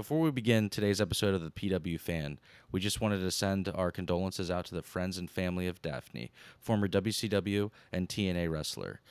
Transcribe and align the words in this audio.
Before 0.00 0.20
we 0.20 0.30
begin 0.30 0.70
today's 0.70 0.98
episode 0.98 1.34
of 1.34 1.42
the 1.42 1.50
PW 1.50 2.00
Fan, 2.00 2.40
we 2.72 2.80
just 2.80 3.02
wanted 3.02 3.18
to 3.18 3.30
send 3.30 3.68
our 3.68 3.90
condolences 3.90 4.50
out 4.50 4.64
to 4.64 4.74
the 4.74 4.80
friends 4.80 5.18
and 5.18 5.30
family 5.30 5.66
of 5.66 5.82
Daffney, 5.82 6.32
former 6.58 6.88
WCW 6.88 7.70
and 7.92 8.08
TNA 8.08 8.50
wrestler. 8.50 9.02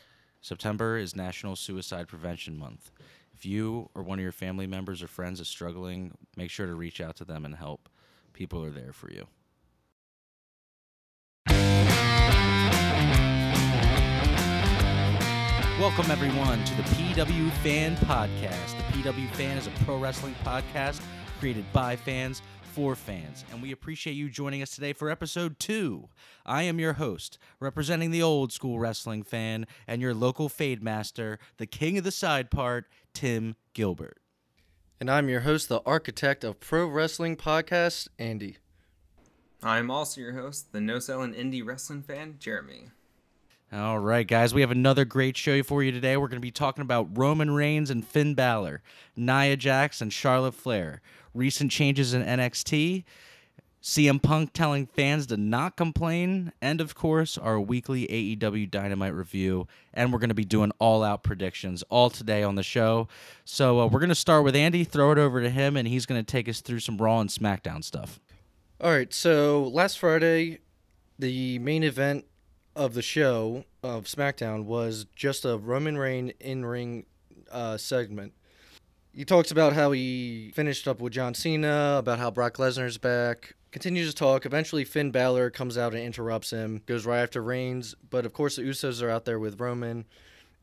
September 0.42 0.98
is 0.98 1.16
National 1.16 1.56
Suicide 1.56 2.08
Prevention 2.08 2.58
Month. 2.58 2.90
If 3.32 3.46
you 3.46 3.92
or 3.94 4.02
one 4.02 4.18
of 4.18 4.24
your 4.24 4.32
family 4.32 4.66
members 4.66 5.04
or 5.04 5.08
friends 5.08 5.40
is 5.40 5.48
struggling, 5.48 6.18
make 6.36 6.50
sure 6.50 6.66
to 6.66 6.74
reach 6.74 7.00
out 7.00 7.16
to 7.18 7.24
them 7.24 7.46
and 7.46 7.58
help. 7.58 7.88
People 8.34 8.66
are 8.66 8.72
there 8.72 8.92
for 8.92 9.12
you. 9.12 9.28
Welcome, 15.80 16.12
everyone, 16.12 16.62
to 16.66 16.76
the 16.76 16.84
PW 16.84 17.50
Fan 17.64 17.96
Podcast. 17.96 18.76
The 18.76 19.12
PW 19.12 19.30
Fan 19.36 19.58
is 19.58 19.66
a 19.66 19.72
pro 19.86 19.98
wrestling 19.98 20.36
podcast 20.44 21.02
created 21.40 21.64
by 21.72 21.96
fans 21.96 22.42
for 22.74 22.98
fans, 22.98 23.46
and 23.50 23.62
we 23.62 23.72
appreciate 23.72 24.12
you 24.12 24.30
joining 24.30 24.62
us 24.62 24.72
today 24.72 24.92
for 24.92 25.10
episode 25.10 25.58
two. 25.58 26.10
I 26.46 26.64
am 26.64 26.80
your 26.80 26.94
host, 26.94 27.40
representing 27.62 28.12
the 28.12 28.22
old 28.22 28.52
school 28.52 28.78
wrestling 28.78 29.24
fan 29.24 29.66
and 29.88 30.02
your 30.02 30.14
local 30.14 30.50
fade 30.50 30.84
master, 30.84 31.40
the 31.56 31.66
king 31.66 31.98
of 31.98 32.04
the 32.04 32.12
side 32.12 32.52
part, 32.52 32.90
Tim 33.14 33.56
Gilbert. 33.74 34.18
And 35.00 35.10
I'm 35.10 35.30
your 35.30 35.42
host, 35.42 35.70
the 35.70 35.82
architect 35.86 36.44
of 36.44 36.60
Pro 36.60 36.88
Wrestling 36.88 37.38
Podcast, 37.38 38.10
Andy. 38.20 38.58
I'm 39.64 39.90
also 39.90 40.20
your 40.20 40.34
host, 40.34 40.74
the 40.74 40.82
no 40.82 41.00
selling 41.00 41.34
indie 41.34 41.66
wrestling 41.66 42.02
fan, 42.02 42.36
Jeremy. 42.38 42.90
All 43.72 44.00
right, 44.00 44.26
guys, 44.26 44.52
we 44.52 44.62
have 44.62 44.72
another 44.72 45.06
great 45.06 45.38
show 45.38 45.62
for 45.62 45.84
you 45.84 45.92
today. 45.92 46.18
We're 46.18 46.28
going 46.28 46.42
to 46.42 46.46
be 46.46 46.50
talking 46.50 46.82
about 46.82 47.16
Roman 47.16 47.52
Reigns 47.52 47.92
and 47.92 48.04
Finn 48.04 48.34
Balor, 48.34 48.82
Nia 49.16 49.56
Jax 49.58 50.02
and 50.02 50.12
Charlotte 50.12 50.56
Flair, 50.56 51.04
recent 51.36 51.70
changes 51.70 52.16
in 52.16 52.24
NXT, 52.24 53.04
CM 53.84 54.20
Punk 54.24 54.54
telling 54.54 54.88
fans 54.88 55.28
to 55.28 55.38
not 55.38 55.76
complain, 55.76 56.52
and 56.64 56.82
of 56.82 56.96
course, 56.96 57.38
our 57.38 57.60
weekly 57.60 58.08
AEW 58.08 58.72
Dynamite 58.72 59.14
review. 59.14 59.68
And 59.94 60.12
we're 60.12 60.18
going 60.20 60.30
to 60.30 60.36
be 60.36 60.46
doing 60.46 60.72
all 60.80 61.04
out 61.04 61.22
predictions 61.22 61.84
all 61.90 62.10
today 62.10 62.42
on 62.42 62.56
the 62.56 62.64
show. 62.64 63.08
So 63.46 63.82
uh, 63.82 63.86
we're 63.86 64.00
going 64.00 64.10
to 64.10 64.16
start 64.16 64.44
with 64.44 64.56
Andy, 64.56 64.84
throw 64.84 65.12
it 65.12 65.20
over 65.20 65.44
to 65.44 65.50
him, 65.52 65.78
and 65.78 65.88
he's 65.88 66.08
going 66.08 66.20
to 66.20 66.26
take 66.26 66.50
us 66.50 66.62
through 66.62 66.80
some 66.80 66.98
Raw 66.98 67.20
and 67.20 67.30
SmackDown 67.30 67.84
stuff. 67.84 68.20
All 68.82 68.90
right, 68.90 69.14
so 69.14 69.70
last 69.72 70.00
Friday, 70.00 70.58
the 71.20 71.60
main 71.60 71.84
event 71.84 72.26
of 72.80 72.94
the 72.94 73.02
show 73.02 73.66
of 73.84 74.06
SmackDown 74.06 74.64
was 74.64 75.06
just 75.14 75.44
a 75.44 75.58
Roman 75.58 75.98
Reign 75.98 76.32
in 76.40 76.66
ring 76.66 77.06
uh, 77.52 77.76
segment. 77.76 78.32
He 79.14 79.26
talks 79.26 79.52
about 79.52 79.74
how 79.74 79.92
he 79.92 80.54
finished 80.56 80.88
up 80.88 81.02
with 81.02 81.12
John 81.12 81.34
Cena, 81.34 81.98
about 82.00 82.20
how 82.20 82.32
Brock 82.32 82.56
Lesnar's 82.56 82.98
back. 82.98 83.56
Continues 83.72 84.08
to 84.08 84.16
talk. 84.16 84.46
Eventually, 84.46 84.86
Finn 84.86 85.12
Balor 85.12 85.50
comes 85.50 85.78
out 85.78 85.94
and 85.94 86.02
interrupts 86.02 86.52
him. 86.52 86.82
Goes 86.86 87.06
right 87.06 87.20
after 87.20 87.44
Reigns, 87.44 87.96
but 88.10 88.26
of 88.26 88.32
course 88.32 88.56
the 88.56 88.62
Usos 88.62 89.04
are 89.04 89.10
out 89.10 89.26
there 89.26 89.40
with 89.40 89.60
Roman, 89.60 90.06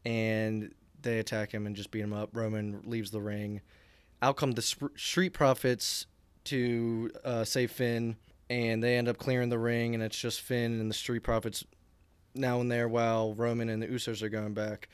and 0.06 0.75
they 1.03 1.19
attack 1.19 1.53
him 1.53 1.67
and 1.67 1.77
just 1.77 1.91
beat 1.91 2.00
him 2.00 2.14
up. 2.14 2.31
Roman 2.33 2.81
leaves 2.87 3.11
the 3.11 3.20
ring. 3.20 3.61
Out 4.22 4.39
come 4.39 4.53
the 4.53 4.62
Street 4.97 5.34
Profits 5.34 6.06
to 6.44 7.11
uh, 7.27 7.44
save 7.44 7.72
Finn, 7.72 8.17
and 8.48 8.83
they 8.83 8.97
end 8.97 9.06
up 9.06 9.19
clearing 9.19 9.50
the 9.50 9.59
ring, 9.59 9.92
and 9.92 10.03
it's 10.03 10.19
just 10.19 10.41
Finn 10.41 10.81
and 10.81 10.91
the 10.91 10.94
Street 10.94 11.22
Profits 11.22 11.62
now 12.36 12.60
and 12.60 12.70
there 12.70 12.88
while 12.88 13.34
Roman 13.34 13.68
and 13.68 13.82
the 13.82 13.86
Usos 13.86 14.22
are 14.22 14.28
going 14.28 14.54
back. 14.54 14.88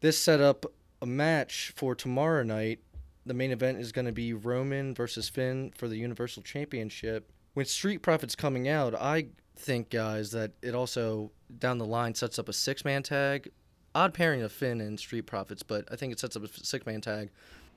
This 0.00 0.18
set 0.18 0.40
up 0.40 0.66
a 1.02 1.06
match 1.06 1.72
for 1.76 1.94
tomorrow 1.94 2.42
night. 2.42 2.80
The 3.26 3.34
main 3.34 3.50
event 3.50 3.78
is 3.78 3.92
going 3.92 4.06
to 4.06 4.12
be 4.12 4.32
Roman 4.32 4.94
versus 4.94 5.28
Finn 5.28 5.72
for 5.76 5.88
the 5.88 5.96
Universal 5.96 6.42
Championship. 6.42 7.30
When 7.54 7.66
Street 7.66 7.98
Profits 7.98 8.34
coming 8.34 8.68
out, 8.68 8.94
I 8.94 9.26
think 9.56 9.90
guys 9.90 10.30
that 10.30 10.52
it 10.62 10.74
also 10.74 11.32
down 11.58 11.78
the 11.78 11.84
line 11.84 12.14
sets 12.14 12.38
up 12.38 12.48
a 12.48 12.52
six 12.52 12.84
man 12.84 13.02
tag. 13.02 13.50
Odd 13.94 14.14
pairing 14.14 14.42
of 14.42 14.52
Finn 14.52 14.80
and 14.80 14.98
Street 14.98 15.22
Profits, 15.22 15.62
but 15.62 15.84
I 15.90 15.96
think 15.96 16.12
it 16.12 16.20
sets 16.20 16.36
up 16.36 16.44
a 16.44 16.48
six 16.48 16.86
man 16.86 17.00
tag. 17.00 17.30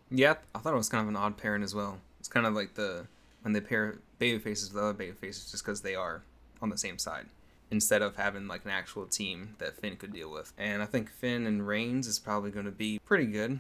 Yeah, 0.10 0.36
I 0.54 0.60
thought 0.60 0.74
it 0.74 0.78
was 0.78 0.90
kind 0.90 1.02
of 1.02 1.10
an 1.10 1.16
odd 1.16 1.38
pairing 1.38 1.64
as 1.64 1.74
well. 1.74 1.98
It's 2.20 2.28
kind 2.28 2.46
of 2.46 2.54
like 2.54 2.76
the 2.76 3.08
when 3.42 3.54
they 3.54 3.62
pair 3.62 3.98
baby 4.20 4.38
faces 4.38 4.72
with 4.72 4.84
other 4.84 4.94
baby 4.94 5.14
faces 5.14 5.50
just 5.50 5.66
because 5.66 5.82
they 5.82 5.96
are 5.96 6.22
on 6.62 6.70
the 6.70 6.78
same 6.78 7.00
side 7.00 7.26
instead 7.72 8.02
of 8.02 8.18
having 8.18 8.48
like 8.48 8.66
an 8.66 8.72
actual 8.72 9.06
team 9.06 9.56
that 9.60 9.78
Finn 9.78 9.96
could 9.96 10.14
deal 10.14 10.30
with. 10.30 10.54
And 10.58 10.84
I 10.84 10.86
think 10.86 11.10
Finn 11.10 11.48
and 11.48 11.66
Reigns 11.66 12.06
is 12.06 12.20
probably 12.20 12.52
going 12.52 12.66
to 12.66 12.72
be 12.72 13.00
pretty 13.00 13.26
good. 13.26 13.60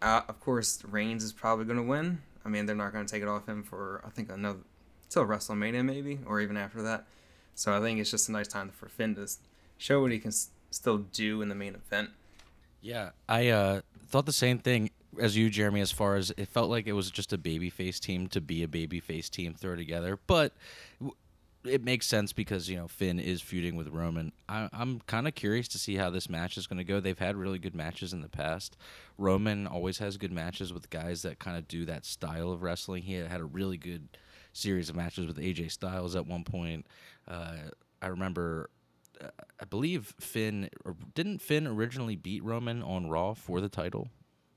Uh, 0.00 0.22
of 0.28 0.40
course, 0.40 0.82
Reigns 0.84 1.22
is 1.22 1.32
probably 1.32 1.66
going 1.66 1.76
to 1.76 1.82
win. 1.82 2.22
I 2.44 2.48
mean, 2.48 2.66
they're 2.66 2.74
not 2.74 2.92
going 2.92 3.04
to 3.04 3.12
take 3.12 3.22
it 3.22 3.28
off 3.28 3.46
him 3.46 3.62
for 3.62 4.02
I 4.04 4.10
think 4.10 4.30
another 4.30 4.60
till 5.10 5.26
WrestleMania 5.26 5.84
maybe, 5.84 6.18
or 6.26 6.40
even 6.40 6.56
after 6.56 6.82
that. 6.82 7.06
So 7.54 7.76
I 7.76 7.80
think 7.80 8.00
it's 8.00 8.10
just 8.10 8.28
a 8.28 8.32
nice 8.32 8.48
time 8.48 8.70
for 8.70 8.88
Finn 8.88 9.14
to 9.16 9.28
show 9.76 10.00
what 10.00 10.12
he 10.12 10.18
can 10.18 10.28
s- 10.28 10.50
still 10.70 10.98
do 10.98 11.42
in 11.42 11.48
the 11.48 11.54
main 11.54 11.74
event. 11.74 12.10
Yeah, 12.80 13.10
I 13.28 13.48
uh, 13.48 13.80
thought 14.06 14.26
the 14.26 14.32
same 14.32 14.58
thing 14.58 14.90
as 15.20 15.36
you, 15.36 15.50
Jeremy. 15.50 15.80
As 15.80 15.90
far 15.90 16.16
as 16.16 16.32
it 16.36 16.48
felt 16.48 16.70
like 16.70 16.86
it 16.86 16.92
was 16.92 17.10
just 17.10 17.32
a 17.32 17.38
babyface 17.38 17.98
team 17.98 18.28
to 18.28 18.40
be 18.40 18.62
a 18.62 18.68
babyface 18.68 19.28
team 19.28 19.54
throw 19.54 19.74
together, 19.74 20.18
but 20.26 20.52
it 21.64 21.82
makes 21.82 22.06
sense 22.06 22.32
because 22.32 22.68
you 22.68 22.76
know 22.76 22.88
Finn 22.88 23.18
is 23.18 23.42
feuding 23.42 23.76
with 23.76 23.88
Roman. 23.88 24.32
I, 24.48 24.68
am 24.72 25.00
kind 25.06 25.26
of 25.26 25.34
curious 25.34 25.68
to 25.68 25.78
see 25.78 25.96
how 25.96 26.10
this 26.10 26.28
match 26.28 26.56
is 26.56 26.66
going 26.66 26.78
to 26.78 26.84
go. 26.84 27.00
They've 27.00 27.18
had 27.18 27.36
really 27.36 27.58
good 27.58 27.74
matches 27.74 28.12
in 28.12 28.20
the 28.20 28.28
past. 28.28 28.76
Roman 29.16 29.66
always 29.66 29.98
has 29.98 30.16
good 30.16 30.32
matches 30.32 30.72
with 30.72 30.90
guys 30.90 31.22
that 31.22 31.38
kind 31.38 31.56
of 31.56 31.66
do 31.68 31.84
that 31.86 32.04
style 32.04 32.52
of 32.52 32.62
wrestling. 32.62 33.02
He 33.02 33.14
had 33.14 33.40
a 33.40 33.44
really 33.44 33.76
good 33.76 34.08
series 34.52 34.88
of 34.88 34.96
matches 34.96 35.26
with 35.26 35.38
AJ 35.38 35.72
Styles 35.72 36.16
at 36.16 36.26
one 36.26 36.44
point. 36.44 36.86
Uh, 37.26 37.70
I 38.00 38.06
remember, 38.08 38.70
uh, 39.20 39.28
I 39.60 39.64
believe 39.64 40.14
Finn 40.20 40.70
didn't 41.14 41.42
Finn 41.42 41.66
originally 41.66 42.16
beat 42.16 42.44
Roman 42.44 42.82
on 42.82 43.08
Raw 43.08 43.34
for 43.34 43.60
the 43.60 43.68
title. 43.68 44.08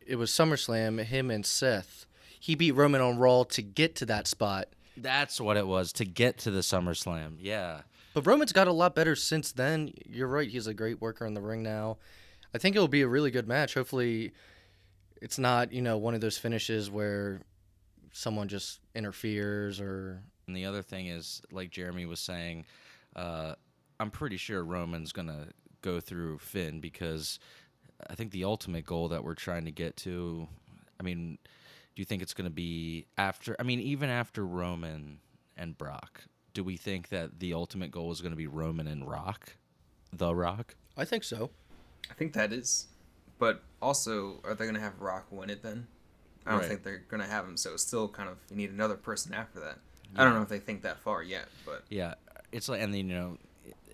It 0.06 0.16
was 0.16 0.31
SummerSlam. 0.31 1.03
Him 1.03 1.31
and 1.31 1.45
Seth. 1.45 2.06
He 2.40 2.56
beat 2.56 2.72
Roman 2.72 3.01
on 3.01 3.17
Raw 3.17 3.44
to 3.44 3.61
get 3.61 3.95
to 3.97 4.06
that 4.07 4.28
spot 4.28 4.67
that's 4.97 5.40
what 5.40 5.57
it 5.57 5.68
was 5.68 5.94
to 5.94 6.06
get 6.06 6.38
to 6.40 6.52
the 6.52 6.59
SummerSlam. 6.59 7.38
Yeah. 7.40 7.81
But 8.13 8.25
Roman's 8.25 8.52
got 8.52 8.68
a 8.68 8.74
lot 8.74 8.96
better 8.96 9.16
since 9.16 9.52
then. 9.52 9.94
You're 10.06 10.28
right. 10.28 10.50
He's 10.50 10.68
a 10.68 10.74
great 10.74 11.02
worker 11.02 11.25
in 11.25 11.34
the 11.34 11.41
ring 11.41 11.63
now. 11.63 11.97
I 12.53 12.57
think 12.57 12.75
it'll 12.75 12.88
be 12.88 13.02
a 13.02 13.07
really 13.07 13.31
good 13.31 13.47
match. 13.47 13.74
Hopefully, 13.74 14.34
it's 15.22 15.38
not, 15.38 15.72
you 15.72 15.81
know, 15.81 15.97
one 15.97 16.13
of 16.13 16.22
those 16.22 16.38
finishes 16.38 16.91
where 16.91 17.41
someone 18.12 18.47
just 18.47 18.79
interferes 18.94 19.79
or. 19.79 20.22
And 20.47 20.56
the 20.56 20.66
other 20.66 20.81
thing 20.81 21.08
is, 21.08 21.41
like 21.52 21.69
Jeremy 21.69 22.06
was 22.06 22.19
saying, 22.19 22.66
uh, 23.16 23.56
I'm 24.00 24.12
pretty 24.12 24.38
sure 24.38 24.63
Roman's 24.63 25.13
going 25.13 25.28
to 25.28 25.47
go 25.81 26.00
through 26.00 26.40
Finn 26.40 26.81
because 26.81 27.40
I 28.09 28.16
think 28.16 28.31
the 28.31 28.44
ultimate 28.44 28.85
goal 28.85 29.09
that 29.09 29.23
we're 29.23 29.35
trying 29.35 29.66
to 29.66 29.72
get 29.72 29.96
to, 29.97 30.47
I 31.00 31.03
mean, 31.03 31.38
do 31.96 32.02
you 32.02 32.06
think 32.06 32.22
it's 32.22 32.34
going 32.34 32.46
to 32.46 32.53
be 32.53 33.06
after? 33.18 33.56
I 33.59 33.63
mean, 33.63 33.79
even 33.79 34.09
after 34.09 34.46
Roman 34.46 35.19
and 35.57 35.78
Brock, 35.78 36.24
do 36.53 36.63
we 36.63 36.78
think 36.78 37.09
that 37.09 37.40
the 37.40 37.53
ultimate 37.53 37.91
goal 37.91 38.12
is 38.12 38.22
going 38.22 38.31
to 38.31 38.38
be 38.38 38.47
Roman 38.47 38.88
and 38.88 39.07
Rock, 39.07 39.57
The 40.13 40.34
Rock? 40.34 40.75
I 40.97 41.06
think 41.06 41.24
so. 41.24 41.52
I 42.09 42.13
think 42.13 42.34
that 42.34 42.52
is, 42.52 42.88
but 43.40 43.63
also, 43.81 44.41
are 44.44 44.53
they 44.53 44.66
going 44.66 44.75
to 44.75 44.81
have 44.81 45.00
Rock 45.00 45.28
win 45.31 45.50
it 45.50 45.63
then? 45.63 45.88
I 46.46 46.52
don't 46.52 46.59
right. 46.62 46.69
think 46.69 46.84
they're 46.84 47.03
going 47.07 47.22
to 47.22 47.29
have 47.29 47.46
him. 47.46 47.56
So 47.57 47.74
it's 47.74 47.84
still 47.84 48.08
kind 48.08 48.29
of 48.29 48.38
you 48.50 48.56
need 48.56 48.72
another 48.72 48.96
person 48.96 49.34
after 49.34 49.59
that. 49.59 49.78
Yeah. 50.13 50.22
I 50.22 50.25
don't 50.25 50.34
know 50.34 50.41
if 50.41 50.50
they 50.50 50.59
think 50.59 50.81
that 50.84 51.00
far 51.00 51.23
yet, 51.23 51.46
but 51.66 51.84
yeah, 51.90 52.16
it's 52.52 52.68
like 52.68 52.81
and 52.81 52.94
then 52.94 53.08
you 53.08 53.16
know 53.16 53.38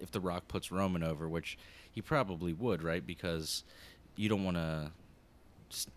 if 0.02 0.12
The 0.12 0.20
Rock 0.20 0.48
puts 0.48 0.72
Roman 0.72 1.04
over, 1.04 1.28
which 1.28 1.58
he 1.92 2.02
probably 2.02 2.54
would, 2.54 2.84
right? 2.84 3.06
Because 3.06 3.64
you 4.16 4.30
don't 4.30 4.44
want 4.44 4.58
to 4.58 4.92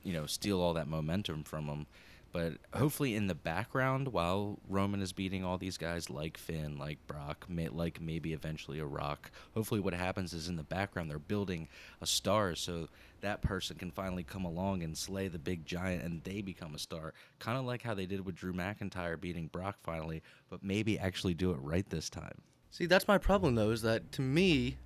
you 0.02 0.12
know 0.12 0.26
steal 0.26 0.60
all 0.60 0.74
that 0.74 0.88
momentum 0.88 1.44
from 1.44 1.66
him. 1.66 1.86
But 2.32 2.58
hopefully, 2.72 3.16
in 3.16 3.26
the 3.26 3.34
background, 3.34 4.08
while 4.08 4.60
Roman 4.68 5.02
is 5.02 5.12
beating 5.12 5.44
all 5.44 5.58
these 5.58 5.76
guys 5.76 6.08
like 6.08 6.38
Finn, 6.38 6.78
like 6.78 7.04
Brock, 7.08 7.46
may, 7.48 7.68
like 7.68 8.00
maybe 8.00 8.32
eventually 8.32 8.78
a 8.78 8.86
Rock, 8.86 9.32
hopefully, 9.52 9.80
what 9.80 9.94
happens 9.94 10.32
is 10.32 10.46
in 10.48 10.54
the 10.54 10.62
background 10.62 11.10
they're 11.10 11.18
building 11.18 11.66
a 12.00 12.06
star 12.06 12.54
so 12.54 12.88
that 13.20 13.42
person 13.42 13.76
can 13.76 13.90
finally 13.90 14.22
come 14.22 14.44
along 14.44 14.82
and 14.82 14.96
slay 14.96 15.26
the 15.26 15.38
big 15.38 15.66
giant 15.66 16.04
and 16.04 16.22
they 16.22 16.40
become 16.40 16.74
a 16.74 16.78
star. 16.78 17.14
Kind 17.40 17.58
of 17.58 17.64
like 17.64 17.82
how 17.82 17.94
they 17.94 18.06
did 18.06 18.24
with 18.24 18.36
Drew 18.36 18.52
McIntyre 18.52 19.20
beating 19.20 19.48
Brock 19.48 19.76
finally, 19.82 20.22
but 20.48 20.62
maybe 20.62 20.98
actually 20.98 21.34
do 21.34 21.50
it 21.50 21.58
right 21.60 21.88
this 21.90 22.08
time. 22.08 22.40
See, 22.70 22.86
that's 22.86 23.08
my 23.08 23.18
problem 23.18 23.56
though, 23.56 23.70
is 23.70 23.82
that 23.82 24.12
to 24.12 24.22
me, 24.22 24.76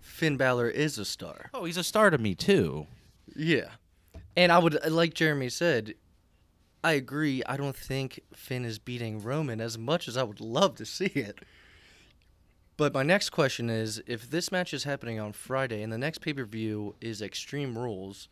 Finn 0.00 0.36
Balor 0.36 0.68
is 0.68 0.98
a 0.98 1.04
star. 1.04 1.50
Oh, 1.54 1.64
he's 1.64 1.76
a 1.76 1.84
star 1.84 2.10
to 2.10 2.18
me 2.18 2.34
too. 2.34 2.86
Yeah. 3.36 3.68
And 4.38 4.52
I 4.52 4.58
would, 4.58 4.78
like 4.88 5.14
Jeremy 5.14 5.48
said, 5.48 5.94
I 6.84 6.92
agree. 6.92 7.42
I 7.44 7.56
don't 7.56 7.74
think 7.74 8.20
Finn 8.32 8.64
is 8.64 8.78
beating 8.78 9.20
Roman 9.20 9.60
as 9.60 9.76
much 9.76 10.06
as 10.06 10.16
I 10.16 10.22
would 10.22 10.40
love 10.40 10.76
to 10.76 10.86
see 10.86 11.06
it. 11.06 11.40
But 12.76 12.94
my 12.94 13.02
next 13.02 13.30
question 13.30 13.68
is 13.68 14.00
if 14.06 14.30
this 14.30 14.52
match 14.52 14.72
is 14.72 14.84
happening 14.84 15.18
on 15.18 15.32
Friday 15.32 15.82
and 15.82 15.92
the 15.92 15.98
next 15.98 16.20
pay 16.20 16.32
per 16.32 16.44
view 16.44 16.94
is 17.00 17.20
Extreme 17.20 17.76
Rules, 17.76 18.28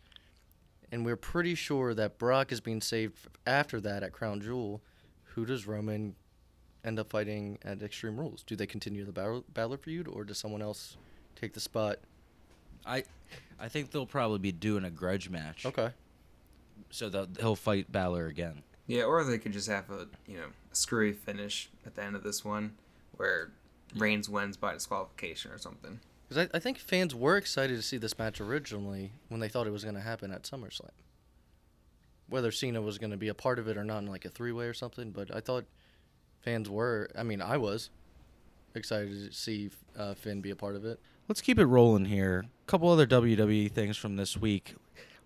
and 0.92 1.04
we're 1.04 1.16
pretty 1.16 1.56
sure 1.56 1.92
that 1.92 2.18
Brock 2.18 2.52
is 2.52 2.60
being 2.60 2.80
saved 2.80 3.26
after 3.44 3.80
that 3.80 4.04
at 4.04 4.12
Crown 4.12 4.40
Jewel. 4.40 4.82
Who 5.34 5.44
does 5.44 5.66
Roman 5.66 6.14
end 6.84 7.00
up 7.00 7.10
fighting 7.10 7.58
at 7.64 7.82
Extreme 7.82 8.20
Rules? 8.20 8.44
Do 8.44 8.54
they 8.54 8.66
continue 8.66 9.04
the 9.04 9.10
battle, 9.10 9.44
Balor 9.52 9.78
feud, 9.78 10.06
or 10.06 10.22
does 10.22 10.38
someone 10.38 10.62
else 10.62 10.96
take 11.34 11.52
the 11.52 11.60
spot? 11.60 11.98
I, 12.86 13.02
I 13.58 13.68
think 13.68 13.90
they'll 13.90 14.06
probably 14.06 14.38
be 14.38 14.52
doing 14.52 14.84
a 14.84 14.90
grudge 14.90 15.30
match. 15.30 15.64
Okay. 15.66 15.90
So 16.90 17.08
that 17.08 17.38
he'll 17.40 17.56
fight 17.56 17.90
Balor 17.90 18.26
again. 18.26 18.62
Yeah, 18.86 19.02
or 19.02 19.24
they 19.24 19.38
could 19.38 19.52
just 19.52 19.68
have 19.68 19.90
a 19.90 20.06
you 20.26 20.36
know 20.36 20.48
a 20.70 20.74
screwy 20.74 21.12
finish 21.12 21.70
at 21.84 21.94
the 21.94 22.02
end 22.02 22.14
of 22.14 22.22
this 22.22 22.44
one, 22.44 22.74
where 23.16 23.50
Reigns 23.96 24.28
wins 24.28 24.56
by 24.56 24.74
disqualification 24.74 25.50
or 25.50 25.58
something. 25.58 26.00
Because 26.28 26.48
I, 26.52 26.56
I 26.56 26.60
think 26.60 26.78
fans 26.78 27.14
were 27.14 27.36
excited 27.36 27.76
to 27.76 27.82
see 27.82 27.98
this 27.98 28.18
match 28.18 28.40
originally 28.40 29.12
when 29.28 29.40
they 29.40 29.48
thought 29.48 29.66
it 29.66 29.72
was 29.72 29.84
going 29.84 29.94
to 29.94 30.00
happen 30.00 30.32
at 30.32 30.42
SummerSlam. 30.42 30.90
Whether 32.28 32.50
Cena 32.50 32.82
was 32.82 32.98
going 32.98 33.12
to 33.12 33.16
be 33.16 33.28
a 33.28 33.34
part 33.34 33.60
of 33.60 33.68
it 33.68 33.76
or 33.76 33.84
not 33.84 33.98
in 33.98 34.06
like 34.06 34.24
a 34.24 34.28
three 34.28 34.52
way 34.52 34.66
or 34.66 34.74
something, 34.74 35.12
but 35.12 35.34
I 35.34 35.40
thought 35.40 35.64
fans 36.40 36.68
were. 36.68 37.08
I 37.16 37.22
mean, 37.22 37.40
I 37.40 37.56
was 37.56 37.90
excited 38.74 39.10
to 39.10 39.32
see 39.32 39.70
uh, 39.96 40.14
Finn 40.14 40.40
be 40.40 40.50
a 40.50 40.56
part 40.56 40.76
of 40.76 40.84
it. 40.84 41.00
Let's 41.28 41.40
keep 41.40 41.58
it 41.58 41.66
rolling 41.66 42.04
here. 42.04 42.44
A 42.62 42.70
couple 42.70 42.88
other 42.88 43.04
WWE 43.04 43.72
things 43.72 43.96
from 43.96 44.14
this 44.14 44.36
week. 44.36 44.76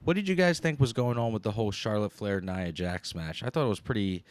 What 0.02 0.14
did 0.14 0.28
you 0.28 0.34
guys 0.34 0.58
think 0.58 0.80
was 0.80 0.94
going 0.94 1.18
on 1.18 1.30
with 1.30 1.42
the 1.42 1.52
whole 1.52 1.70
Charlotte 1.70 2.12
Flair 2.12 2.40
Nia 2.40 2.72
Jax 2.72 3.14
match? 3.14 3.42
I 3.42 3.50
thought 3.50 3.66
it 3.66 3.68
was 3.68 3.80
pretty 3.80 4.24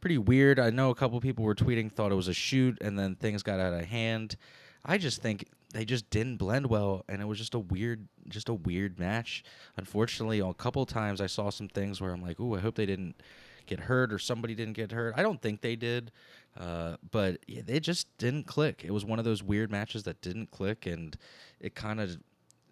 pretty 0.00 0.16
weird. 0.16 0.58
I 0.58 0.70
know 0.70 0.88
a 0.88 0.94
couple 0.94 1.20
people 1.20 1.44
were 1.44 1.54
tweeting 1.54 1.92
thought 1.92 2.10
it 2.10 2.14
was 2.14 2.28
a 2.28 2.32
shoot 2.32 2.78
and 2.80 2.98
then 2.98 3.16
things 3.16 3.42
got 3.42 3.60
out 3.60 3.74
of 3.74 3.84
hand. 3.84 4.36
I 4.82 4.96
just 4.96 5.20
think 5.20 5.44
they 5.74 5.84
just 5.84 6.08
didn't 6.08 6.38
blend 6.38 6.68
well 6.68 7.04
and 7.06 7.20
it 7.20 7.26
was 7.26 7.36
just 7.36 7.54
a 7.54 7.58
weird 7.58 8.08
just 8.30 8.48
a 8.48 8.54
weird 8.54 8.98
match. 8.98 9.44
Unfortunately, 9.76 10.40
a 10.40 10.54
couple 10.54 10.86
times 10.86 11.20
I 11.20 11.26
saw 11.26 11.50
some 11.50 11.68
things 11.68 12.00
where 12.00 12.12
I'm 12.12 12.22
like, 12.22 12.40
"Ooh, 12.40 12.56
I 12.56 12.60
hope 12.60 12.76
they 12.76 12.86
didn't 12.86 13.22
get 13.66 13.80
hurt 13.80 14.10
or 14.10 14.18
somebody 14.18 14.54
didn't 14.54 14.72
get 14.72 14.92
hurt." 14.92 15.12
I 15.18 15.22
don't 15.22 15.42
think 15.42 15.60
they 15.60 15.76
did. 15.76 16.12
Uh, 16.58 16.96
but 17.10 17.38
yeah, 17.46 17.62
they 17.64 17.80
just 17.80 18.06
didn't 18.18 18.46
click. 18.46 18.82
It 18.84 18.90
was 18.90 19.04
one 19.04 19.18
of 19.18 19.24
those 19.24 19.42
weird 19.42 19.70
matches 19.70 20.02
that 20.04 20.20
didn't 20.20 20.50
click 20.50 20.86
and 20.86 21.16
it 21.60 21.74
kind 21.74 22.00
of 22.00 22.18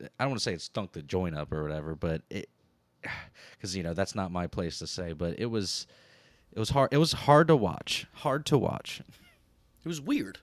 I 0.00 0.24
don't 0.24 0.30
want 0.30 0.40
to 0.40 0.44
say 0.44 0.54
it 0.54 0.60
stunk 0.60 0.92
the 0.92 1.02
joint 1.02 1.36
up 1.36 1.52
or 1.52 1.62
whatever, 1.62 1.94
but 1.94 2.22
it 2.30 2.48
cuz 3.60 3.76
you 3.76 3.82
know, 3.82 3.94
that's 3.94 4.14
not 4.14 4.30
my 4.30 4.46
place 4.46 4.78
to 4.80 4.86
say, 4.86 5.12
but 5.12 5.38
it 5.38 5.46
was 5.46 5.86
it 6.52 6.58
was 6.58 6.70
hard 6.70 6.92
it 6.92 6.98
was 6.98 7.12
hard 7.12 7.48
to 7.48 7.56
watch. 7.56 8.06
Hard 8.14 8.46
to 8.46 8.58
watch. 8.58 9.00
It 9.84 9.88
was 9.88 10.00
weird. 10.00 10.40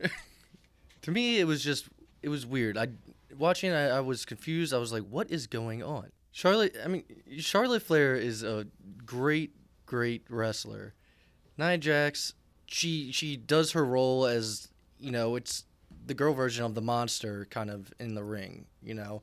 to 1.02 1.10
me, 1.10 1.40
it 1.40 1.46
was 1.46 1.62
just 1.62 1.88
it 2.22 2.28
was 2.28 2.46
weird. 2.46 2.76
I 2.76 2.88
watching, 3.36 3.72
I, 3.72 3.88
I 3.88 4.00
was 4.00 4.24
confused. 4.24 4.72
I 4.72 4.78
was 4.78 4.92
like, 4.92 5.04
"What 5.04 5.30
is 5.30 5.46
going 5.46 5.82
on?" 5.82 6.10
Charlotte. 6.32 6.76
I 6.82 6.88
mean, 6.88 7.04
Charlotte 7.38 7.82
Flair 7.82 8.16
is 8.16 8.42
a 8.42 8.66
great, 9.04 9.52
great 9.86 10.24
wrestler. 10.28 10.94
Nia 11.56 11.78
Jax, 11.78 12.34
she 12.74 13.12
she 13.12 13.36
does 13.36 13.72
her 13.72 13.84
role 13.84 14.26
as 14.26 14.68
you 14.98 15.12
know, 15.12 15.36
it's 15.36 15.64
the 16.06 16.14
girl 16.14 16.34
version 16.34 16.64
of 16.64 16.74
the 16.74 16.80
monster, 16.80 17.46
kind 17.50 17.70
of 17.70 17.92
in 18.00 18.14
the 18.14 18.24
ring. 18.24 18.66
You 18.82 18.94
know, 18.94 19.22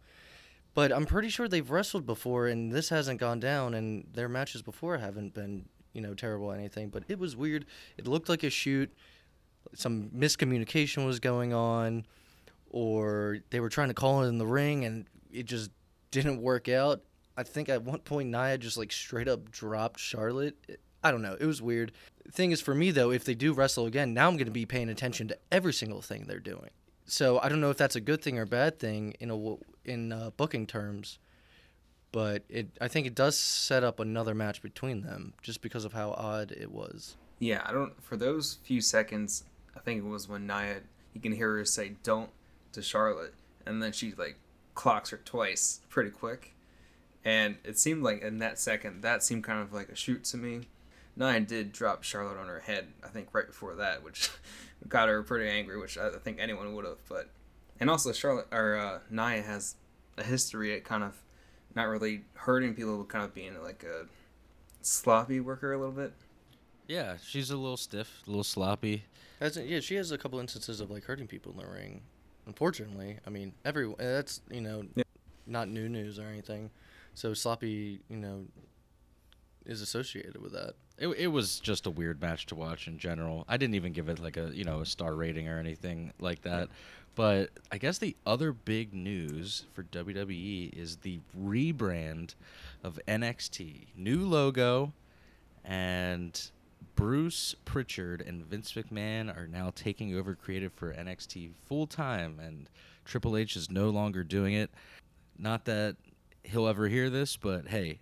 but 0.73 0.91
I'm 0.93 1.05
pretty 1.05 1.29
sure 1.29 1.47
they've 1.47 1.69
wrestled 1.69 2.05
before, 2.05 2.47
and 2.47 2.71
this 2.71 2.89
hasn't 2.89 3.19
gone 3.19 3.39
down, 3.39 3.73
and 3.73 4.07
their 4.13 4.29
matches 4.29 4.61
before 4.61 4.97
haven't 4.97 5.33
been 5.33 5.65
you 5.91 6.01
know 6.01 6.13
terrible 6.13 6.47
or 6.47 6.55
anything. 6.55 6.89
But 6.89 7.03
it 7.09 7.19
was 7.19 7.35
weird. 7.35 7.65
It 7.97 8.07
looked 8.07 8.29
like 8.29 8.43
a 8.43 8.49
shoot 8.49 8.91
some 9.73 10.09
miscommunication 10.09 11.05
was 11.05 11.19
going 11.19 11.53
on 11.53 12.05
or 12.69 13.39
they 13.49 13.59
were 13.59 13.69
trying 13.69 13.89
to 13.89 13.93
call 13.93 14.23
it 14.23 14.27
in 14.27 14.37
the 14.37 14.45
ring 14.45 14.85
and 14.85 15.05
it 15.31 15.45
just 15.45 15.71
didn't 16.09 16.41
work 16.41 16.67
out. 16.67 17.01
I 17.37 17.43
think 17.43 17.69
at 17.69 17.83
one 17.83 17.99
point 17.99 18.29
Nia 18.29 18.57
just 18.57 18.77
like 18.77 18.91
straight 18.91 19.27
up 19.27 19.51
dropped 19.51 19.99
Charlotte. 19.99 20.55
I 21.03 21.11
don't 21.11 21.21
know. 21.21 21.37
It 21.39 21.45
was 21.45 21.61
weird. 21.61 21.91
thing 22.31 22.51
is 22.51 22.61
for 22.61 22.75
me 22.75 22.91
though, 22.91 23.11
if 23.11 23.23
they 23.23 23.33
do 23.33 23.53
wrestle 23.53 23.85
again, 23.85 24.13
now 24.13 24.27
I'm 24.27 24.35
going 24.35 24.45
to 24.45 24.51
be 24.51 24.65
paying 24.65 24.89
attention 24.89 25.27
to 25.29 25.37
every 25.51 25.73
single 25.73 26.01
thing 26.01 26.25
they're 26.27 26.39
doing. 26.39 26.69
So 27.05 27.39
I 27.39 27.49
don't 27.49 27.59
know 27.59 27.71
if 27.71 27.77
that's 27.77 27.95
a 27.95 28.01
good 28.01 28.21
thing 28.21 28.37
or 28.37 28.43
a 28.43 28.47
bad 28.47 28.79
thing 28.79 29.15
in 29.19 29.29
a 29.29 29.55
in 29.83 30.11
uh, 30.11 30.29
booking 30.37 30.67
terms, 30.67 31.19
but 32.11 32.43
it 32.47 32.69
I 32.79 32.87
think 32.87 33.07
it 33.07 33.15
does 33.15 33.37
set 33.37 33.83
up 33.83 33.99
another 33.99 34.33
match 34.33 34.61
between 34.61 35.01
them 35.01 35.33
just 35.41 35.61
because 35.61 35.85
of 35.85 35.93
how 35.93 36.11
odd 36.11 36.51
it 36.51 36.71
was. 36.71 37.17
Yeah, 37.39 37.63
I 37.65 37.71
don't. 37.71 38.01
For 38.03 38.15
those 38.15 38.59
few 38.63 38.81
seconds, 38.81 39.43
I 39.75 39.79
think 39.79 40.03
it 40.03 40.07
was 40.07 40.29
when 40.29 40.45
Nia, 40.45 40.81
you 41.13 41.19
can 41.19 41.31
hear 41.31 41.57
her 41.57 41.65
say 41.65 41.95
"don't" 42.03 42.29
to 42.73 42.81
Charlotte, 42.81 43.33
and 43.65 43.81
then 43.81 43.91
she 43.91 44.13
like 44.13 44.37
clocks 44.75 45.09
her 45.09 45.19
twice 45.25 45.81
pretty 45.89 46.11
quick, 46.11 46.53
and 47.25 47.57
it 47.63 47.79
seemed 47.79 48.03
like 48.03 48.21
in 48.21 48.37
that 48.37 48.59
second 48.59 49.01
that 49.01 49.23
seemed 49.23 49.43
kind 49.43 49.59
of 49.59 49.73
like 49.73 49.89
a 49.89 49.95
shoot 49.95 50.23
to 50.25 50.37
me. 50.37 50.67
Nia 51.15 51.39
did 51.41 51.71
drop 51.71 52.03
Charlotte 52.03 52.37
on 52.37 52.47
her 52.47 52.59
head, 52.59 52.87
I 53.03 53.07
think 53.07 53.29
right 53.33 53.47
before 53.47 53.75
that, 53.75 54.03
which 54.03 54.29
got 54.87 55.09
her 55.09 55.23
pretty 55.23 55.49
angry, 55.49 55.79
which 55.79 55.97
I 55.97 56.09
think 56.09 56.39
anyone 56.39 56.73
would 56.73 56.85
have. 56.85 56.99
But 57.09 57.29
and 57.79 57.89
also 57.89 58.11
Charlotte 58.11 58.47
or 58.51 58.77
uh, 58.77 58.99
Nia 59.09 59.41
has 59.41 59.75
a 60.17 60.23
history 60.23 60.75
at 60.75 60.83
kind 60.83 61.03
of 61.03 61.21
not 61.75 61.87
really 61.87 62.21
hurting 62.33 62.73
people, 62.73 62.97
but 62.97 63.09
kind 63.09 63.23
of 63.23 63.33
being 63.33 63.61
like 63.61 63.83
a 63.83 64.05
sloppy 64.81 65.39
worker 65.39 65.73
a 65.73 65.77
little 65.77 65.93
bit. 65.93 66.13
Yeah, 66.87 67.15
she's 67.23 67.51
a 67.51 67.57
little 67.57 67.77
stiff, 67.77 68.21
a 68.27 68.29
little 68.29 68.43
sloppy. 68.43 69.05
Has 69.39 69.57
yeah, 69.57 69.79
she 69.79 69.95
has 69.95 70.11
a 70.11 70.17
couple 70.17 70.39
instances 70.39 70.81
of 70.81 70.91
like 70.91 71.05
hurting 71.05 71.27
people 71.27 71.51
in 71.51 71.57
the 71.57 71.67
ring. 71.67 72.01
Unfortunately, 72.45 73.17
I 73.25 73.29
mean, 73.29 73.53
every 73.63 73.93
that's 73.97 74.41
you 74.49 74.61
know, 74.61 74.83
yeah. 74.95 75.03
not 75.47 75.69
new 75.69 75.87
news 75.87 76.19
or 76.19 76.23
anything. 76.23 76.69
So 77.13 77.33
sloppy, 77.33 78.01
you 78.09 78.17
know, 78.17 78.45
is 79.65 79.81
associated 79.81 80.41
with 80.41 80.53
that. 80.53 80.73
It, 80.97 81.07
it 81.07 81.27
was 81.27 81.59
just 81.59 81.87
a 81.87 81.89
weird 81.89 82.21
match 82.21 82.45
to 82.47 82.55
watch 82.55 82.87
in 82.87 82.97
general. 82.97 83.45
I 83.47 83.57
didn't 83.57 83.75
even 83.75 83.93
give 83.93 84.09
it 84.09 84.19
like 84.19 84.37
a 84.37 84.51
you 84.53 84.63
know 84.63 84.81
a 84.81 84.85
star 84.85 85.15
rating 85.15 85.47
or 85.47 85.57
anything 85.57 86.13
like 86.19 86.41
that. 86.43 86.69
But 87.15 87.49
I 87.71 87.77
guess 87.77 87.97
the 87.97 88.15
other 88.25 88.53
big 88.53 88.93
news 88.93 89.65
for 89.73 89.83
WWE 89.83 90.73
is 90.73 90.97
the 90.97 91.19
rebrand 91.37 92.35
of 92.83 92.99
NXT. 93.07 93.87
New 93.97 94.25
logo 94.25 94.93
and 95.65 96.39
Bruce 96.95 97.55
Pritchard 97.65 98.21
and 98.21 98.45
Vince 98.45 98.73
McMahon 98.73 99.35
are 99.35 99.47
now 99.47 99.71
taking 99.75 100.15
over 100.15 100.35
creative 100.35 100.71
for 100.73 100.93
NXT 100.93 101.51
full 101.67 101.85
time, 101.85 102.39
and 102.39 102.69
Triple 103.05 103.35
H 103.35 103.55
is 103.55 103.69
no 103.69 103.89
longer 103.89 104.23
doing 104.23 104.53
it. 104.53 104.71
Not 105.37 105.65
that 105.65 105.95
he'll 106.43 106.67
ever 106.67 106.87
hear 106.87 107.09
this, 107.09 107.35
but 107.35 107.67
hey, 107.67 107.99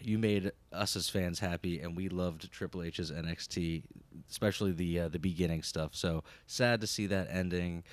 you 0.00 0.18
made 0.18 0.52
us 0.72 0.96
as 0.96 1.08
fans 1.08 1.38
happy, 1.38 1.80
and 1.80 1.96
we 1.96 2.08
loved 2.08 2.50
Triple 2.50 2.82
H's 2.82 3.10
NXT, 3.10 3.82
especially 4.30 4.72
the 4.72 5.00
uh, 5.00 5.08
the 5.08 5.18
beginning 5.18 5.62
stuff. 5.62 5.94
So 5.94 6.24
sad 6.46 6.80
to 6.80 6.86
see 6.86 7.06
that 7.06 7.28
ending. 7.30 7.84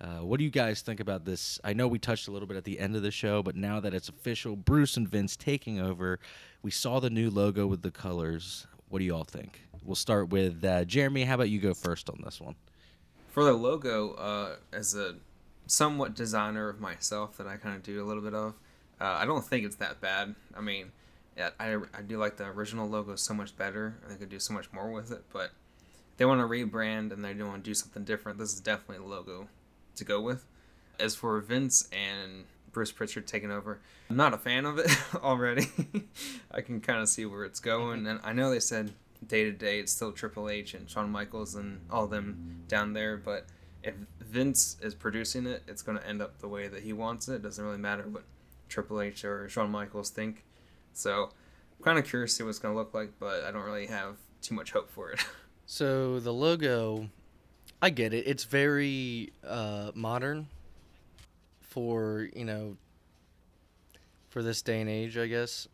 Uh, 0.00 0.18
what 0.18 0.38
do 0.38 0.44
you 0.44 0.50
guys 0.50 0.80
think 0.80 1.00
about 1.00 1.24
this? 1.24 1.58
I 1.64 1.72
know 1.72 1.88
we 1.88 1.98
touched 1.98 2.28
a 2.28 2.30
little 2.30 2.46
bit 2.46 2.56
at 2.56 2.64
the 2.64 2.78
end 2.78 2.94
of 2.94 3.02
the 3.02 3.10
show, 3.10 3.42
but 3.42 3.56
now 3.56 3.80
that 3.80 3.92
it's 3.94 4.08
official, 4.08 4.54
Bruce 4.54 4.96
and 4.96 5.08
Vince 5.08 5.36
taking 5.36 5.80
over, 5.80 6.20
we 6.62 6.70
saw 6.70 7.00
the 7.00 7.10
new 7.10 7.30
logo 7.30 7.66
with 7.66 7.82
the 7.82 7.90
colors. 7.90 8.66
What 8.88 9.00
do 9.00 9.04
you 9.04 9.14
all 9.14 9.24
think? 9.24 9.60
We'll 9.82 9.96
start 9.96 10.30
with 10.30 10.64
uh, 10.64 10.84
Jeremy. 10.84 11.24
How 11.24 11.34
about 11.34 11.50
you 11.50 11.58
go 11.58 11.74
first 11.74 12.08
on 12.08 12.20
this 12.24 12.40
one? 12.40 12.54
For 13.28 13.42
the 13.42 13.52
logo, 13.52 14.12
uh, 14.12 14.56
as 14.72 14.94
a 14.94 15.16
somewhat 15.66 16.14
designer 16.14 16.68
of 16.68 16.80
myself 16.80 17.36
that 17.38 17.46
I 17.46 17.56
kind 17.56 17.76
of 17.76 17.82
do 17.82 18.02
a 18.02 18.06
little 18.06 18.22
bit 18.22 18.34
of, 18.34 18.54
uh, 19.00 19.04
I 19.04 19.26
don't 19.26 19.44
think 19.44 19.64
it's 19.64 19.76
that 19.76 20.00
bad. 20.00 20.34
I 20.56 20.60
mean, 20.60 20.92
yeah, 21.38 21.50
I, 21.60 21.76
I 21.94 22.02
do 22.02 22.18
like 22.18 22.36
the 22.36 22.46
original 22.46 22.88
logo 22.88 23.14
so 23.14 23.32
much 23.32 23.56
better. 23.56 23.94
They 24.08 24.16
could 24.16 24.28
do 24.28 24.40
so 24.40 24.52
much 24.52 24.72
more 24.72 24.90
with 24.90 25.12
it, 25.12 25.22
but 25.32 25.52
they 26.16 26.24
want 26.24 26.40
to 26.40 26.46
rebrand 26.46 27.12
and 27.12 27.24
they 27.24 27.32
want 27.34 27.62
to 27.62 27.70
do 27.70 27.74
something 27.74 28.02
different. 28.02 28.38
This 28.38 28.52
is 28.52 28.60
definitely 28.60 29.04
a 29.04 29.08
logo 29.08 29.46
to 29.94 30.04
go 30.04 30.20
with. 30.20 30.44
As 30.98 31.14
for 31.14 31.40
Vince 31.40 31.88
and 31.92 32.44
Bruce 32.72 32.90
Pritchard 32.90 33.28
taking 33.28 33.52
over, 33.52 33.78
I'm 34.10 34.16
not 34.16 34.34
a 34.34 34.38
fan 34.38 34.66
of 34.66 34.78
it 34.78 34.90
already. 35.14 35.68
I 36.50 36.60
can 36.60 36.80
kind 36.80 37.00
of 37.00 37.08
see 37.08 37.24
where 37.24 37.44
it's 37.44 37.60
going, 37.60 38.08
and 38.08 38.18
I 38.24 38.32
know 38.32 38.50
they 38.50 38.58
said 38.58 38.90
day 39.24 39.44
to 39.44 39.52
day 39.52 39.78
it's 39.78 39.92
still 39.92 40.10
Triple 40.10 40.48
H 40.50 40.74
and 40.74 40.90
Shawn 40.90 41.08
Michaels 41.08 41.54
and 41.54 41.80
all 41.88 42.08
them 42.08 42.64
down 42.66 42.94
there, 42.94 43.16
but 43.16 43.46
if 43.84 43.94
Vince 44.20 44.76
is 44.82 44.92
producing 44.92 45.46
it, 45.46 45.62
it's 45.68 45.82
going 45.82 45.98
to 45.98 46.06
end 46.06 46.20
up 46.20 46.40
the 46.40 46.48
way 46.48 46.66
that 46.66 46.82
he 46.82 46.92
wants 46.92 47.28
it. 47.28 47.36
It 47.36 47.42
doesn't 47.42 47.64
really 47.64 47.78
matter 47.78 48.02
what 48.08 48.24
Triple 48.68 49.00
H 49.00 49.24
or 49.24 49.48
Shawn 49.48 49.70
Michaels 49.70 50.10
think. 50.10 50.44
So 50.98 51.30
I'm 51.78 51.84
kind 51.84 51.98
of 51.98 52.04
curious 52.04 52.32
to 52.32 52.36
see 52.36 52.42
what 52.44 52.50
it's 52.50 52.58
going 52.58 52.74
to 52.74 52.78
look 52.78 52.94
like, 52.94 53.12
but 53.18 53.44
I 53.44 53.50
don't 53.50 53.64
really 53.64 53.86
have 53.86 54.16
too 54.42 54.54
much 54.54 54.72
hope 54.72 54.90
for 54.90 55.10
it. 55.10 55.24
So 55.70 56.18
the 56.18 56.32
logo, 56.32 57.10
I 57.82 57.90
get 57.90 58.14
it. 58.14 58.26
It's 58.26 58.44
very 58.44 59.34
uh, 59.46 59.90
modern 59.94 60.48
for 61.60 62.26
you 62.34 62.46
know 62.46 62.78
for 64.30 64.42
this 64.42 64.62
day 64.62 64.80
and 64.80 64.88
age, 64.88 65.18
I 65.18 65.26
guess. 65.26 65.68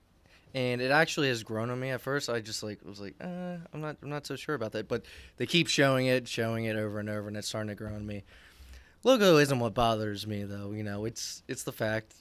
And 0.52 0.80
it 0.80 0.90
actually 0.90 1.28
has 1.28 1.44
grown 1.44 1.70
on 1.70 1.78
me. 1.78 1.90
At 1.90 2.00
first, 2.00 2.28
I 2.28 2.40
just 2.40 2.64
like 2.64 2.80
was 2.84 3.00
like, 3.00 3.14
uh, 3.20 3.58
I'm 3.72 3.80
not, 3.80 3.96
I'm 4.02 4.08
not 4.08 4.26
so 4.26 4.34
sure 4.34 4.56
about 4.56 4.72
that. 4.72 4.88
But 4.88 5.04
they 5.36 5.46
keep 5.46 5.68
showing 5.68 6.06
it, 6.06 6.26
showing 6.26 6.64
it 6.64 6.74
over 6.74 6.98
and 6.98 7.08
over, 7.08 7.28
and 7.28 7.36
it's 7.36 7.46
starting 7.46 7.68
to 7.68 7.76
grow 7.76 7.94
on 7.94 8.04
me. 8.04 8.24
Logo 9.04 9.36
isn't 9.36 9.60
what 9.60 9.74
bothers 9.74 10.26
me 10.26 10.42
though. 10.42 10.72
You 10.72 10.82
know, 10.82 11.04
it's 11.04 11.44
it's 11.46 11.62
the 11.62 11.72
fact 11.72 12.14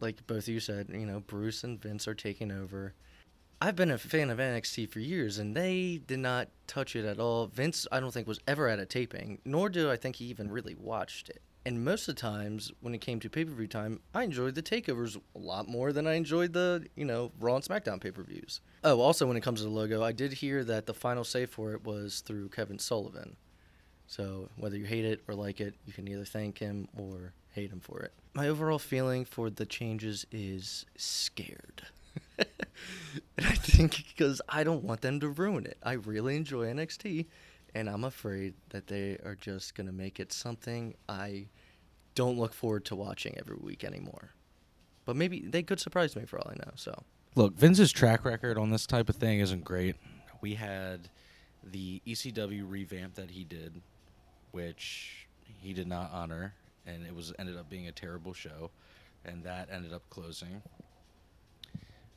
like 0.00 0.26
both 0.26 0.44
of 0.44 0.48
you 0.48 0.60
said, 0.60 0.88
you 0.92 1.06
know, 1.06 1.20
Bruce 1.20 1.64
and 1.64 1.80
Vince 1.80 2.06
are 2.08 2.14
taking 2.14 2.50
over. 2.50 2.94
I've 3.60 3.76
been 3.76 3.90
a 3.90 3.98
fan 3.98 4.30
of 4.30 4.38
NXT 4.38 4.90
for 4.90 5.00
years, 5.00 5.38
and 5.38 5.56
they 5.56 6.00
did 6.06 6.18
not 6.18 6.48
touch 6.66 6.96
it 6.96 7.04
at 7.04 7.18
all. 7.18 7.46
Vince, 7.46 7.86
I 7.90 8.00
don't 8.00 8.12
think, 8.12 8.26
was 8.26 8.40
ever 8.46 8.68
at 8.68 8.78
a 8.78 8.84
taping, 8.84 9.38
nor 9.44 9.68
do 9.68 9.90
I 9.90 9.96
think 9.96 10.16
he 10.16 10.26
even 10.26 10.50
really 10.50 10.74
watched 10.74 11.30
it. 11.30 11.40
And 11.66 11.82
most 11.82 12.08
of 12.08 12.14
the 12.14 12.20
times, 12.20 12.70
when 12.80 12.94
it 12.94 13.00
came 13.00 13.20
to 13.20 13.30
pay 13.30 13.44
per 13.44 13.52
view 13.52 13.66
time, 13.66 14.00
I 14.14 14.24
enjoyed 14.24 14.54
the 14.54 14.62
takeovers 14.62 15.16
a 15.34 15.38
lot 15.38 15.66
more 15.66 15.94
than 15.94 16.06
I 16.06 16.14
enjoyed 16.14 16.52
the, 16.52 16.86
you 16.94 17.06
know, 17.06 17.32
Raw 17.40 17.54
and 17.54 17.64
SmackDown 17.64 18.02
pay 18.02 18.10
per 18.10 18.22
views. 18.22 18.60
Oh, 18.82 19.00
also, 19.00 19.26
when 19.26 19.38
it 19.38 19.42
comes 19.42 19.60
to 19.60 19.64
the 19.64 19.70
logo, 19.70 20.02
I 20.02 20.12
did 20.12 20.34
hear 20.34 20.62
that 20.64 20.84
the 20.84 20.92
final 20.92 21.24
say 21.24 21.46
for 21.46 21.72
it 21.72 21.84
was 21.84 22.20
through 22.20 22.50
Kevin 22.50 22.78
Sullivan. 22.78 23.36
So 24.06 24.50
whether 24.56 24.76
you 24.76 24.84
hate 24.84 25.06
it 25.06 25.22
or 25.26 25.34
like 25.34 25.60
it, 25.60 25.74
you 25.86 25.94
can 25.94 26.06
either 26.06 26.26
thank 26.26 26.58
him 26.58 26.88
or 26.98 27.32
hate 27.54 27.70
him 27.70 27.80
for 27.80 28.00
it. 28.00 28.12
My 28.34 28.48
overall 28.48 28.78
feeling 28.78 29.24
for 29.24 29.48
the 29.50 29.66
changes 29.66 30.26
is 30.32 30.84
scared. 30.96 31.82
and 32.38 33.46
I 33.46 33.54
think 33.54 34.04
because 34.08 34.40
I 34.48 34.64
don't 34.64 34.84
want 34.84 35.00
them 35.00 35.20
to 35.20 35.28
ruin 35.28 35.66
it. 35.66 35.78
I 35.82 35.92
really 35.92 36.36
enjoy 36.36 36.66
NXT, 36.66 37.26
and 37.74 37.88
I'm 37.88 38.04
afraid 38.04 38.54
that 38.70 38.88
they 38.88 39.18
are 39.24 39.36
just 39.40 39.74
going 39.74 39.86
to 39.86 39.92
make 39.92 40.18
it 40.18 40.32
something 40.32 40.94
I 41.08 41.46
don't 42.14 42.38
look 42.38 42.54
forward 42.54 42.84
to 42.86 42.96
watching 42.96 43.36
every 43.38 43.56
week 43.56 43.84
anymore. 43.84 44.30
But 45.04 45.16
maybe 45.16 45.40
they 45.40 45.62
could 45.62 45.80
surprise 45.80 46.16
me 46.16 46.24
for 46.24 46.38
all 46.38 46.50
I 46.50 46.54
know. 46.54 46.72
So 46.76 47.02
Look, 47.36 47.56
Vince's 47.56 47.90
track 47.90 48.24
record 48.24 48.58
on 48.58 48.70
this 48.70 48.86
type 48.86 49.08
of 49.08 49.16
thing 49.16 49.40
isn't 49.40 49.64
great. 49.64 49.96
We 50.40 50.54
had 50.54 51.08
the 51.64 52.00
ECW 52.06 52.64
revamp 52.68 53.14
that 53.14 53.30
he 53.30 53.42
did, 53.42 53.80
which 54.52 55.26
he 55.60 55.72
did 55.72 55.88
not 55.88 56.10
honor, 56.12 56.54
and 56.86 57.06
it 57.06 57.14
was 57.14 57.32
ended 57.38 57.56
up 57.56 57.68
being 57.68 57.88
a 57.88 57.92
terrible 57.92 58.32
show, 58.32 58.70
and 59.24 59.42
that 59.44 59.68
ended 59.70 59.92
up 59.92 60.02
closing. 60.10 60.62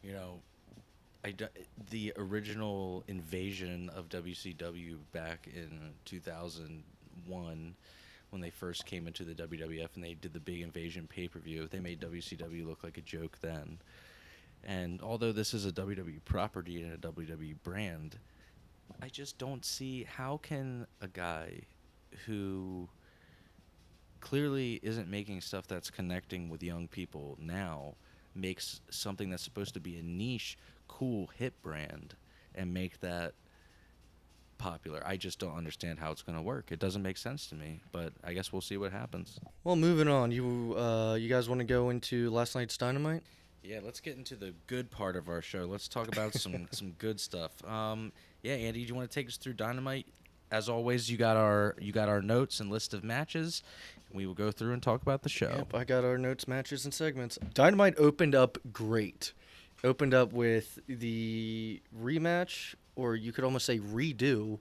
You 0.04 0.14
know, 0.14 0.40
I 1.26 1.34
the 1.90 2.14
original 2.18 3.04
invasion 3.08 3.90
of 3.96 4.10
WCW 4.10 4.98
back 5.12 5.48
in 5.54 5.94
2001 6.06 7.76
when 8.30 8.42
they 8.42 8.50
first 8.50 8.86
came 8.86 9.08
into 9.08 9.24
the 9.24 9.34
WWF 9.34 9.90
and 9.96 10.04
they 10.04 10.14
did 10.14 10.34
the 10.34 10.40
big 10.40 10.62
invasion 10.62 11.08
pay-per-view, 11.08 11.68
they 11.68 11.80
made 11.80 12.02
WCW 12.02 12.68
look 12.68 12.84
like 12.84 12.98
a 12.98 13.02
joke 13.02 13.38
then. 13.42 13.78
And 14.64 15.02
although 15.02 15.32
this 15.32 15.54
is 15.54 15.66
a 15.66 15.72
WWE 15.72 16.24
property 16.26 16.82
and 16.82 16.94
a 16.94 16.98
WWE 16.98 17.56
brand, 17.64 18.18
I 19.02 19.08
just 19.08 19.38
don't 19.38 19.64
see 19.64 20.04
how 20.04 20.38
can 20.38 20.88
a 21.02 21.08
guy 21.08 21.62
who 22.26 22.90
clearly 24.20 24.80
isn't 24.84 25.10
making 25.10 25.42
stuff 25.42 25.68
that's 25.68 25.90
connecting 25.90 26.50
with 26.50 26.64
young 26.64 26.88
people 26.88 27.38
now 27.40 27.96
makes 28.36 28.82
something 28.90 29.30
that's 29.30 29.44
supposed 29.44 29.74
to 29.74 29.80
be 29.80 29.98
a 29.98 30.04
niche, 30.04 30.58
cool 30.88 31.30
hit 31.38 31.62
brand 31.62 32.16
and 32.56 32.74
make 32.74 33.00
that 33.02 33.34
popular. 34.58 35.02
I 35.06 35.18
just 35.18 35.40
don't 35.40 35.56
understand 35.56 36.00
how 36.00 36.12
it's 36.12 36.22
going 36.22 36.38
to 36.38 36.42
work. 36.42 36.72
It 36.72 36.80
doesn't 36.80 37.02
make 37.02 37.18
sense 37.18 37.48
to 37.48 37.56
me, 37.56 37.82
but 37.92 38.14
I 38.24 38.34
guess 38.34 38.52
we'll 38.52 38.62
see 38.62 38.78
what 38.78 38.92
happens. 38.92 39.40
Well, 39.64 39.76
moving 39.76 40.08
on. 40.08 40.32
You 40.32 40.76
uh, 40.78 41.16
you 41.16 41.30
guys 41.30 41.48
want 41.50 41.60
to 41.60 41.66
go 41.66 41.90
into 41.90 42.30
last 42.30 42.56
night's 42.56 42.78
Dynamite? 42.78 43.24
Yeah, 43.64 43.80
let's 43.84 44.00
get 44.00 44.18
into 44.18 44.36
the 44.36 44.54
good 44.68 44.92
part 44.92 45.16
of 45.16 45.28
our 45.28 45.42
show. 45.42 45.66
Let's 45.66 45.88
talk 45.88 46.08
about 46.08 46.34
some 46.34 46.68
some 46.72 46.92
good 46.98 47.20
stuff. 47.20 47.64
Um, 47.66 48.12
yeah, 48.44 48.54
Andy, 48.54 48.82
do 48.82 48.88
you 48.88 48.96
want 48.96 49.10
to 49.10 49.14
take 49.14 49.28
us 49.28 49.38
through 49.38 49.54
Dynamite? 49.54 50.08
As 50.52 50.70
always, 50.70 51.10
you 51.12 51.18
got 51.18 51.38
our 51.38 51.76
you 51.80 51.92
got 51.92 52.10
our 52.10 52.22
notes 52.22 52.60
and 52.60 52.70
list 52.70 52.94
of 52.94 53.04
matches. 53.04 53.64
We 54.14 54.26
will 54.26 54.34
go 54.34 54.52
through 54.52 54.74
and 54.74 54.82
talk 54.82 55.02
about 55.02 55.24
the 55.24 55.30
show. 55.30 55.54
Yep, 55.58 55.76
I 55.76 55.84
got 55.84 56.06
our 56.06 56.18
notes, 56.18 56.48
matches, 56.48 56.86
and 56.86 56.94
segments. 56.94 57.38
Dynamite 57.54 57.96
opened 57.98 58.36
up 58.36 58.58
great. 58.72 59.34
Opened 59.84 60.14
up 60.14 60.34
with 60.34 60.80
the 60.88 61.82
rematch, 62.02 62.76
or 62.96 63.16
you 63.16 63.32
could 63.32 63.44
almost 63.44 63.66
say 63.66 63.78
redo, 63.80 64.60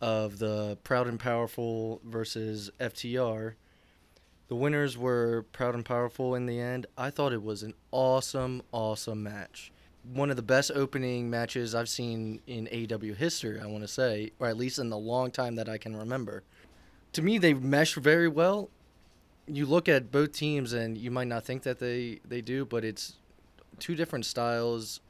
of 0.00 0.38
the 0.38 0.78
Proud 0.84 1.06
and 1.06 1.18
Powerful 1.18 2.00
versus 2.04 2.70
FTR. 2.80 3.54
The 4.48 4.54
winners 4.54 4.96
were 4.96 5.44
Proud 5.52 5.74
and 5.74 5.84
Powerful 5.84 6.34
in 6.34 6.46
the 6.46 6.58
end. 6.60 6.86
I 6.96 7.10
thought 7.10 7.32
it 7.32 7.42
was 7.42 7.62
an 7.62 7.74
awesome, 7.90 8.62
awesome 8.72 9.22
match. 9.22 9.72
One 10.12 10.30
of 10.30 10.36
the 10.36 10.42
best 10.42 10.70
opening 10.74 11.28
matches 11.28 11.74
I've 11.74 11.88
seen 11.88 12.40
in 12.46 12.66
AEW 12.66 13.16
history, 13.16 13.60
I 13.60 13.66
want 13.66 13.82
to 13.82 13.88
say, 13.88 14.32
or 14.38 14.48
at 14.48 14.56
least 14.56 14.78
in 14.78 14.88
the 14.88 14.98
long 14.98 15.30
time 15.30 15.56
that 15.56 15.68
I 15.68 15.78
can 15.78 15.96
remember. 15.96 16.42
To 17.12 17.22
me, 17.22 17.38
they 17.38 17.54
mesh 17.54 17.94
very 17.94 18.28
well. 18.28 18.70
You 19.46 19.66
look 19.66 19.88
at 19.88 20.10
both 20.10 20.32
teams, 20.32 20.72
and 20.72 20.96
you 20.96 21.10
might 21.10 21.28
not 21.28 21.44
think 21.44 21.62
that 21.62 21.78
they, 21.78 22.20
they 22.26 22.40
do, 22.40 22.64
but 22.64 22.84
it's 22.84 23.16
two 23.78 23.94
different 23.94 24.26
styles, 24.26 25.00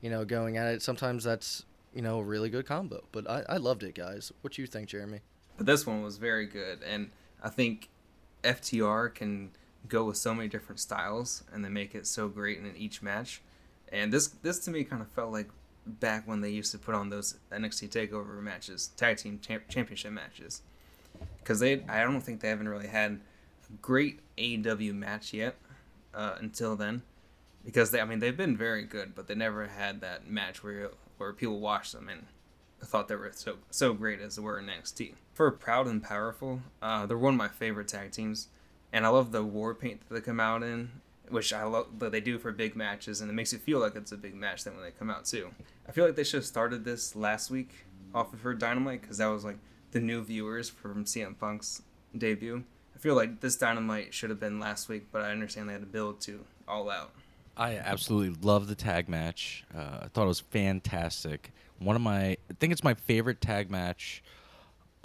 you 0.00 0.10
know, 0.10 0.24
going 0.24 0.56
at 0.56 0.72
it. 0.74 0.82
Sometimes 0.82 1.24
that's, 1.24 1.64
you 1.94 2.02
know, 2.02 2.18
a 2.18 2.22
really 2.22 2.48
good 2.48 2.66
combo. 2.66 3.02
But 3.12 3.28
I, 3.28 3.44
I 3.48 3.56
loved 3.58 3.82
it, 3.82 3.94
guys. 3.94 4.32
What 4.42 4.58
you 4.58 4.66
think, 4.66 4.88
Jeremy? 4.88 5.20
But 5.56 5.66
this 5.66 5.86
one 5.86 6.02
was 6.02 6.16
very 6.16 6.46
good, 6.46 6.82
and 6.82 7.10
I 7.42 7.48
think 7.50 7.88
FTR 8.42 9.14
can 9.14 9.50
go 9.88 10.04
with 10.04 10.16
so 10.16 10.34
many 10.34 10.48
different 10.48 10.80
styles 10.80 11.42
and 11.52 11.64
they 11.64 11.68
make 11.68 11.94
it 11.94 12.06
so 12.06 12.28
great 12.28 12.58
in 12.58 12.76
each 12.76 13.02
match. 13.02 13.42
And 13.92 14.12
this 14.12 14.28
this 14.28 14.58
to 14.60 14.70
me 14.70 14.84
kind 14.84 15.02
of 15.02 15.08
felt 15.08 15.30
like 15.30 15.48
back 15.86 16.26
when 16.26 16.40
they 16.40 16.50
used 16.50 16.72
to 16.72 16.78
put 16.78 16.94
on 16.94 17.10
those 17.10 17.36
NXT 17.52 17.90
Takeover 17.90 18.40
matches, 18.42 18.88
tag 18.96 19.18
team 19.18 19.38
champ- 19.40 19.68
championship 19.68 20.12
matches, 20.12 20.62
because 21.38 21.60
they 21.60 21.84
I 21.88 22.02
don't 22.02 22.22
think 22.22 22.40
they 22.40 22.48
haven't 22.48 22.68
really 22.68 22.88
had 22.88 23.12
a 23.12 23.76
great 23.82 24.20
AEW 24.38 24.94
match 24.94 25.34
yet 25.34 25.56
uh, 26.14 26.36
until 26.38 26.74
then. 26.74 27.02
Because 27.64 27.90
they 27.90 28.00
I 28.00 28.04
mean 28.06 28.18
they've 28.18 28.36
been 28.36 28.56
very 28.56 28.82
good, 28.82 29.14
but 29.14 29.28
they 29.28 29.34
never 29.34 29.66
had 29.66 30.00
that 30.00 30.26
match 30.26 30.64
where 30.64 30.90
where 31.18 31.32
people 31.32 31.60
watched 31.60 31.92
them 31.92 32.08
and 32.08 32.26
thought 32.80 33.08
they 33.08 33.14
were 33.14 33.30
so 33.34 33.56
so 33.70 33.92
great 33.92 34.20
as 34.20 34.36
they 34.36 34.42
were 34.42 34.58
in 34.58 34.66
NXT. 34.66 35.12
For 35.34 35.50
Proud 35.50 35.86
and 35.86 36.02
Powerful, 36.02 36.62
uh, 36.80 37.06
they're 37.06 37.18
one 37.18 37.34
of 37.34 37.38
my 37.38 37.48
favorite 37.48 37.88
tag 37.88 38.10
teams, 38.10 38.48
and 38.92 39.06
I 39.06 39.10
love 39.10 39.32
the 39.32 39.44
war 39.44 39.74
paint 39.74 40.00
that 40.08 40.14
they 40.14 40.20
come 40.20 40.40
out 40.40 40.62
in, 40.62 40.90
which 41.28 41.52
I 41.52 41.64
love 41.64 41.98
that 41.98 42.12
they 42.12 42.20
do 42.20 42.38
for 42.38 42.52
big 42.52 42.76
matches, 42.76 43.20
and 43.20 43.30
it 43.30 43.34
makes 43.34 43.52
it 43.52 43.60
feel 43.60 43.78
like 43.78 43.96
it's 43.96 44.12
a 44.12 44.16
big 44.16 44.34
match 44.34 44.64
then 44.64 44.74
when 44.74 44.84
they 44.84 44.90
come 44.90 45.10
out 45.10 45.24
too. 45.24 45.50
I 45.88 45.92
feel 45.92 46.04
like 46.04 46.16
they 46.16 46.24
should 46.24 46.38
have 46.38 46.46
started 46.46 46.84
this 46.84 47.16
last 47.16 47.50
week 47.50 47.86
off 48.14 48.32
of 48.32 48.40
her 48.42 48.54
Dynamite 48.54 49.02
because 49.02 49.18
that 49.18 49.26
was 49.26 49.44
like 49.44 49.58
the 49.92 50.00
new 50.00 50.22
viewers 50.22 50.68
from 50.68 51.04
CM 51.04 51.38
Punk's 51.38 51.82
debut. 52.16 52.64
I 52.94 52.98
feel 52.98 53.14
like 53.14 53.40
this 53.40 53.56
Dynamite 53.56 54.12
should 54.14 54.30
have 54.30 54.40
been 54.40 54.60
last 54.60 54.88
week, 54.88 55.06
but 55.10 55.22
I 55.22 55.30
understand 55.30 55.68
they 55.68 55.72
had 55.72 55.82
to 55.82 55.86
build 55.86 56.20
to 56.22 56.44
All 56.68 56.90
Out. 56.90 57.12
I 57.56 57.76
absolutely 57.76 58.36
love 58.40 58.66
the 58.66 58.74
tag 58.74 59.08
match. 59.08 59.64
Uh, 59.74 60.00
I 60.02 60.08
thought 60.12 60.24
it 60.24 60.28
was 60.28 60.40
fantastic. 60.40 61.52
One 61.78 61.96
of 61.96 62.02
my, 62.02 62.30
I 62.30 62.54
think 62.60 62.72
it's 62.72 62.84
my 62.84 62.94
favorite 62.94 63.40
tag 63.40 63.70
match 63.70 64.22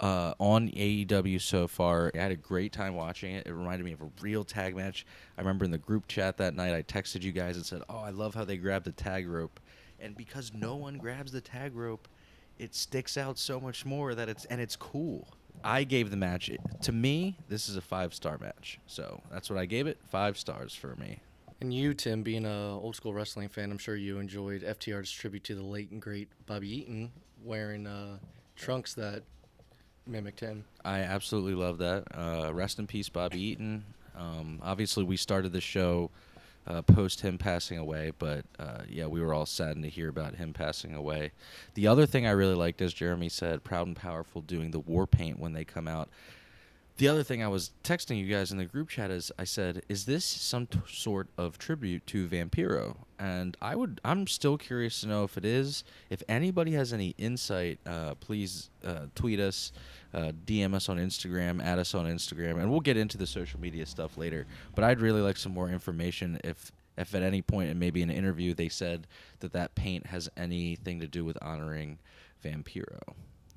uh, 0.00 0.34
on 0.38 0.68
AEW 0.70 1.40
so 1.40 1.66
far. 1.66 2.10
I 2.14 2.18
had 2.18 2.30
a 2.30 2.36
great 2.36 2.72
time 2.72 2.94
watching 2.94 3.34
it. 3.34 3.46
It 3.46 3.52
reminded 3.52 3.84
me 3.84 3.92
of 3.92 4.02
a 4.02 4.10
real 4.20 4.44
tag 4.44 4.76
match. 4.76 5.06
I 5.36 5.40
remember 5.40 5.64
in 5.64 5.70
the 5.70 5.78
group 5.78 6.06
chat 6.08 6.36
that 6.38 6.54
night, 6.54 6.74
I 6.74 6.82
texted 6.82 7.22
you 7.22 7.32
guys 7.32 7.56
and 7.56 7.66
said, 7.66 7.82
"Oh, 7.88 7.98
I 7.98 8.10
love 8.10 8.34
how 8.34 8.44
they 8.44 8.56
grab 8.56 8.84
the 8.84 8.92
tag 8.92 9.28
rope," 9.28 9.60
and 10.00 10.16
because 10.16 10.52
no 10.54 10.76
one 10.76 10.98
grabs 10.98 11.32
the 11.32 11.40
tag 11.40 11.74
rope, 11.74 12.08
it 12.58 12.74
sticks 12.74 13.16
out 13.16 13.38
so 13.38 13.60
much 13.60 13.84
more 13.84 14.14
that 14.14 14.28
it's 14.28 14.44
and 14.46 14.60
it's 14.60 14.76
cool. 14.76 15.28
I 15.64 15.82
gave 15.84 16.10
the 16.10 16.16
match 16.16 16.50
to 16.82 16.92
me. 16.92 17.36
This 17.48 17.68
is 17.68 17.76
a 17.76 17.80
five 17.80 18.14
star 18.14 18.38
match, 18.38 18.78
so 18.86 19.20
that's 19.30 19.50
what 19.50 19.58
I 19.58 19.66
gave 19.66 19.86
it. 19.86 19.98
Five 20.10 20.38
stars 20.38 20.74
for 20.74 20.94
me. 20.96 21.20
And 21.60 21.74
you, 21.74 21.92
Tim, 21.92 22.22
being 22.22 22.46
a 22.46 22.78
old 22.78 22.94
school 22.94 23.12
wrestling 23.12 23.48
fan, 23.48 23.72
I'm 23.72 23.78
sure 23.78 23.96
you 23.96 24.18
enjoyed 24.18 24.62
FTR's 24.62 25.10
tribute 25.10 25.42
to 25.44 25.56
the 25.56 25.62
late 25.62 25.90
and 25.90 26.00
great 26.00 26.28
Bobby 26.46 26.72
Eaton 26.72 27.10
wearing 27.42 27.86
uh, 27.86 28.18
trunks 28.54 28.94
that 28.94 29.24
mimicked 30.08 30.40
him. 30.40 30.64
I 30.84 31.00
absolutely 31.00 31.54
love 31.54 31.78
that. 31.78 32.04
Uh, 32.14 32.52
rest 32.52 32.78
in 32.78 32.86
peace, 32.86 33.08
Bobby 33.08 33.40
Eaton. 33.40 33.84
Um, 34.16 34.60
obviously, 34.62 35.04
we 35.04 35.16
started 35.16 35.52
the 35.52 35.60
show 35.60 36.10
uh, 36.68 36.82
post 36.82 37.22
him 37.22 37.38
passing 37.38 37.78
away, 37.78 38.12
but 38.18 38.44
uh, 38.58 38.82
yeah, 38.88 39.06
we 39.06 39.22
were 39.22 39.32
all 39.32 39.46
saddened 39.46 39.84
to 39.84 39.90
hear 39.90 40.08
about 40.08 40.34
him 40.34 40.52
passing 40.52 40.94
away. 40.94 41.32
The 41.74 41.86
other 41.86 42.04
thing 42.04 42.26
I 42.26 42.32
really 42.32 42.54
liked, 42.54 42.82
as 42.82 42.92
Jeremy 42.92 43.30
said, 43.30 43.64
Proud 43.64 43.86
and 43.86 43.96
Powerful 43.96 44.42
doing 44.42 44.70
the 44.70 44.80
war 44.80 45.06
paint 45.06 45.38
when 45.38 45.54
they 45.54 45.64
come 45.64 45.88
out. 45.88 46.10
The 46.98 47.06
other 47.06 47.22
thing 47.22 47.44
I 47.44 47.48
was 47.48 47.70
texting 47.84 48.18
you 48.18 48.26
guys 48.26 48.50
in 48.50 48.58
the 48.58 48.64
group 48.64 48.88
chat 48.88 49.12
is 49.12 49.30
I 49.38 49.44
said, 49.44 49.84
"Is 49.88 50.06
this 50.06 50.24
some 50.24 50.66
t- 50.66 50.80
sort 50.88 51.28
of 51.38 51.56
tribute 51.56 52.04
to 52.08 52.26
Vampiro?" 52.26 52.96
And 53.20 53.56
I 53.62 53.76
would, 53.76 54.00
I'm 54.04 54.26
still 54.26 54.58
curious 54.58 55.00
to 55.02 55.06
know 55.06 55.22
if 55.22 55.38
it 55.38 55.44
is. 55.44 55.84
If 56.10 56.24
anybody 56.28 56.72
has 56.72 56.92
any 56.92 57.14
insight, 57.16 57.78
uh, 57.86 58.16
please 58.16 58.70
uh, 58.84 59.06
tweet 59.14 59.38
us, 59.38 59.70
uh, 60.12 60.32
DM 60.44 60.74
us 60.74 60.88
on 60.88 60.98
Instagram, 60.98 61.62
add 61.62 61.78
us 61.78 61.94
on 61.94 62.04
Instagram, 62.04 62.58
and 62.58 62.68
we'll 62.68 62.80
get 62.80 62.96
into 62.96 63.16
the 63.16 63.28
social 63.28 63.60
media 63.60 63.86
stuff 63.86 64.18
later. 64.18 64.44
But 64.74 64.82
I'd 64.82 65.00
really 65.00 65.20
like 65.20 65.36
some 65.36 65.52
more 65.52 65.70
information 65.70 66.40
if. 66.42 66.72
If 66.96 67.14
at 67.14 67.22
any 67.22 67.42
point 67.42 67.70
in 67.70 67.78
maybe 67.78 68.02
an 68.02 68.10
interview 68.10 68.54
they 68.54 68.68
said 68.68 69.06
that 69.38 69.52
that 69.52 69.76
paint 69.76 70.06
has 70.06 70.28
anything 70.36 70.98
to 70.98 71.06
do 71.06 71.24
with 71.24 71.38
honoring 71.40 72.00
Vampiro. 72.44 72.98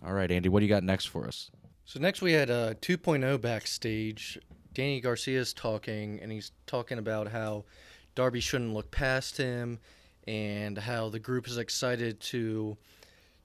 All 0.05 0.13
right, 0.13 0.29
Andy, 0.29 0.47
what 0.47 0.59
do 0.59 0.67
you 0.67 0.69
got 0.69 0.83
next 0.83 1.05
for 1.05 1.25
us? 1.25 1.49
So 1.91 1.99
next 1.99 2.21
we 2.21 2.31
had 2.31 2.49
uh, 2.49 2.75
2.0 2.75 3.41
backstage. 3.41 4.39
Danny 4.73 5.01
Garcia's 5.01 5.51
talking, 5.51 6.21
and 6.21 6.31
he's 6.31 6.53
talking 6.65 6.97
about 6.97 7.27
how 7.27 7.65
Darby 8.15 8.39
shouldn't 8.39 8.73
look 8.73 8.91
past 8.91 9.35
him, 9.35 9.77
and 10.25 10.77
how 10.77 11.09
the 11.09 11.19
group 11.19 11.49
is 11.49 11.57
excited 11.57 12.21
to 12.21 12.77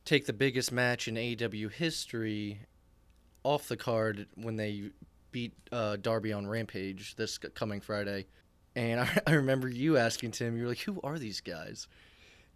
take 0.05 0.27
the 0.27 0.33
biggest 0.33 0.71
match 0.71 1.09
in 1.09 1.17
AEW 1.17 1.73
history 1.73 2.61
off 3.43 3.67
the 3.67 3.77
card 3.77 4.29
when 4.37 4.55
they 4.55 4.91
beat 5.33 5.53
uh, 5.73 5.97
Darby 5.97 6.33
on 6.33 6.47
Rampage 6.47 7.17
this 7.17 7.39
coming 7.39 7.81
Friday. 7.81 8.27
And 8.77 9.01
I, 9.01 9.21
I 9.27 9.33
remember 9.33 9.69
you 9.69 9.97
asking 9.97 10.31
Tim, 10.31 10.57
you 10.57 10.63
were 10.63 10.69
like, 10.69 10.83
"Who 10.83 11.01
are 11.03 11.19
these 11.19 11.41
guys?" 11.41 11.89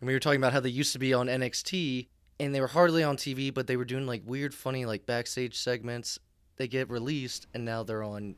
And 0.01 0.07
we 0.07 0.13
were 0.13 0.21
talking 0.21 0.39
about 0.39 0.53
how 0.53 0.61
they 0.61 0.69
used 0.69 0.93
to 0.93 1.01
be 1.01 1.13
on 1.13 1.27
NXT, 1.27 2.07
and 2.41 2.55
they 2.55 2.61
were 2.61 2.69
hardly 2.69 3.05
on 3.05 3.19
TV, 3.19 3.53
but 3.53 3.67
they 3.67 3.77
were 3.77 3.85
doing 3.85 4.07
like 4.07 4.23
weird, 4.25 4.55
funny, 4.55 4.87
like 4.87 5.05
backstage 5.05 5.57
segments. 5.57 6.19
They 6.57 6.67
get 6.67 6.89
released, 6.91 7.47
and 7.55 7.65
now 7.65 7.83
they're 7.83 8.03
on 8.03 8.35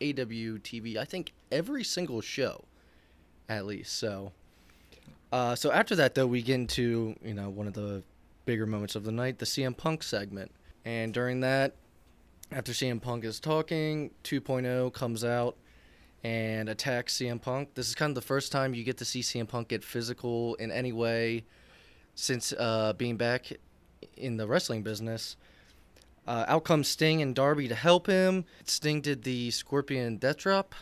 AW 0.00 0.58
TV. 0.58 0.96
I 0.96 1.04
think 1.04 1.32
every 1.50 1.84
single 1.84 2.20
show, 2.20 2.64
at 3.48 3.64
least. 3.64 3.96
So, 3.96 4.32
uh, 5.32 5.54
so 5.54 5.70
after 5.70 5.94
that, 5.96 6.16
though, 6.16 6.26
we 6.26 6.42
get 6.42 6.56
into 6.56 7.14
you 7.24 7.32
know 7.32 7.48
one 7.48 7.68
of 7.68 7.74
the 7.74 8.02
bigger 8.44 8.66
moments 8.66 8.96
of 8.96 9.04
the 9.04 9.12
night, 9.12 9.38
the 9.38 9.46
CM 9.46 9.76
Punk 9.76 10.02
segment, 10.02 10.50
and 10.84 11.14
during 11.14 11.40
that, 11.40 11.76
after 12.50 12.72
CM 12.72 13.00
Punk 13.00 13.24
is 13.24 13.38
talking, 13.38 14.10
2.0 14.24 14.92
comes 14.92 15.24
out 15.24 15.56
and 16.24 16.68
attacks 16.68 17.18
CM 17.18 17.40
Punk. 17.40 17.74
This 17.74 17.88
is 17.88 17.94
kind 17.94 18.10
of 18.10 18.16
the 18.16 18.20
first 18.20 18.50
time 18.50 18.74
you 18.74 18.82
get 18.82 18.98
to 18.98 19.04
see 19.04 19.20
CM 19.20 19.46
Punk 19.46 19.68
get 19.68 19.84
physical 19.84 20.56
in 20.56 20.72
any 20.72 20.92
way 20.92 21.44
since 22.14 22.52
uh, 22.52 22.92
being 22.94 23.16
back 23.16 23.52
in 24.16 24.36
the 24.36 24.46
wrestling 24.46 24.82
business. 24.82 25.36
Uh, 26.26 26.44
out 26.46 26.64
comes 26.64 26.88
Sting 26.88 27.20
and 27.20 27.34
Darby 27.34 27.68
to 27.68 27.74
help 27.74 28.06
him. 28.06 28.44
Sting 28.64 29.00
did 29.00 29.24
the 29.24 29.50
Scorpion 29.50 30.18
Death 30.18 30.38
Drop. 30.38 30.74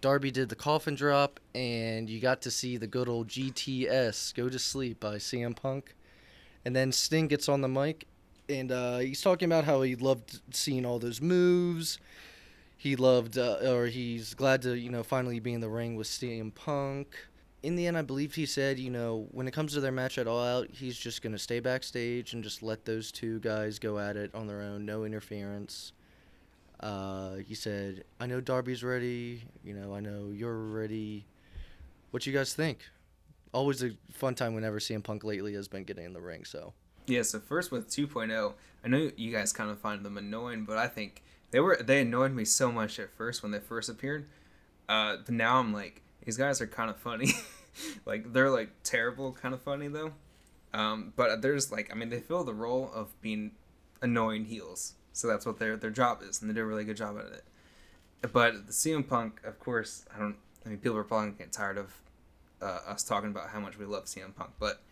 Darby 0.00 0.30
did 0.30 0.48
the 0.48 0.56
Coffin 0.56 0.94
Drop, 0.94 1.40
and 1.54 2.10
you 2.10 2.20
got 2.20 2.42
to 2.42 2.50
see 2.50 2.76
the 2.76 2.88
good 2.88 3.08
old 3.08 3.28
GTS 3.28 4.34
Go 4.34 4.48
to 4.48 4.58
Sleep 4.58 5.00
by 5.00 5.16
CM 5.16 5.54
Punk. 5.54 5.94
And 6.64 6.74
then 6.74 6.90
Sting 6.90 7.28
gets 7.28 7.48
on 7.48 7.60
the 7.60 7.68
mic, 7.68 8.06
and 8.48 8.72
uh, 8.72 8.98
he's 8.98 9.20
talking 9.20 9.46
about 9.46 9.64
how 9.64 9.82
he 9.82 9.94
loved 9.94 10.40
seeing 10.54 10.84
all 10.84 10.98
those 10.98 11.20
moves. 11.20 11.98
He 12.76 12.96
loved, 12.96 13.38
uh, 13.38 13.58
or 13.64 13.86
he's 13.86 14.34
glad 14.34 14.62
to, 14.62 14.76
you 14.76 14.90
know, 14.90 15.04
finally 15.04 15.38
be 15.38 15.54
in 15.54 15.60
the 15.60 15.68
ring 15.68 15.94
with 15.94 16.08
CM 16.08 16.52
Punk 16.54 17.16
in 17.66 17.74
the 17.74 17.88
end, 17.88 17.98
I 17.98 18.02
believe 18.02 18.32
he 18.36 18.46
said, 18.46 18.78
you 18.78 18.90
know, 18.90 19.26
when 19.32 19.48
it 19.48 19.50
comes 19.50 19.72
to 19.72 19.80
their 19.80 19.90
match 19.90 20.18
at 20.18 20.28
All 20.28 20.40
Out, 20.40 20.68
he's 20.70 20.96
just 20.96 21.20
going 21.20 21.32
to 21.32 21.38
stay 21.38 21.58
backstage 21.58 22.32
and 22.32 22.44
just 22.44 22.62
let 22.62 22.84
those 22.84 23.10
two 23.10 23.40
guys 23.40 23.80
go 23.80 23.98
at 23.98 24.16
it 24.16 24.32
on 24.36 24.46
their 24.46 24.62
own, 24.62 24.86
no 24.86 25.02
interference. 25.02 25.92
Uh, 26.78 27.34
he 27.44 27.56
said, 27.56 28.04
I 28.20 28.26
know 28.26 28.40
Darby's 28.40 28.84
ready. 28.84 29.42
You 29.64 29.74
know, 29.74 29.96
I 29.96 29.98
know 29.98 30.30
you're 30.32 30.56
ready. 30.56 31.26
What 32.12 32.24
you 32.24 32.32
guys 32.32 32.54
think? 32.54 32.78
Always 33.52 33.82
a 33.82 33.90
fun 34.12 34.36
time 34.36 34.54
whenever 34.54 34.78
CM 34.78 35.02
Punk 35.02 35.24
lately 35.24 35.54
has 35.54 35.66
been 35.66 35.82
getting 35.82 36.04
in 36.04 36.12
the 36.12 36.20
ring, 36.20 36.44
so. 36.44 36.72
Yeah, 37.08 37.22
so 37.22 37.40
first 37.40 37.72
with 37.72 37.88
2.0, 37.88 38.52
I 38.84 38.88
know 38.88 39.10
you 39.16 39.32
guys 39.32 39.52
kind 39.52 39.70
of 39.70 39.80
find 39.80 40.04
them 40.04 40.16
annoying, 40.16 40.66
but 40.66 40.78
I 40.78 40.86
think 40.86 41.24
they 41.50 41.58
were 41.58 41.76
they 41.82 42.02
annoyed 42.02 42.32
me 42.32 42.44
so 42.44 42.70
much 42.70 43.00
at 43.00 43.10
first 43.10 43.42
when 43.42 43.50
they 43.50 43.58
first 43.58 43.88
appeared. 43.88 44.28
Uh, 44.88 45.16
but 45.24 45.34
now 45.34 45.58
I'm 45.58 45.72
like, 45.72 46.02
these 46.24 46.36
guys 46.36 46.60
are 46.60 46.68
kind 46.68 46.90
of 46.90 46.96
funny. 46.96 47.32
like 48.06 48.32
they're 48.32 48.50
like 48.50 48.70
terrible 48.82 49.32
kind 49.32 49.54
of 49.54 49.62
funny 49.62 49.88
though. 49.88 50.12
Um, 50.74 51.12
but 51.16 51.42
there's 51.42 51.72
like 51.72 51.90
I 51.92 51.94
mean 51.94 52.10
they 52.10 52.20
fill 52.20 52.44
the 52.44 52.54
role 52.54 52.90
of 52.94 53.18
being 53.20 53.52
annoying 54.00 54.44
heels. 54.46 54.94
So 55.12 55.26
that's 55.28 55.46
what 55.46 55.58
their 55.58 55.76
their 55.76 55.90
job 55.90 56.22
is, 56.22 56.40
and 56.40 56.50
they 56.50 56.54
do 56.54 56.62
a 56.62 56.66
really 56.66 56.84
good 56.84 56.96
job 56.96 57.18
at 57.18 57.32
it. 57.32 57.44
But 58.32 58.66
the 58.66 58.72
CM 58.72 59.06
Punk, 59.06 59.40
of 59.44 59.58
course, 59.58 60.04
I 60.14 60.18
don't. 60.18 60.36
I 60.64 60.70
mean, 60.70 60.78
people 60.78 60.98
are 60.98 61.04
probably 61.04 61.30
get 61.30 61.52
tired 61.52 61.78
of 61.78 61.94
uh, 62.60 62.80
us 62.86 63.02
talking 63.04 63.30
about 63.30 63.50
how 63.50 63.60
much 63.60 63.78
we 63.78 63.84
love 63.84 64.04
CM 64.04 64.34
Punk, 64.34 64.50
but 64.58 64.82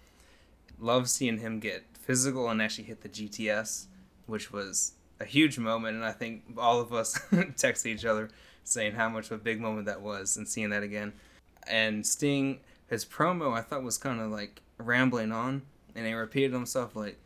love 0.78 1.08
seeing 1.10 1.38
him 1.38 1.60
get 1.60 1.84
physical 1.98 2.48
and 2.48 2.62
actually 2.62 2.84
hit 2.84 3.02
the 3.02 3.08
GTS, 3.08 3.86
which 4.26 4.52
was 4.52 4.92
a 5.20 5.24
huge 5.24 5.58
moment. 5.58 5.96
And 5.96 6.04
I 6.04 6.12
think 6.12 6.44
all 6.56 6.80
of 6.80 6.92
us 6.92 7.18
texted 7.32 7.86
each 7.86 8.04
other 8.04 8.28
saying 8.62 8.94
how 8.94 9.08
much 9.08 9.26
of 9.26 9.32
a 9.32 9.44
big 9.44 9.60
moment 9.60 9.86
that 9.86 10.00
was, 10.00 10.36
and 10.36 10.48
seeing 10.48 10.70
that 10.70 10.82
again. 10.82 11.12
And 11.66 12.06
Sting, 12.06 12.60
his 12.94 13.04
promo, 13.04 13.52
I 13.52 13.60
thought 13.60 13.82
was 13.82 13.98
kind 13.98 14.20
of 14.20 14.30
like 14.30 14.62
rambling 14.78 15.32
on, 15.32 15.62
and 15.94 16.06
he 16.06 16.12
repeated 16.12 16.52
himself 16.52 16.96
like, 16.96 17.18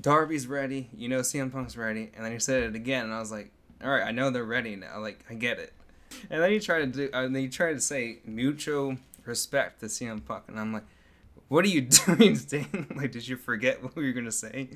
"Darby's 0.00 0.46
ready, 0.46 0.90
you 0.96 1.08
know, 1.08 1.20
CM 1.20 1.50
Punk's 1.50 1.76
ready," 1.76 2.10
and 2.14 2.24
then 2.24 2.32
he 2.32 2.38
said 2.38 2.62
it 2.62 2.74
again, 2.74 3.04
and 3.04 3.14
I 3.14 3.20
was 3.20 3.32
like, 3.32 3.50
"All 3.82 3.90
right, 3.90 4.02
I 4.02 4.10
know 4.12 4.30
they're 4.30 4.44
ready 4.44 4.76
now. 4.76 5.00
Like, 5.00 5.24
I 5.28 5.34
get 5.34 5.58
it." 5.58 5.72
And 6.30 6.42
then 6.42 6.50
he 6.50 6.60
tried 6.60 6.80
to 6.80 6.86
do, 6.86 7.10
and 7.12 7.34
then 7.34 7.42
he 7.42 7.48
tried 7.48 7.74
to 7.74 7.80
say 7.80 8.18
mutual 8.24 8.96
respect 9.24 9.80
to 9.80 9.86
CM 9.86 10.24
Punk, 10.24 10.44
and 10.48 10.60
I'm 10.60 10.72
like, 10.72 10.84
"What 11.48 11.64
are 11.64 11.68
you 11.68 11.80
doing, 12.06 12.36
Sting? 12.36 12.92
like, 12.96 13.12
did 13.12 13.26
you 13.26 13.36
forget 13.36 13.82
what 13.82 13.96
we 13.96 14.04
were 14.06 14.12
gonna 14.12 14.32
say?" 14.32 14.68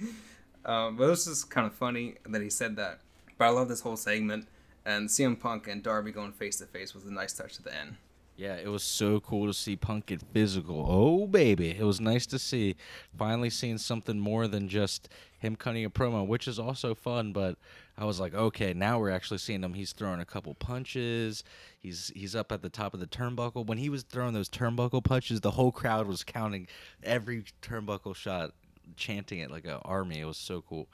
Um, 0.65 0.97
but 0.97 1.05
it 1.05 1.11
was 1.11 1.25
just 1.25 1.51
kind 1.51 1.67
of 1.67 1.75
funny 1.75 2.17
that 2.27 2.43
he 2.43 2.51
said 2.51 2.77
that. 2.77 3.01
But 3.37 3.47
I 3.47 3.49
love 3.51 3.69
this 3.69 3.81
whole 3.81 3.97
segment 3.97 4.49
and 4.89 5.09
CM 5.09 5.39
Punk 5.39 5.69
and 5.69 5.83
Darby 5.83 6.13
going 6.13 6.33
face 6.33 6.57
to 6.59 6.67
face 6.67 6.95
was 6.95 7.05
a 7.05 7.13
nice 7.13 7.35
touch 7.35 7.59
at 7.59 7.65
the 7.65 7.75
end. 7.75 7.97
Yeah, 8.39 8.55
it 8.55 8.69
was 8.69 8.85
so 8.85 9.19
cool 9.19 9.49
to 9.49 9.53
see 9.53 9.75
Punk 9.75 10.07
get 10.07 10.23
physical. 10.33 10.87
Oh 10.89 11.27
baby, 11.27 11.71
it 11.71 11.83
was 11.83 12.01
nice 12.01 12.25
to 12.27 12.39
see. 12.39 12.77
Finally 13.19 13.51
seeing 13.51 13.79
something 13.79 14.17
more 14.17 14.47
than 14.47 14.69
just 14.69 15.09
him 15.41 15.57
cutting 15.57 15.85
a 15.85 15.91
promo, 15.91 16.25
which 16.25 16.47
is 16.47 16.57
also 16.57 16.95
fun. 16.95 17.33
But 17.33 17.59
I 17.97 18.05
was 18.05 18.21
like, 18.21 18.35
okay, 18.35 18.73
now 18.73 19.01
we're 19.01 19.11
actually 19.11 19.39
seeing 19.39 19.65
him. 19.65 19.75
He's 19.75 19.91
throwing 19.91 20.21
a 20.21 20.25
couple 20.25 20.55
punches. 20.55 21.43
He's 21.81 22.13
he's 22.15 22.37
up 22.37 22.53
at 22.53 22.63
the 22.63 22.69
top 22.69 22.95
of 22.95 23.01
the 23.01 23.09
turnbuckle. 23.09 23.67
When 23.67 23.79
he 23.79 23.91
was 23.91 24.05
throwing 24.05 24.35
those 24.35 24.49
turnbuckle 24.49 25.03
punches, 25.03 25.41
the 25.41 25.51
whole 25.51 25.73
crowd 25.73 26.07
was 26.07 26.23
counting 26.23 26.69
every 27.03 27.43
turnbuckle 27.61 28.15
shot, 28.15 28.53
chanting 28.95 29.41
it 29.41 29.51
like 29.51 29.65
an 29.65 29.81
army. 29.85 30.21
It 30.21 30.27
was 30.27 30.37
so 30.37 30.63
cool. 30.63 30.89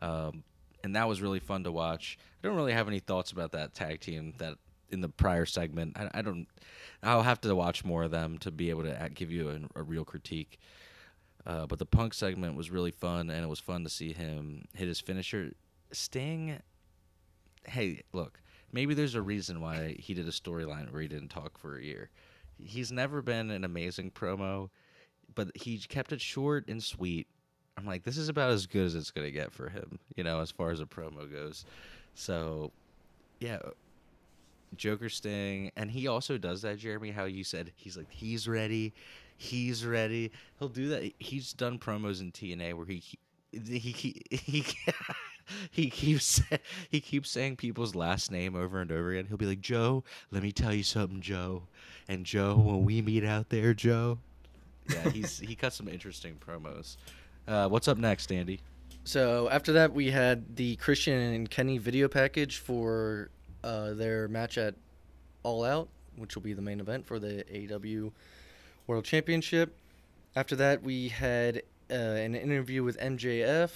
Um, 0.00 0.44
and 0.82 0.96
that 0.96 1.06
was 1.06 1.20
really 1.20 1.40
fun 1.40 1.62
to 1.64 1.72
watch. 1.72 2.16
I 2.42 2.46
don't 2.46 2.56
really 2.56 2.72
have 2.72 2.88
any 2.88 3.00
thoughts 3.00 3.32
about 3.32 3.52
that 3.52 3.74
tag 3.74 4.00
team 4.00 4.32
that 4.38 4.56
in 4.90 5.00
the 5.00 5.08
prior 5.08 5.46
segment. 5.46 5.96
I, 5.96 6.10
I 6.14 6.22
don't. 6.22 6.46
I'll 7.02 7.22
have 7.22 7.40
to 7.42 7.54
watch 7.54 7.84
more 7.84 8.04
of 8.04 8.10
them 8.10 8.38
to 8.38 8.50
be 8.50 8.70
able 8.70 8.82
to 8.84 9.10
give 9.14 9.30
you 9.30 9.50
a, 9.50 9.80
a 9.80 9.82
real 9.82 10.04
critique. 10.04 10.58
Uh, 11.46 11.66
but 11.66 11.78
the 11.78 11.86
Punk 11.86 12.12
segment 12.14 12.56
was 12.56 12.70
really 12.70 12.90
fun, 12.90 13.30
and 13.30 13.44
it 13.44 13.48
was 13.48 13.60
fun 13.60 13.84
to 13.84 13.90
see 13.90 14.12
him 14.12 14.64
hit 14.74 14.88
his 14.88 15.00
finisher. 15.00 15.52
Sting. 15.92 16.60
Hey, 17.66 18.02
look. 18.12 18.40
Maybe 18.72 18.94
there's 18.94 19.14
a 19.14 19.22
reason 19.22 19.60
why 19.60 19.96
he 19.98 20.12
did 20.12 20.26
a 20.26 20.32
storyline 20.32 20.92
where 20.92 21.00
he 21.00 21.08
didn't 21.08 21.28
talk 21.28 21.56
for 21.56 21.78
a 21.78 21.82
year. 21.82 22.10
He's 22.58 22.90
never 22.90 23.22
been 23.22 23.50
an 23.50 23.64
amazing 23.64 24.10
promo, 24.10 24.70
but 25.34 25.50
he 25.54 25.78
kept 25.78 26.12
it 26.12 26.20
short 26.20 26.68
and 26.68 26.82
sweet 26.82 27.28
I'm 27.76 27.84
like, 27.84 28.04
this 28.04 28.16
is 28.16 28.28
about 28.28 28.50
as 28.50 28.66
good 28.66 28.86
as 28.86 28.94
it's 28.94 29.10
gonna 29.10 29.30
get 29.30 29.52
for 29.52 29.68
him, 29.68 29.98
you 30.16 30.24
know, 30.24 30.40
as 30.40 30.50
far 30.50 30.70
as 30.70 30.80
a 30.80 30.86
promo 30.86 31.30
goes. 31.30 31.64
So, 32.14 32.72
yeah, 33.40 33.58
Joker 34.76 35.08
Sting, 35.08 35.70
and 35.76 35.90
he 35.90 36.06
also 36.06 36.38
does 36.38 36.62
that, 36.62 36.78
Jeremy. 36.78 37.10
How 37.10 37.24
you 37.24 37.44
said 37.44 37.72
he's 37.74 37.96
like 37.96 38.10
he's 38.10 38.48
ready, 38.48 38.92
he's 39.36 39.84
ready. 39.84 40.32
He'll 40.58 40.68
do 40.68 40.88
that. 40.88 41.12
He's 41.18 41.52
done 41.52 41.78
promos 41.78 42.20
in 42.20 42.32
TNA 42.32 42.74
where 42.74 42.86
he 42.86 43.02
he 43.52 43.78
he 43.78 44.16
he. 44.30 44.64
he 45.70 45.90
keeps 45.90 46.42
he 46.90 47.00
keeps 47.00 47.30
saying 47.30 47.56
people's 47.56 47.94
last 47.94 48.30
name 48.30 48.54
over 48.54 48.80
and 48.80 48.90
over 48.90 49.12
again. 49.12 49.26
He'll 49.26 49.36
be 49.36 49.46
like, 49.46 49.60
"Joe, 49.60 50.04
let 50.30 50.42
me 50.42 50.52
tell 50.52 50.72
you 50.72 50.82
something, 50.82 51.20
Joe." 51.20 51.64
And 52.08 52.24
Joe, 52.24 52.56
when 52.56 52.84
we 52.84 53.02
meet 53.02 53.24
out 53.24 53.48
there, 53.50 53.74
Joe. 53.74 54.18
Yeah, 54.88 55.10
he's 55.10 55.38
he 55.38 55.54
cuts 55.54 55.76
some 55.76 55.88
interesting 55.88 56.36
promos. 56.36 56.96
Uh, 57.48 57.68
what's 57.68 57.88
up 57.88 57.98
next, 57.98 58.30
Andy? 58.30 58.60
So 59.04 59.48
after 59.50 59.72
that, 59.74 59.92
we 59.92 60.10
had 60.10 60.56
the 60.56 60.76
Christian 60.76 61.14
and 61.14 61.50
Kenny 61.50 61.78
video 61.78 62.08
package 62.08 62.58
for 62.58 63.30
uh, 63.64 63.94
their 63.94 64.28
match 64.28 64.58
at 64.58 64.74
All 65.42 65.64
Out, 65.64 65.88
which 66.16 66.34
will 66.34 66.42
be 66.42 66.52
the 66.52 66.62
main 66.62 66.80
event 66.80 67.06
for 67.06 67.18
the 67.18 67.44
AEW 67.52 68.12
World 68.86 69.04
Championship. 69.04 69.76
After 70.34 70.56
that, 70.56 70.82
we 70.82 71.08
had 71.08 71.62
uh, 71.90 71.94
an 71.94 72.34
interview 72.34 72.82
with 72.82 72.98
MJF 72.98 73.70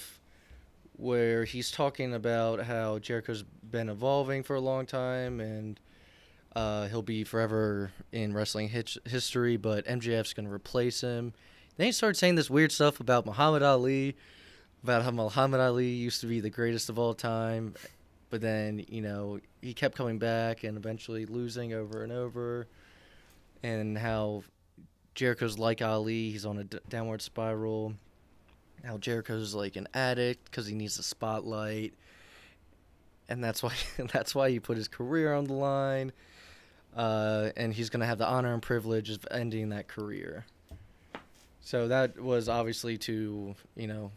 where 0.96 1.44
he's 1.44 1.70
talking 1.70 2.12
about 2.12 2.64
how 2.64 2.98
Jericho's 2.98 3.42
been 3.42 3.88
evolving 3.88 4.42
for 4.42 4.56
a 4.56 4.60
long 4.60 4.84
time 4.84 5.40
and 5.40 5.80
uh, 6.54 6.88
he'll 6.88 7.02
be 7.02 7.24
forever 7.24 7.92
in 8.12 8.34
wrestling 8.34 8.68
history, 8.68 9.56
but 9.56 9.86
MJF's 9.86 10.32
going 10.32 10.46
to 10.46 10.52
replace 10.52 11.00
him. 11.00 11.32
Then 11.76 11.86
he 11.86 11.92
started 11.92 12.16
saying 12.18 12.34
this 12.34 12.50
weird 12.50 12.72
stuff 12.72 13.00
about 13.00 13.24
Muhammad 13.24 13.62
Ali, 13.62 14.16
about 14.82 15.02
how 15.02 15.10
Muhammad 15.12 15.60
Ali 15.60 15.88
used 15.88 16.20
to 16.20 16.26
be 16.26 16.40
the 16.40 16.50
greatest 16.50 16.90
of 16.90 16.98
all 16.98 17.14
time, 17.14 17.74
but 18.30 18.40
then 18.40 18.84
you 18.88 19.02
know 19.02 19.40
he 19.60 19.74
kept 19.74 19.96
coming 19.96 20.18
back 20.18 20.64
and 20.64 20.76
eventually 20.76 21.26
losing 21.26 21.72
over 21.74 22.02
and 22.02 22.12
over, 22.12 22.66
and 23.62 23.98
how 23.98 24.42
Jericho's 25.14 25.58
like 25.58 25.82
Ali, 25.82 26.30
he's 26.30 26.46
on 26.46 26.58
a 26.58 26.64
d- 26.64 26.78
downward 26.88 27.20
spiral. 27.22 27.94
How 28.84 28.96
Jericho's 28.96 29.54
like 29.54 29.76
an 29.76 29.88
addict 29.92 30.46
because 30.46 30.66
he 30.66 30.74
needs 30.74 30.96
the 30.96 31.02
spotlight, 31.02 31.92
and 33.28 33.42
that's 33.44 33.62
why 33.62 33.74
that's 34.12 34.34
why 34.34 34.50
he 34.50 34.60
put 34.60 34.76
his 34.76 34.88
career 34.88 35.34
on 35.34 35.44
the 35.44 35.52
line. 35.52 36.12
uh, 36.96 37.50
and 37.56 37.72
he's 37.74 37.90
going 37.90 38.00
to 38.00 38.06
have 38.06 38.18
the 38.18 38.26
honor 38.26 38.52
and 38.52 38.62
privilege 38.62 39.10
of 39.10 39.24
ending 39.30 39.68
that 39.68 39.86
career. 39.86 40.44
So 41.60 41.88
that 41.88 42.18
was 42.18 42.48
obviously 42.48 42.96
to 42.98 43.54
you 43.76 43.86
know 43.86 44.10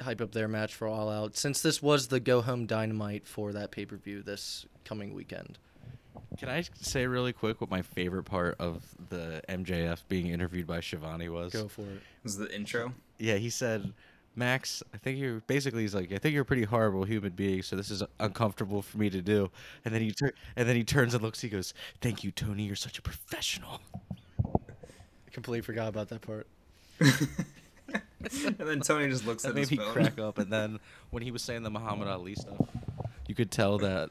hype 0.00 0.20
up 0.20 0.32
their 0.32 0.48
match 0.48 0.74
for 0.74 0.86
All 0.86 1.08
Out, 1.08 1.36
since 1.36 1.60
this 1.60 1.82
was 1.82 2.08
the 2.08 2.20
go 2.20 2.40
home 2.40 2.66
dynamite 2.66 3.26
for 3.26 3.52
that 3.52 3.70
pay 3.70 3.84
per 3.84 3.96
view 3.96 4.22
this 4.22 4.66
coming 4.84 5.14
weekend. 5.14 5.58
Can 6.36 6.48
I 6.48 6.62
say 6.80 7.06
really 7.06 7.32
quick 7.32 7.60
what 7.60 7.70
my 7.70 7.82
favorite 7.82 8.24
part 8.24 8.56
of 8.58 8.84
the 9.08 9.42
MJF 9.48 10.02
being 10.08 10.28
interviewed 10.28 10.66
by 10.66 10.80
Schiavone 10.80 11.28
was? 11.28 11.52
Go 11.52 11.68
for 11.68 11.82
it. 11.82 12.02
Was 12.22 12.36
the 12.36 12.54
intro? 12.54 12.92
Yeah, 13.18 13.36
he 13.36 13.50
said, 13.50 13.92
Max, 14.36 14.82
I 14.94 14.98
think 14.98 15.18
you're 15.18 15.40
basically 15.46 15.82
he's 15.82 15.94
like, 15.94 16.12
I 16.12 16.18
think 16.18 16.32
you're 16.32 16.42
a 16.42 16.46
pretty 16.46 16.64
horrible 16.64 17.04
human 17.04 17.32
being, 17.32 17.62
so 17.62 17.74
this 17.74 17.90
is 17.90 18.02
uncomfortable 18.20 18.82
for 18.82 18.98
me 18.98 19.10
to 19.10 19.20
do. 19.20 19.50
And 19.84 19.92
then 19.92 20.00
he 20.00 20.12
tur- 20.12 20.34
and 20.54 20.68
then 20.68 20.76
he 20.76 20.84
turns 20.84 21.14
and 21.14 21.22
looks. 21.22 21.40
He 21.40 21.48
goes, 21.48 21.74
"Thank 22.00 22.22
you, 22.22 22.30
Tony. 22.30 22.62
You're 22.64 22.76
such 22.76 22.98
a 22.98 23.02
professional." 23.02 23.80
I 24.44 25.30
completely 25.32 25.62
forgot 25.62 25.88
about 25.88 26.08
that 26.10 26.20
part. 26.20 26.46
and 28.44 28.56
then 28.58 28.80
Tony 28.80 29.08
just 29.08 29.26
looks 29.26 29.42
That 29.44 29.50
at 29.50 29.54
made 29.54 29.60
his 29.68 29.70
me 29.72 29.76
phone. 29.78 29.92
crack 29.92 30.18
up. 30.18 30.38
And 30.38 30.52
then 30.52 30.78
when 31.10 31.22
he 31.22 31.30
was 31.30 31.42
saying 31.42 31.62
the 31.62 31.70
Muhammad 31.70 32.08
Ali 32.08 32.34
stuff, 32.34 32.56
you 33.26 33.34
could 33.34 33.50
tell 33.50 33.78
that 33.78 34.10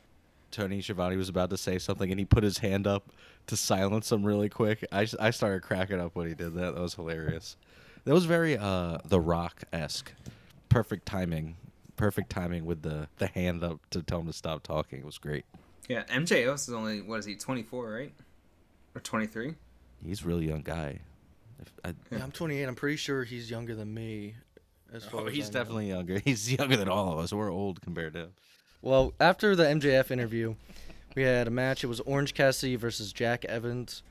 Tony 0.52 0.82
Schiavone 0.82 1.18
was 1.18 1.30
about 1.30 1.50
to 1.52 1.58
say 1.58 1.78
something, 1.80 2.10
and 2.10 2.20
he 2.20 2.26
put 2.26 2.44
his 2.44 2.60
hand 2.60 2.88
up 2.88 3.12
to 3.48 3.58
silence 3.58 4.12
him 4.12 4.24
really 4.24 4.50
quick. 4.50 4.86
I, 4.92 5.08
I 5.20 5.30
started 5.32 5.62
cracking 5.62 6.00
up 6.00 6.16
when 6.16 6.28
he 6.28 6.34
did 6.34 6.54
that. 6.56 6.76
That 6.76 6.82
was 6.82 6.94
hilarious. 6.96 7.58
That 8.06 8.14
was 8.14 8.26
very 8.26 8.58
uh, 8.58 9.00
The 9.06 9.20
Rock 9.20 9.64
esque. 9.74 10.14
Perfect 10.70 11.06
timing. 11.06 11.58
Perfect 11.98 12.30
timing 12.30 12.66
with 12.66 12.82
the, 12.84 13.08
the 13.18 13.28
hand 13.28 13.64
up 13.64 13.80
to 13.90 14.02
tell 14.02 14.20
him 14.22 14.28
to 14.28 14.34
stop 14.34 14.64
talking. 14.64 15.00
It 15.00 15.06
was 15.06 15.18
great. 15.18 15.46
Yeah, 15.90 16.04
MJF 16.06 16.54
is 16.54 16.70
only 16.70 17.02
what 17.02 17.20
is 17.20 17.26
he? 17.26 17.36
Twenty 17.36 17.64
four, 17.64 17.90
right? 17.92 18.14
Or 18.94 19.02
twenty 19.02 19.26
three? 19.26 19.56
He's 20.06 20.24
a 20.24 20.28
really 20.28 20.48
young 20.48 20.62
guy. 20.62 21.00
If 21.60 21.72
I, 21.84 21.94
Yeah, 22.12 22.24
I'm 22.24 22.32
28. 22.32 22.64
I'm 22.64 22.76
pretty 22.76 22.98
sure 22.98 23.24
he's 23.24 23.50
younger 23.50 23.76
than 23.76 23.94
me. 23.94 24.36
As 24.94 25.06
far 25.06 25.22
oh, 25.22 25.26
as 25.28 25.34
he's 25.34 25.46
I 25.46 25.48
know. 25.48 25.54
definitely 25.60 25.88
younger. 25.90 26.20
He's 26.24 26.52
younger 26.52 26.78
than 26.78 26.88
all 26.88 27.12
of 27.12 27.20
us. 27.20 27.34
We're 27.34 27.52
old 27.52 27.82
compared 27.82 28.14
to 28.14 28.20
him. 28.20 28.30
Well, 28.82 29.14
after 29.20 29.54
the 29.54 29.64
MJF 29.66 30.12
interview, 30.12 30.56
we 31.14 31.24
had 31.24 31.48
a 31.48 31.52
match. 31.52 31.84
It 31.84 31.88
was 31.88 32.00
Orange 32.02 32.34
Cassidy 32.34 32.78
versus 32.78 33.12
Jack 33.12 33.44
Evans. 33.46 34.02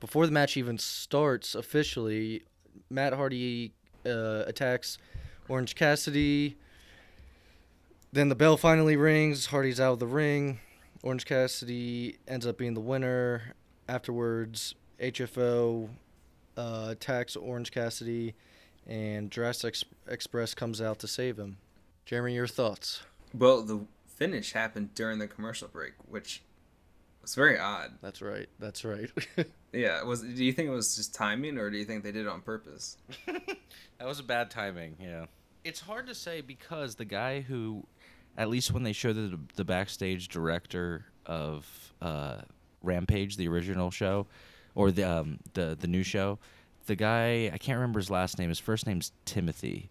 Before 0.00 0.24
the 0.24 0.32
match 0.32 0.56
even 0.56 0.78
starts 0.78 1.54
officially, 1.54 2.44
Matt 2.88 3.12
Hardy 3.12 3.74
uh, 4.06 4.44
attacks 4.46 4.96
Orange 5.48 5.74
Cassidy. 5.74 6.56
Then 8.12 8.28
the 8.28 8.34
bell 8.34 8.56
finally 8.56 8.96
rings. 8.96 9.46
Hardy's 9.46 9.80
out 9.80 9.92
of 9.94 9.98
the 9.98 10.06
ring. 10.06 10.60
Orange 11.02 11.26
Cassidy 11.26 12.16
ends 12.26 12.46
up 12.46 12.56
being 12.56 12.74
the 12.74 12.80
winner. 12.80 13.54
Afterwards, 13.88 14.74
HFO 15.00 15.88
uh, 16.56 16.88
attacks 16.90 17.36
Orange 17.36 17.70
Cassidy, 17.70 18.34
and 18.86 19.30
Jurassic 19.30 19.68
Ex- 19.68 19.84
Express 20.08 20.54
comes 20.54 20.80
out 20.80 20.98
to 21.00 21.08
save 21.08 21.38
him. 21.38 21.58
Jeremy, 22.04 22.34
your 22.34 22.46
thoughts? 22.46 23.02
Well, 23.36 23.62
the 23.62 23.80
finish 24.06 24.52
happened 24.52 24.94
during 24.94 25.18
the 25.18 25.26
commercial 25.26 25.68
break, 25.68 25.92
which 26.08 26.42
was 27.22 27.34
very 27.34 27.58
odd. 27.58 27.92
That's 28.02 28.20
right. 28.20 28.48
That's 28.58 28.84
right. 28.84 29.10
Yeah, 29.74 30.02
was 30.02 30.20
do 30.20 30.44
you 30.44 30.52
think 30.52 30.68
it 30.68 30.72
was 30.72 30.96
just 30.96 31.14
timing, 31.14 31.56
or 31.56 31.70
do 31.70 31.78
you 31.78 31.86
think 31.86 32.04
they 32.04 32.12
did 32.12 32.26
it 32.26 32.28
on 32.28 32.42
purpose? 32.42 32.98
That 33.98 34.06
was 34.06 34.18
a 34.18 34.24
bad 34.24 34.50
timing. 34.50 34.96
Yeah. 35.00 35.26
It's 35.64 35.80
hard 35.80 36.08
to 36.08 36.14
say 36.14 36.40
because 36.40 36.96
the 36.96 37.04
guy 37.04 37.40
who, 37.40 37.86
at 38.36 38.48
least 38.50 38.72
when 38.72 38.82
they 38.82 38.92
showed 38.92 39.14
the 39.14 39.38
the 39.54 39.64
backstage 39.64 40.28
director 40.28 41.06
of 41.24 41.94
uh, 42.02 42.38
Rampage, 42.82 43.36
the 43.36 43.46
original 43.48 43.90
show, 43.92 44.26
or 44.74 44.90
the 44.90 45.04
um, 45.04 45.38
the 45.54 45.76
the 45.78 45.86
new 45.86 46.02
show, 46.02 46.38
the 46.86 46.96
guy 46.96 47.50
I 47.52 47.58
can't 47.58 47.76
remember 47.76 48.00
his 48.00 48.10
last 48.10 48.38
name. 48.38 48.48
His 48.48 48.58
first 48.58 48.86
name's 48.86 49.12
Timothy, 49.24 49.90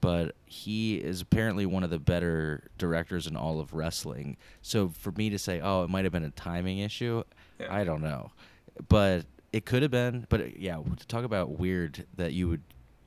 but 0.00 0.34
he 0.44 0.96
is 0.96 1.20
apparently 1.22 1.66
one 1.66 1.82
of 1.82 1.90
the 1.90 1.98
better 1.98 2.68
directors 2.78 3.26
in 3.26 3.36
all 3.36 3.60
of 3.60 3.74
wrestling. 3.74 4.36
So 4.62 4.88
for 4.88 5.12
me 5.12 5.30
to 5.30 5.38
say, 5.38 5.60
oh, 5.60 5.84
it 5.84 5.90
might 5.90 6.04
have 6.04 6.12
been 6.12 6.24
a 6.24 6.30
timing 6.30 6.78
issue, 6.78 7.22
Yeah. 7.58 7.74
I 7.74 7.84
don't 7.84 8.02
know, 8.02 8.32
but 8.88 9.24
it 9.52 9.64
could 9.64 9.82
have 9.82 9.90
been. 9.90 10.26
But 10.28 10.40
uh, 10.40 10.44
yeah, 10.56 10.76
to 10.76 11.06
talk 11.06 11.24
about 11.24 11.58
weird 11.58 12.06
that 12.16 12.32
you 12.32 12.48
would 12.48 12.62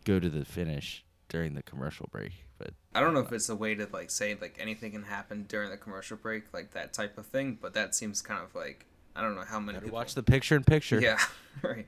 go 0.05 0.19
to 0.19 0.29
the 0.29 0.45
finish 0.45 1.03
during 1.27 1.53
the 1.53 1.61
commercial 1.61 2.07
break, 2.11 2.31
but 2.57 2.71
I 2.95 3.01
don't 3.01 3.13
know 3.13 3.19
if 3.19 3.31
it's 3.31 3.49
a 3.49 3.55
way 3.55 3.75
to 3.75 3.87
like 3.93 4.09
say 4.09 4.35
like 4.41 4.57
anything 4.59 4.93
can 4.93 5.03
happen 5.03 5.45
during 5.47 5.69
the 5.69 5.77
commercial 5.77 6.17
break, 6.17 6.51
like 6.53 6.71
that 6.71 6.93
type 6.93 7.17
of 7.19 7.27
thing. 7.27 7.57
But 7.61 7.73
that 7.75 7.93
seems 7.93 8.21
kind 8.21 8.41
of 8.43 8.55
like 8.55 8.87
I 9.15 9.21
don't 9.21 9.35
know 9.35 9.43
how 9.43 9.59
many 9.59 9.77
better 9.77 9.85
people 9.85 9.97
watch 9.97 10.15
the 10.15 10.23
picture 10.23 10.55
in 10.55 10.63
picture. 10.63 10.99
Yeah, 11.01 11.17
right. 11.61 11.87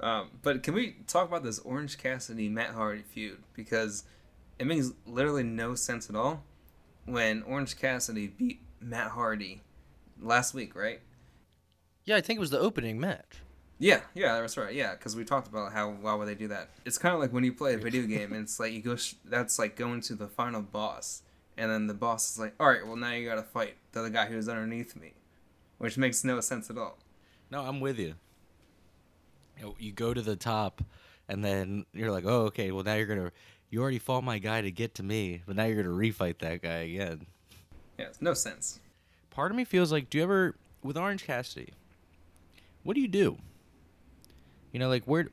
Um, 0.00 0.30
but 0.42 0.62
can 0.62 0.74
we 0.74 0.96
talk 1.06 1.28
about 1.28 1.44
this 1.44 1.58
Orange 1.60 1.96
Cassidy 1.98 2.48
Matt 2.48 2.70
Hardy 2.70 3.02
feud 3.02 3.38
because 3.54 4.04
it 4.58 4.66
makes 4.66 4.90
literally 5.06 5.44
no 5.44 5.74
sense 5.74 6.10
at 6.10 6.16
all 6.16 6.42
when 7.04 7.42
Orange 7.44 7.76
Cassidy 7.78 8.26
beat 8.26 8.60
Matt 8.80 9.12
Hardy 9.12 9.62
last 10.20 10.54
week, 10.54 10.74
right? 10.74 11.00
yeah, 12.04 12.16
I 12.16 12.20
think 12.20 12.38
it 12.38 12.40
was 12.40 12.50
the 12.50 12.58
opening 12.58 12.98
match. 12.98 13.38
Yeah, 13.78 14.00
yeah, 14.14 14.40
that's 14.40 14.56
right. 14.56 14.74
Yeah, 14.74 14.92
because 14.92 15.16
we 15.16 15.24
talked 15.24 15.48
about 15.48 15.72
how 15.72 15.90
why 15.90 16.14
would 16.14 16.28
they 16.28 16.34
do 16.34 16.48
that? 16.48 16.68
It's 16.84 16.98
kind 16.98 17.14
of 17.14 17.20
like 17.20 17.32
when 17.32 17.42
you 17.44 17.52
play 17.52 17.74
a 17.74 17.78
video 17.78 18.06
game 18.06 18.32
and 18.32 18.42
it's 18.42 18.60
like 18.60 18.72
you 18.72 18.80
go. 18.80 18.96
Sh- 18.96 19.14
that's 19.24 19.58
like 19.58 19.76
going 19.76 20.00
to 20.02 20.14
the 20.14 20.28
final 20.28 20.62
boss, 20.62 21.22
and 21.56 21.70
then 21.70 21.86
the 21.88 21.94
boss 21.94 22.30
is 22.30 22.38
like, 22.38 22.54
"All 22.60 22.68
right, 22.68 22.86
well 22.86 22.96
now 22.96 23.12
you 23.12 23.28
gotta 23.28 23.42
fight 23.42 23.74
the 23.92 24.00
other 24.00 24.10
guy 24.10 24.26
who's 24.26 24.48
underneath 24.48 24.94
me," 24.94 25.14
which 25.82 25.98
makes 25.98 26.22
no 26.22 26.38
sense 26.40 26.70
at 26.70 26.78
all. 26.78 26.96
No, 27.50 27.62
I'm 27.62 27.80
with 27.80 27.98
you. 27.98 28.14
You, 29.58 29.64
know, 29.64 29.74
you 29.80 29.90
go 29.90 30.14
to 30.14 30.22
the 30.22 30.36
top, 30.36 30.80
and 31.28 31.44
then 31.44 31.86
you're 31.92 32.12
like, 32.12 32.24
oh, 32.24 32.42
okay. 32.42 32.70
Well, 32.70 32.84
now 32.84 32.94
you're 32.94 33.06
gonna. 33.06 33.32
You 33.68 33.82
already 33.82 33.98
fought 33.98 34.22
my 34.22 34.38
guy 34.38 34.60
to 34.60 34.70
get 34.70 34.94
to 34.96 35.02
me, 35.02 35.42
but 35.44 35.56
now 35.56 35.64
you're 35.64 35.82
gonna 35.82 35.94
refight 35.94 36.38
that 36.38 36.62
guy 36.62 36.82
again. 36.84 37.26
Yeah, 37.98 38.06
it's 38.06 38.22
no 38.22 38.32
sense. 38.32 38.78
Part 39.30 39.50
of 39.50 39.56
me 39.56 39.64
feels 39.64 39.90
like, 39.90 40.08
do 40.08 40.18
you 40.18 40.24
ever 40.24 40.54
with 40.84 40.96
Orange 40.96 41.24
Cassidy? 41.24 41.72
What 42.84 42.94
do 42.94 43.00
you 43.00 43.08
do? 43.08 43.38
You 44.70 44.78
know, 44.78 44.88
like 44.88 45.02
where, 45.04 45.30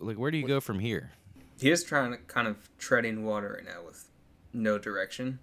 like 0.00 0.18
where 0.18 0.30
do 0.30 0.36
you 0.36 0.46
go 0.46 0.60
from 0.60 0.80
here? 0.80 1.12
He 1.58 1.70
is 1.70 1.82
trying 1.82 2.10
to 2.10 2.18
kind 2.18 2.46
of 2.46 2.68
treading 2.76 3.24
water 3.24 3.54
right 3.56 3.64
now 3.64 3.86
with 3.86 4.10
no 4.52 4.78
direction. 4.78 5.38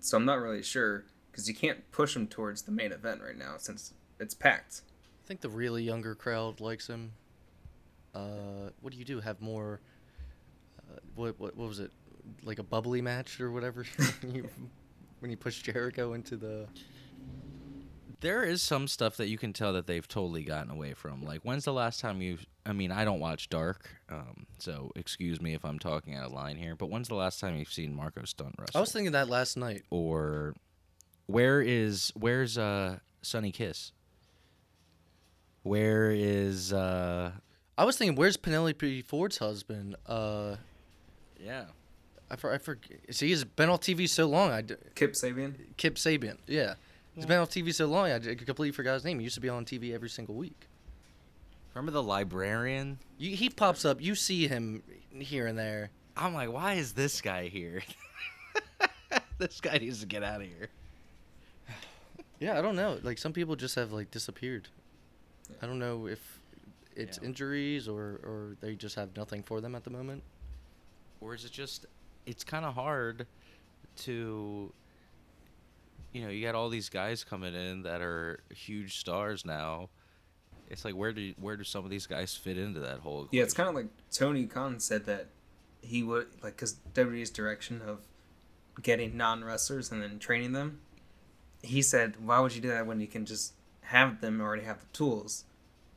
So 0.00 0.18
I'm 0.18 0.26
not 0.26 0.40
really 0.40 0.62
sure 0.62 1.04
because 1.30 1.48
you 1.48 1.54
can't 1.54 1.90
push 1.92 2.14
him 2.16 2.26
towards 2.26 2.62
the 2.62 2.72
main 2.72 2.92
event 2.92 3.20
right 3.22 3.36
now 3.36 3.54
since 3.58 3.94
it's 4.18 4.34
packed. 4.34 4.82
I 5.24 5.26
think 5.26 5.40
the 5.40 5.48
really 5.48 5.82
younger 5.82 6.14
crowd 6.14 6.60
likes 6.60 6.86
him. 6.86 7.12
Uh, 8.14 8.70
what 8.80 8.92
do 8.92 8.98
you 8.98 9.04
do? 9.04 9.20
Have 9.20 9.40
more? 9.40 9.80
Uh, 10.78 10.98
what, 11.14 11.38
what 11.38 11.56
what 11.56 11.68
was 11.68 11.80
it? 11.80 11.92
Like 12.44 12.58
a 12.58 12.62
bubbly 12.62 13.00
match 13.00 13.40
or 13.40 13.50
whatever? 13.50 13.84
when, 14.22 14.34
you, 14.34 14.48
when 15.20 15.30
you 15.30 15.36
push 15.36 15.62
Jericho 15.62 16.12
into 16.14 16.36
the. 16.36 16.66
There 18.20 18.42
is 18.42 18.60
some 18.60 18.86
stuff 18.86 19.16
that 19.16 19.28
you 19.28 19.38
can 19.38 19.54
tell 19.54 19.72
that 19.72 19.86
they've 19.86 20.06
totally 20.06 20.42
gotten 20.42 20.70
away 20.70 20.92
from. 20.92 21.24
Like, 21.24 21.40
when's 21.40 21.64
the 21.64 21.72
last 21.72 22.00
time 22.00 22.20
you? 22.20 22.36
I 22.66 22.72
mean, 22.74 22.92
I 22.92 23.06
don't 23.06 23.20
watch 23.20 23.48
Dark, 23.48 23.88
um, 24.10 24.46
so 24.58 24.92
excuse 24.94 25.40
me 25.40 25.54
if 25.54 25.64
I'm 25.64 25.78
talking 25.78 26.14
out 26.14 26.26
of 26.26 26.32
line 26.32 26.56
here. 26.56 26.74
But 26.76 26.90
when's 26.90 27.08
the 27.08 27.14
last 27.14 27.40
time 27.40 27.56
you've 27.56 27.72
seen 27.72 27.94
Marko 27.94 28.24
Stunt 28.26 28.56
wrestle? 28.58 28.76
I 28.76 28.80
was 28.80 28.92
thinking 28.92 29.12
that 29.12 29.30
last 29.30 29.56
night. 29.56 29.84
or 29.88 30.54
where 31.30 31.60
is 31.60 32.12
where's 32.14 32.58
uh 32.58 32.98
Sonny 33.22 33.52
Kiss? 33.52 33.92
Where 35.62 36.10
is 36.10 36.72
uh 36.72 37.32
I 37.78 37.84
was 37.84 37.96
thinking, 37.96 38.16
where's 38.16 38.36
Penelope 38.36 39.02
Ford's 39.02 39.38
husband? 39.38 39.96
Uh, 40.06 40.56
yeah 41.38 41.64
I 42.30 42.36
for, 42.36 42.52
I 42.52 42.58
forget. 42.58 42.98
See, 43.10 43.28
he's 43.28 43.44
been 43.44 43.68
on 43.68 43.78
TV 43.78 44.08
so 44.08 44.26
long. 44.26 44.50
I 44.50 44.60
d- 44.60 44.76
Kip 44.94 45.14
Sabian. 45.14 45.54
Kip 45.76 45.96
Sabian. 45.96 46.36
Yeah, 46.46 46.74
he's 47.14 47.26
been 47.26 47.38
on 47.38 47.46
TV 47.46 47.74
so 47.74 47.86
long. 47.86 48.10
I 48.10 48.18
d- 48.18 48.36
completely 48.36 48.70
forgot 48.70 48.94
his 48.94 49.04
name. 49.04 49.18
He 49.18 49.24
used 49.24 49.34
to 49.34 49.40
be 49.40 49.48
on 49.48 49.64
TV 49.64 49.92
every 49.92 50.08
single 50.08 50.36
week. 50.36 50.68
remember 51.74 51.90
the 51.90 52.02
librarian? 52.02 52.98
You, 53.18 53.34
he 53.34 53.50
pops 53.50 53.84
up. 53.84 54.00
You 54.00 54.14
see 54.14 54.46
him 54.46 54.82
here 55.10 55.48
and 55.48 55.58
there. 55.58 55.90
I'm 56.16 56.34
like, 56.34 56.52
why 56.52 56.74
is 56.74 56.92
this 56.92 57.20
guy 57.20 57.48
here? 57.48 57.82
this 59.38 59.60
guy 59.60 59.78
needs 59.78 60.00
to 60.00 60.06
get 60.06 60.22
out 60.22 60.40
of 60.40 60.46
here. 60.46 60.68
Yeah, 62.40 62.58
I 62.58 62.62
don't 62.62 62.74
know. 62.76 62.98
Like 63.02 63.18
some 63.18 63.32
people 63.32 63.54
just 63.54 63.74
have 63.76 63.92
like 63.92 64.10
disappeared. 64.10 64.68
I 65.62 65.66
don't 65.66 65.78
know 65.78 66.06
if 66.06 66.40
it's 66.96 67.18
Yeah. 67.18 67.24
injuries 67.28 67.86
or 67.86 68.20
or 68.24 68.56
they 68.60 68.74
just 68.74 68.96
have 68.96 69.14
nothing 69.16 69.42
for 69.42 69.60
them 69.60 69.74
at 69.74 69.84
the 69.84 69.90
moment. 69.90 70.22
Or 71.20 71.34
is 71.34 71.44
it 71.44 71.52
just 71.52 71.86
it's 72.26 72.42
kind 72.42 72.64
of 72.64 72.74
hard 72.74 73.26
to 73.98 74.72
you 76.12 76.22
know, 76.22 76.28
you 76.28 76.44
got 76.44 76.56
all 76.56 76.68
these 76.68 76.88
guys 76.88 77.22
coming 77.22 77.54
in 77.54 77.82
that 77.82 78.00
are 78.00 78.40
huge 78.52 78.98
stars 78.98 79.44
now. 79.44 79.88
It's 80.68 80.84
like 80.84 80.94
where 80.94 81.12
do 81.12 81.34
where 81.38 81.56
do 81.56 81.64
some 81.64 81.84
of 81.84 81.90
these 81.90 82.06
guys 82.06 82.34
fit 82.34 82.56
into 82.56 82.80
that 82.80 83.00
whole 83.00 83.28
Yeah, 83.30 83.42
it's 83.42 83.54
kind 83.54 83.68
of 83.68 83.74
like 83.74 83.88
Tony 84.10 84.46
Khan 84.46 84.80
said 84.80 85.04
that 85.06 85.26
he 85.82 86.02
would 86.02 86.28
like 86.42 86.56
because 86.56 86.76
WWE's 86.94 87.30
direction 87.30 87.82
of 87.82 88.00
getting 88.82 89.16
non 89.16 89.44
wrestlers 89.44 89.90
and 89.92 90.02
then 90.02 90.18
training 90.18 90.52
them 90.52 90.80
he 91.62 91.82
said, 91.82 92.16
"Why 92.24 92.40
would 92.40 92.54
you 92.54 92.60
do 92.60 92.68
that 92.68 92.86
when 92.86 93.00
you 93.00 93.06
can 93.06 93.26
just 93.26 93.54
have 93.82 94.20
them 94.20 94.40
already 94.40 94.64
have 94.64 94.80
the 94.80 94.86
tools, 94.92 95.44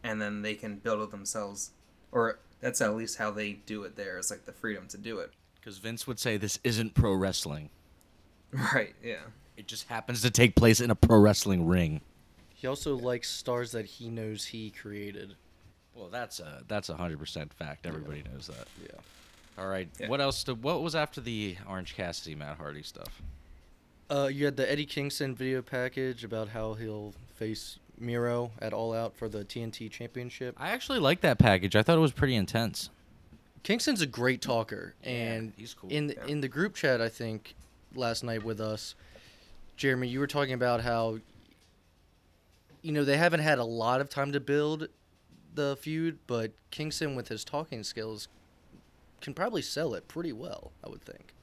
and 0.03 0.21
then 0.21 0.41
they 0.41 0.55
can 0.55 0.77
build 0.77 1.01
it 1.01 1.11
themselves?" 1.11 1.71
Or 2.11 2.39
that's 2.59 2.81
at 2.81 2.95
least 2.95 3.17
how 3.17 3.31
they 3.31 3.53
do 3.53 3.83
it. 3.83 3.95
There, 3.95 4.17
it's 4.17 4.31
like 4.31 4.45
the 4.45 4.53
freedom 4.53 4.87
to 4.89 4.97
do 4.97 5.19
it. 5.19 5.31
Because 5.59 5.77
Vince 5.77 6.05
would 6.07 6.19
say 6.19 6.37
this 6.37 6.59
isn't 6.63 6.93
pro 6.93 7.13
wrestling. 7.13 7.69
Right. 8.73 8.93
Yeah. 9.03 9.21
It 9.57 9.65
just 9.67 9.87
happens 9.87 10.21
to 10.21 10.29
take 10.29 10.55
place 10.55 10.79
in 10.79 10.91
a 10.91 10.95
pro 10.95 11.17
wrestling 11.17 11.65
ring. 11.65 12.01
He 12.53 12.67
also 12.67 12.95
likes 12.95 13.29
stars 13.29 13.71
that 13.71 13.85
he 13.85 14.09
knows 14.09 14.45
he 14.45 14.69
created. 14.69 15.35
Well, 15.95 16.09
that's 16.09 16.39
a 16.39 16.63
that's 16.67 16.89
a 16.89 16.95
hundred 16.95 17.19
percent 17.19 17.51
fact. 17.53 17.85
Everybody 17.85 18.23
knows 18.31 18.47
that. 18.47 18.67
Yeah. 18.81 18.99
All 19.57 19.67
right. 19.67 19.87
Yeah. 19.99 20.07
What 20.07 20.21
else? 20.21 20.43
To, 20.45 20.55
what 20.55 20.81
was 20.81 20.95
after 20.95 21.21
the 21.21 21.57
Orange 21.67 21.95
Cassidy 21.95 22.35
Matt 22.35 22.57
Hardy 22.57 22.83
stuff? 22.83 23.21
Uh, 24.09 24.29
you 24.31 24.45
had 24.45 24.57
the 24.57 24.69
Eddie 24.69 24.85
Kingston 24.85 25.33
video 25.35 25.61
package 25.61 26.23
about 26.23 26.49
how 26.49 26.73
he'll 26.73 27.13
face 27.35 27.79
Miro 27.97 28.51
at 28.61 28.73
All 28.73 28.93
Out 28.93 29.15
for 29.15 29.27
the 29.29 29.43
TNT 29.45 29.89
Championship. 29.89 30.55
I 30.59 30.69
actually 30.69 30.99
liked 30.99 31.21
that 31.21 31.39
package. 31.39 31.75
I 31.75 31.83
thought 31.83 31.97
it 31.97 32.01
was 32.01 32.11
pretty 32.11 32.35
intense. 32.35 32.89
Kingston's 33.63 34.01
a 34.01 34.05
great 34.07 34.41
talker, 34.41 34.93
Yeah, 35.03 35.09
and 35.09 35.53
he's 35.57 35.73
cool. 35.73 35.89
in 35.89 36.09
Yeah. 36.09 36.25
in 36.27 36.41
the 36.41 36.49
group 36.49 36.75
chat, 36.75 37.01
I 37.01 37.07
think 37.09 37.55
last 37.95 38.23
night 38.23 38.43
with 38.43 38.59
us, 38.59 38.93
Jeremy, 39.77 40.09
you 40.09 40.19
were 40.19 40.27
talking 40.27 40.53
about 40.53 40.81
how 40.81 41.19
you 42.81 42.91
know 42.91 43.05
they 43.05 43.17
haven't 43.17 43.39
had 43.39 43.59
a 43.59 43.63
lot 43.63 44.01
of 44.01 44.09
time 44.09 44.33
to 44.33 44.39
build 44.41 44.89
the 45.55 45.77
feud, 45.77 46.19
but 46.27 46.51
Kingston 46.71 47.15
with 47.15 47.29
his 47.29 47.45
talking 47.45 47.83
skills 47.83 48.27
can 49.21 49.33
probably 49.33 49.61
sell 49.61 49.93
it 49.93 50.09
pretty 50.09 50.33
well. 50.33 50.71
I 50.83 50.89
would 50.89 51.01
think. 51.01 51.33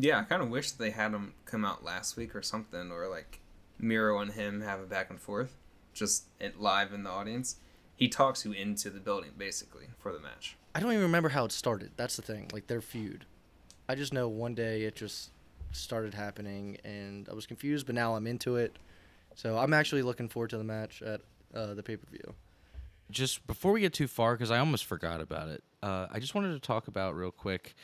Yeah, 0.00 0.20
I 0.20 0.22
kind 0.22 0.40
of 0.42 0.48
wish 0.48 0.70
they 0.70 0.90
had 0.90 1.10
him 1.10 1.34
come 1.44 1.64
out 1.64 1.84
last 1.84 2.16
week 2.16 2.36
or 2.36 2.42
something, 2.42 2.92
or 2.92 3.08
like 3.08 3.40
Miro 3.80 4.20
and 4.20 4.30
him 4.30 4.60
have 4.60 4.80
a 4.80 4.86
back 4.86 5.10
and 5.10 5.20
forth, 5.20 5.56
just 5.92 6.26
live 6.56 6.92
in 6.92 7.02
the 7.02 7.10
audience. 7.10 7.56
He 7.96 8.06
talks 8.06 8.44
you 8.44 8.52
into 8.52 8.90
the 8.90 9.00
building 9.00 9.32
basically 9.36 9.86
for 9.98 10.12
the 10.12 10.20
match. 10.20 10.56
I 10.72 10.78
don't 10.78 10.92
even 10.92 11.02
remember 11.02 11.30
how 11.30 11.44
it 11.44 11.50
started. 11.50 11.90
That's 11.96 12.14
the 12.14 12.22
thing. 12.22 12.48
Like 12.52 12.68
their 12.68 12.80
feud. 12.80 13.26
I 13.88 13.96
just 13.96 14.12
know 14.12 14.28
one 14.28 14.54
day 14.54 14.82
it 14.82 14.94
just 14.94 15.30
started 15.72 16.14
happening 16.14 16.78
and 16.84 17.28
I 17.28 17.34
was 17.34 17.46
confused, 17.46 17.86
but 17.86 17.96
now 17.96 18.14
I'm 18.14 18.28
into 18.28 18.54
it. 18.54 18.76
So 19.34 19.58
I'm 19.58 19.74
actually 19.74 20.02
looking 20.02 20.28
forward 20.28 20.50
to 20.50 20.58
the 20.58 20.64
match 20.64 21.02
at 21.02 21.22
uh, 21.52 21.74
the 21.74 21.82
pay 21.82 21.96
per 21.96 22.06
view. 22.08 22.34
just 23.10 23.46
before 23.48 23.72
we 23.72 23.80
get 23.80 23.94
too 23.94 24.06
far, 24.06 24.34
because 24.34 24.52
I 24.52 24.58
almost 24.58 24.84
forgot 24.84 25.20
about 25.20 25.48
it, 25.48 25.64
uh, 25.82 26.06
I 26.10 26.20
just 26.20 26.36
wanted 26.36 26.52
to 26.52 26.60
talk 26.60 26.86
about 26.86 27.16
real 27.16 27.30
quick 27.32 27.74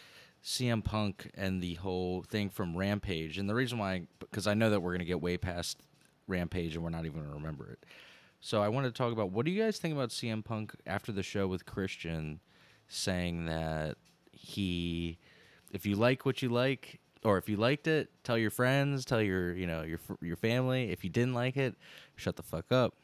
CM 0.45 0.85
Punk 0.85 1.31
and 1.35 1.63
the 1.63 1.75
whole 1.75 2.23
thing 2.23 2.51
from 2.51 2.77
Rampage. 2.77 3.39
And 3.39 3.49
the 3.49 3.55
reason 3.55 3.79
why, 3.79 4.07
because 4.21 4.47
I 4.47 4.55
know 4.55 4.71
that 4.71 4.81
we're 4.81 4.91
going 4.91 4.99
to 5.01 5.07
get 5.07 5.23
way 5.23 5.39
past 5.39 5.79
Rampage 6.29 6.75
and 6.75 6.85
we're 6.85 6.91
not 6.91 7.07
even 7.07 7.21
going 7.21 7.31
to 7.31 7.35
remember 7.35 7.71
it. 7.71 7.85
So 8.41 8.63
I 8.63 8.69
wanted 8.69 8.95
to 8.95 8.99
talk 8.99 9.13
about 9.13 9.31
what 9.31 9.47
do 9.47 9.51
you 9.51 9.63
guys 9.63 9.79
think 9.79 9.95
about 9.95 10.11
CM 10.11 10.45
Punk 10.45 10.75
after 10.87 11.13
the 11.13 11.23
show 11.23 11.47
with 11.47 11.65
Christian 11.65 12.41
saying 12.89 13.47
that 13.47 13.97
he, 14.33 15.19
if 15.73 15.87
you 15.87 15.97
like 15.97 16.27
what 16.27 16.43
you 16.43 16.51
like, 16.51 17.01
or 17.25 17.39
if 17.39 17.49
you 17.49 17.57
liked 17.57 17.87
it, 17.87 18.11
tell 18.23 18.37
your 18.37 18.51
friends, 18.51 19.07
tell 19.07 19.23
your 19.23 19.55
you 19.55 19.67
know 19.67 19.81
your 19.81 19.99
your 20.21 20.37
family. 20.37 20.91
If 20.91 21.05
you 21.05 21.09
didn't 21.09 21.33
like 21.33 21.57
it, 21.57 21.75
shut 22.17 22.37
the 22.37 22.43
fuck 22.43 22.71
up. 22.71 22.95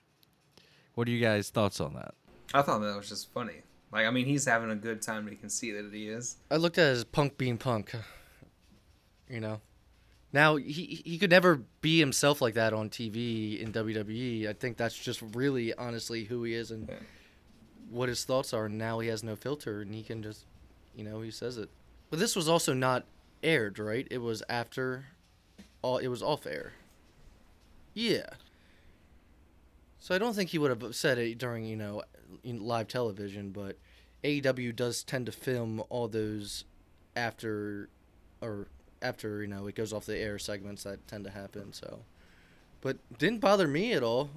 What 0.95 1.09
are 1.09 1.11
you 1.11 1.21
guys' 1.21 1.49
thoughts 1.49 1.81
on 1.81 1.95
that? 1.95 2.15
I 2.53 2.61
thought 2.61 2.81
that 2.81 2.97
was 2.97 3.09
just 3.09 3.33
funny. 3.33 3.63
Like, 3.93 4.07
I 4.07 4.11
mean, 4.11 4.27
he's 4.27 4.45
having 4.45 4.71
a 4.71 4.77
good 4.77 5.03
time. 5.03 5.27
You 5.29 5.37
can 5.37 5.49
see 5.51 5.73
that 5.73 5.93
he 5.93 6.09
is. 6.09 6.37
I 6.51 6.57
looked 6.57 6.79
at 6.79 6.89
it 6.89 6.91
as 6.93 7.05
Punk 7.05 7.37
being 7.37 7.59
Punk. 7.59 7.93
You 9.29 9.41
know, 9.41 9.61
now 10.33 10.57
he 10.57 11.03
he 11.05 11.19
could 11.19 11.31
never 11.31 11.63
be 11.81 11.99
himself 11.99 12.41
like 12.41 12.55
that 12.55 12.73
on 12.73 12.89
TV 12.91 13.61
in 13.61 13.73
WWE. 13.73 14.49
I 14.49 14.53
think 14.53 14.77
that's 14.77 14.97
just 14.97 15.23
really 15.35 15.73
honestly 15.75 16.25
who 16.25 16.43
he 16.45 16.55
is 16.55 16.71
and 16.71 16.89
Yeah. 16.89 16.97
what 17.91 18.09
his 18.09 18.25
thoughts 18.25 18.53
are. 18.53 18.67
And 18.67 18.77
now 18.79 18.99
he 19.01 19.09
has 19.09 19.23
no 19.23 19.37
filter 19.37 19.81
and 19.83 19.95
he 19.95 20.03
can 20.03 20.23
just, 20.23 20.47
you 20.97 21.05
know, 21.05 21.21
he 21.21 21.31
says 21.31 21.57
it. 21.59 21.69
But 22.11 22.19
this 22.19 22.35
was 22.37 22.49
also 22.49 22.75
not 22.75 23.05
aired, 23.43 23.79
right? 23.79 24.07
It 24.11 24.19
was 24.19 24.43
after, 24.49 25.07
all 25.83 25.99
it 25.99 26.09
was 26.09 26.23
off 26.23 26.45
air. 26.47 26.73
Yeah. 27.95 28.27
So 30.01 30.15
I 30.15 30.19
don't 30.19 30.35
think 30.35 30.51
he 30.51 30.59
would 30.59 30.71
have 30.71 30.97
said 30.97 31.19
it 31.19 31.39
during 31.39 31.65
you 31.65 31.77
know 31.77 32.03
live 32.43 32.89
television, 32.89 33.51
but 33.51 33.77
AEW 34.25 34.75
does 34.75 35.05
tend 35.05 35.27
to 35.27 35.33
film 35.33 35.83
all 35.91 36.09
those 36.09 36.65
after 37.15 37.91
or 38.41 38.69
after 39.03 39.43
you 39.43 39.49
know 39.49 39.67
it 39.67 39.75
goes 39.75 39.93
off 39.93 40.07
the 40.07 40.17
air 40.17 40.39
segments 40.39 40.85
that 40.85 41.07
tend 41.07 41.25
to 41.25 41.31
happen. 41.31 41.73
So, 41.75 42.01
but 42.81 42.97
didn't 43.19 43.41
bother 43.41 43.69
me 43.69 43.93
at 43.93 44.03
all. 44.03 44.31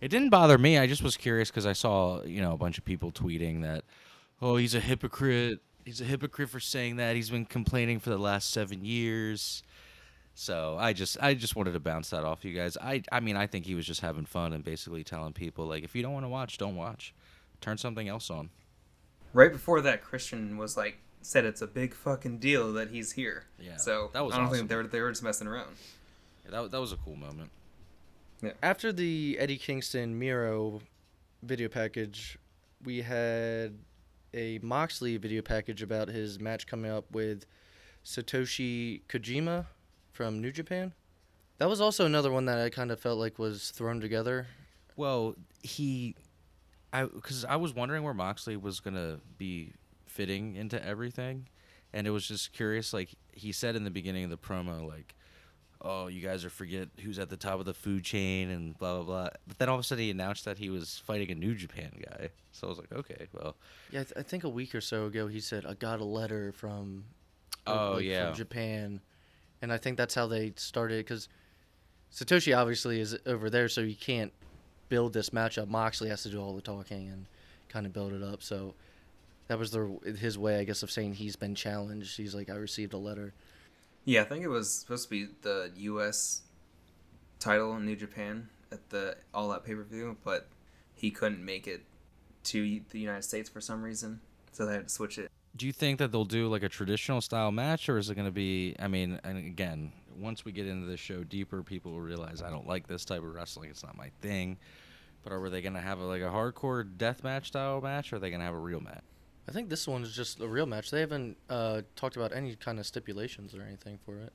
It 0.00 0.08
didn't 0.08 0.30
bother 0.30 0.56
me. 0.56 0.78
I 0.78 0.86
just 0.86 1.02
was 1.02 1.16
curious 1.16 1.50
because 1.50 1.66
I 1.66 1.72
saw 1.72 2.22
you 2.22 2.40
know 2.40 2.52
a 2.52 2.56
bunch 2.56 2.78
of 2.78 2.84
people 2.84 3.10
tweeting 3.10 3.62
that, 3.62 3.84
oh, 4.40 4.56
he's 4.56 4.74
a 4.76 4.80
hypocrite. 4.80 5.60
He's 5.84 6.00
a 6.00 6.04
hypocrite 6.04 6.50
for 6.50 6.60
saying 6.60 6.96
that. 6.96 7.16
He's 7.16 7.30
been 7.30 7.46
complaining 7.46 7.98
for 7.98 8.10
the 8.10 8.18
last 8.18 8.50
seven 8.50 8.84
years. 8.84 9.64
So 10.40 10.78
I 10.78 10.94
just 10.94 11.18
I 11.20 11.34
just 11.34 11.54
wanted 11.54 11.72
to 11.74 11.80
bounce 11.80 12.08
that 12.10 12.24
off 12.24 12.46
you 12.46 12.54
guys. 12.54 12.78
I 12.80 13.02
I 13.12 13.20
mean 13.20 13.36
I 13.36 13.46
think 13.46 13.66
he 13.66 13.74
was 13.74 13.86
just 13.86 14.00
having 14.00 14.24
fun 14.24 14.54
and 14.54 14.64
basically 14.64 15.04
telling 15.04 15.34
people 15.34 15.66
like 15.66 15.84
if 15.84 15.94
you 15.94 16.00
don't 16.02 16.14
want 16.14 16.24
to 16.24 16.30
watch, 16.30 16.56
don't 16.56 16.76
watch. 16.76 17.12
Turn 17.60 17.76
something 17.76 18.08
else 18.08 18.30
on. 18.30 18.48
Right 19.34 19.52
before 19.52 19.82
that, 19.82 20.02
Christian 20.02 20.56
was 20.56 20.78
like, 20.78 20.96
said 21.20 21.44
it's 21.44 21.60
a 21.60 21.66
big 21.66 21.92
fucking 21.92 22.38
deal 22.38 22.72
that 22.72 22.88
he's 22.88 23.12
here. 23.12 23.44
Yeah, 23.60 23.76
So 23.76 24.08
that 24.14 24.24
was 24.24 24.32
I 24.32 24.38
don't 24.38 24.46
awesome. 24.46 24.56
think 24.60 24.70
they 24.70 24.76
were 24.76 24.86
they 24.86 25.00
were 25.02 25.10
just 25.10 25.22
messing 25.22 25.46
around. 25.46 25.76
Yeah, 26.46 26.52
that 26.52 26.70
that 26.70 26.80
was 26.80 26.92
a 26.92 26.96
cool 26.96 27.16
moment. 27.16 27.50
Yeah. 28.40 28.52
after 28.62 28.94
the 28.94 29.36
Eddie 29.38 29.58
Kingston 29.58 30.18
Miro 30.18 30.80
video 31.42 31.68
package, 31.68 32.38
we 32.82 33.02
had 33.02 33.74
a 34.32 34.58
Moxley 34.62 35.18
video 35.18 35.42
package 35.42 35.82
about 35.82 36.08
his 36.08 36.40
match 36.40 36.66
coming 36.66 36.90
up 36.90 37.04
with 37.12 37.44
Satoshi 38.02 39.02
Kojima 39.06 39.66
from 40.20 40.42
New 40.42 40.52
Japan. 40.52 40.92
That 41.56 41.70
was 41.70 41.80
also 41.80 42.04
another 42.04 42.30
one 42.30 42.44
that 42.44 42.58
I 42.58 42.68
kind 42.68 42.90
of 42.90 43.00
felt 43.00 43.18
like 43.18 43.38
was 43.38 43.70
thrown 43.70 44.02
together. 44.02 44.48
Well, 44.94 45.34
he, 45.62 46.14
I 46.92 47.04
because 47.04 47.46
I 47.46 47.56
was 47.56 47.74
wondering 47.74 48.02
where 48.02 48.12
Moxley 48.12 48.58
was 48.58 48.80
gonna 48.80 49.20
be 49.38 49.72
fitting 50.04 50.56
into 50.56 50.84
everything, 50.84 51.48
and 51.94 52.06
it 52.06 52.10
was 52.10 52.28
just 52.28 52.52
curious. 52.52 52.92
Like 52.92 53.14
he 53.32 53.50
said 53.50 53.76
in 53.76 53.84
the 53.84 53.90
beginning 53.90 54.24
of 54.24 54.28
the 54.30 54.36
promo, 54.36 54.86
like, 54.86 55.14
"Oh, 55.80 56.08
you 56.08 56.20
guys 56.20 56.44
are 56.44 56.50
forget 56.50 56.88
who's 57.02 57.18
at 57.18 57.30
the 57.30 57.38
top 57.38 57.58
of 57.58 57.64
the 57.64 57.72
food 57.72 58.04
chain 58.04 58.50
and 58.50 58.76
blah 58.76 58.96
blah 58.96 59.04
blah." 59.04 59.28
But 59.48 59.56
then 59.56 59.70
all 59.70 59.76
of 59.76 59.80
a 59.80 59.84
sudden 59.84 60.04
he 60.04 60.10
announced 60.10 60.44
that 60.44 60.58
he 60.58 60.68
was 60.68 60.98
fighting 61.06 61.30
a 61.30 61.34
New 61.34 61.54
Japan 61.54 61.92
guy. 61.98 62.28
So 62.52 62.66
I 62.66 62.68
was 62.68 62.78
like, 62.78 62.92
okay, 62.92 63.26
well, 63.32 63.56
Yeah, 63.90 64.00
I, 64.00 64.04
th- 64.04 64.14
I 64.18 64.22
think 64.22 64.44
a 64.44 64.50
week 64.50 64.74
or 64.74 64.82
so 64.82 65.06
ago 65.06 65.28
he 65.28 65.40
said, 65.40 65.64
"I 65.64 65.72
got 65.72 66.00
a 66.00 66.04
letter 66.04 66.52
from." 66.52 67.04
Oh, 67.66 67.92
like, 67.96 68.04
yeah. 68.04 68.26
From 68.26 68.36
Japan, 68.36 69.00
and 69.62 69.72
I 69.72 69.78
think 69.78 69.96
that's 69.96 70.14
how 70.14 70.26
they 70.26 70.52
started 70.56 71.04
because 71.04 71.28
Satoshi 72.12 72.56
obviously 72.56 73.00
is 73.00 73.16
over 73.26 73.50
there, 73.50 73.68
so 73.68 73.80
you 73.80 73.94
can't 73.94 74.32
build 74.88 75.12
this 75.12 75.30
matchup. 75.30 75.68
Moxley 75.68 76.08
has 76.08 76.22
to 76.24 76.28
do 76.28 76.40
all 76.40 76.54
the 76.54 76.62
talking 76.62 77.08
and 77.08 77.26
kind 77.68 77.86
of 77.86 77.92
build 77.92 78.12
it 78.12 78.22
up. 78.22 78.42
So 78.42 78.74
that 79.48 79.58
was 79.58 79.70
their 79.70 79.88
his 80.16 80.38
way, 80.38 80.58
I 80.58 80.64
guess, 80.64 80.82
of 80.82 80.90
saying 80.90 81.14
he's 81.14 81.36
been 81.36 81.54
challenged. 81.54 82.16
He's 82.16 82.34
like, 82.34 82.50
I 82.50 82.54
received 82.54 82.92
a 82.92 82.98
letter. 82.98 83.32
Yeah, 84.04 84.22
I 84.22 84.24
think 84.24 84.44
it 84.44 84.48
was 84.48 84.72
supposed 84.72 85.04
to 85.04 85.10
be 85.10 85.28
the 85.42 85.70
U.S. 85.76 86.42
title 87.38 87.76
in 87.76 87.84
New 87.84 87.96
Japan 87.96 88.48
at 88.72 88.90
the 88.90 89.16
All 89.34 89.52
Out 89.52 89.64
pay 89.64 89.74
per 89.74 89.82
view, 89.82 90.16
but 90.24 90.48
he 90.94 91.10
couldn't 91.10 91.44
make 91.44 91.66
it 91.66 91.84
to 92.44 92.80
the 92.90 92.98
United 92.98 93.22
States 93.22 93.48
for 93.48 93.60
some 93.60 93.82
reason, 93.82 94.20
so 94.52 94.66
they 94.66 94.74
had 94.74 94.88
to 94.88 94.92
switch 94.92 95.18
it. 95.18 95.30
Do 95.56 95.66
you 95.66 95.72
think 95.72 95.98
that 95.98 96.12
they'll 96.12 96.24
do 96.24 96.48
like 96.48 96.62
a 96.62 96.68
traditional 96.68 97.20
style 97.20 97.50
match, 97.52 97.88
or 97.88 97.98
is 97.98 98.08
it 98.10 98.14
gonna 98.14 98.30
be? 98.30 98.74
I 98.78 98.88
mean, 98.88 99.18
and 99.24 99.36
again, 99.38 99.92
once 100.16 100.44
we 100.44 100.52
get 100.52 100.66
into 100.66 100.86
the 100.86 100.96
show 100.96 101.24
deeper, 101.24 101.62
people 101.62 101.92
will 101.92 102.00
realize 102.00 102.42
I 102.42 102.50
don't 102.50 102.66
like 102.66 102.86
this 102.86 103.04
type 103.04 103.22
of 103.22 103.34
wrestling. 103.34 103.70
It's 103.70 103.82
not 103.82 103.96
my 103.96 104.10
thing. 104.20 104.58
But 105.22 105.32
are 105.32 105.50
they 105.50 105.60
gonna 105.60 105.80
have 105.80 105.98
a, 105.98 106.04
like 106.04 106.22
a 106.22 106.26
hardcore 106.30 106.88
death 106.96 107.22
match 107.24 107.48
style 107.48 107.80
match, 107.80 108.12
or 108.12 108.16
are 108.16 108.18
they 108.18 108.30
gonna 108.30 108.44
have 108.44 108.54
a 108.54 108.58
real 108.58 108.80
match? 108.80 109.02
I 109.48 109.52
think 109.52 109.68
this 109.68 109.86
one 109.88 110.02
is 110.02 110.12
just 110.14 110.40
a 110.40 110.46
real 110.46 110.66
match. 110.66 110.90
They 110.90 111.00
haven't 111.00 111.36
uh, 111.48 111.82
talked 111.96 112.16
about 112.16 112.32
any 112.32 112.54
kind 112.54 112.78
of 112.78 112.86
stipulations 112.86 113.54
or 113.54 113.62
anything 113.62 113.98
for 114.04 114.18
it. 114.20 114.32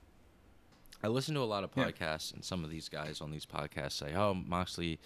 I 1.03 1.07
listen 1.07 1.33
to 1.35 1.41
a 1.41 1.43
lot 1.45 1.63
of 1.63 1.71
Yeah. 1.75 1.85
podcasts, 1.89 2.33
and 2.33 2.43
some 2.43 2.63
of 2.63 2.69
these 2.69 2.89
guys 2.89 3.21
on 3.21 3.31
these 3.31 3.45
podcasts 3.45 3.93
say, 3.93 4.13
"Oh, 4.13 4.33
Moxley 4.33 4.99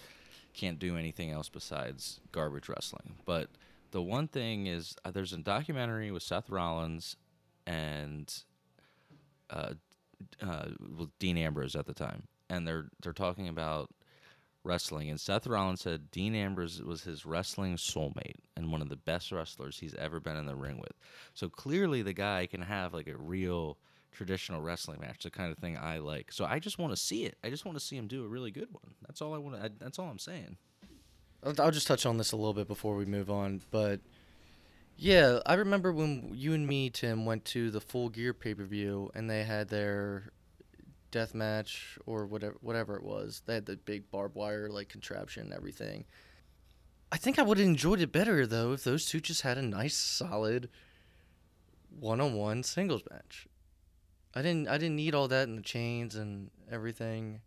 can't 0.54 0.80
do 0.80 0.98
anything 0.98 1.30
else 1.30 1.48
besides 1.50 2.20
garbage 2.32 2.68
wrestling." 2.68 3.18
But 3.26 3.50
the 3.92 4.02
one 4.02 4.28
thing 4.28 4.68
is, 4.68 4.96
uh, 5.04 5.12
there's 5.12 5.34
a 5.34 5.38
documentary 5.38 6.12
with 6.12 6.24
Seth 6.24 6.50
Rollins 6.50 7.16
and 7.66 8.34
uh, 9.50 9.74
uh, 10.42 10.66
well, 10.96 11.10
Dean 11.20 11.38
Ambrose 11.38 11.76
at 11.76 11.86
the 11.86 11.94
time, 11.94 12.24
and 12.50 12.68
they're 12.68 12.90
they're 13.02 13.14
talking 13.14 13.48
about 13.48 13.90
wrestling. 14.64 15.10
And 15.10 15.20
Seth 15.20 15.48
Rollins 15.48 15.82
said 15.82 16.12
Dean 16.12 16.36
Ambrose 16.36 16.82
was 16.82 17.04
his 17.04 17.26
wrestling 17.26 17.78
soulmate 17.78 18.36
and 18.58 18.72
one 18.72 18.82
of 18.82 18.90
the 18.90 18.96
best 18.98 19.32
wrestlers 19.32 19.80
he's 19.80 19.96
ever 19.96 20.20
been 20.20 20.36
in 20.36 20.46
the 20.46 20.56
ring 20.56 20.78
with. 20.78 20.94
So 21.34 21.50
clearly, 21.50 22.02
the 22.02 22.14
guy 22.14 22.46
can 22.46 22.62
have 22.62 22.94
like 22.94 23.08
a 23.08 23.18
real 23.18 23.78
traditional 24.12 24.62
wrestling 24.62 25.00
match, 25.00 25.24
the 25.24 25.30
kind 25.30 25.52
of 25.52 25.58
thing 25.58 25.78
I 25.78 26.00
like. 26.00 26.32
So 26.32 26.46
I 26.46 26.60
just 26.60 26.78
want 26.80 26.92
to 26.92 26.98
see 26.98 27.26
it. 27.26 27.38
I 27.44 27.50
just 27.50 27.66
want 27.66 27.78
to 27.78 27.84
see 27.84 27.96
him 27.96 28.08
do 28.08 28.26
a 28.26 28.28
really 28.28 28.52
good 28.52 28.70
one. 28.72 28.96
That's 29.08 29.22
all 29.22 29.34
I 29.34 29.38
want 29.38 29.62
to. 29.62 29.72
That's 29.80 30.00
all 30.00 30.10
I'm 30.10 30.20
saying. 30.20 30.58
I'll, 31.44 31.72
just 31.72 31.88
touch 31.88 32.06
on 32.06 32.18
this 32.18 32.32
a 32.32 32.36
little 32.36 32.54
bit 32.54 32.68
before 32.68 32.96
we 32.96 33.06
move 33.06 33.30
on, 33.30 33.62
but 33.72 34.02
yeah, 34.98 35.40
I 35.46 35.54
remember 35.54 35.94
when 35.94 36.32
you 36.34 36.54
and 36.54 36.68
me, 36.68 36.90
Tim, 36.90 37.26
went 37.26 37.46
to 37.46 37.72
the 37.72 37.80
Full 37.80 38.10
Gear 38.10 38.34
pay 38.34 38.54
per 38.54 38.66
view, 38.66 39.10
and 39.16 39.30
they 39.30 39.44
had 39.44 39.70
their 39.70 40.32
death 41.12 41.34
match 41.34 41.98
or 42.06 42.26
whatever 42.26 42.58
whatever 42.62 42.96
it 42.96 43.04
was. 43.04 43.42
They 43.46 43.56
had 43.56 43.66
the 43.66 43.78
big 43.78 44.12
barbed 44.12 44.36
wire 44.36 44.70
like 44.70 44.90
contraption 44.90 45.44
and 45.44 45.54
everything. 45.54 46.06
I 47.12 47.18
think 47.18 47.40
I 47.40 47.42
would 47.42 47.58
have 47.58 47.66
enjoyed 47.68 48.02
it 48.02 48.12
better 48.12 48.46
though 48.46 48.74
if 48.74 48.84
those 48.84 49.06
two 49.06 49.20
just 49.20 49.42
had 49.42 49.58
a 49.58 49.62
nice 49.64 49.96
solid 49.96 50.70
one 51.90 52.22
on 52.22 52.36
one 52.36 52.64
singles 52.64 53.02
match. 53.10 53.48
I 54.36 54.42
didn't 54.42 54.68
I 54.68 54.78
didn't 54.78 54.96
need 54.98 55.16
all 55.16 55.28
that 55.28 55.48
in 55.48 55.56
the 55.56 55.62
chains 55.62 56.16
and 56.16 56.52
everything. 56.72 57.42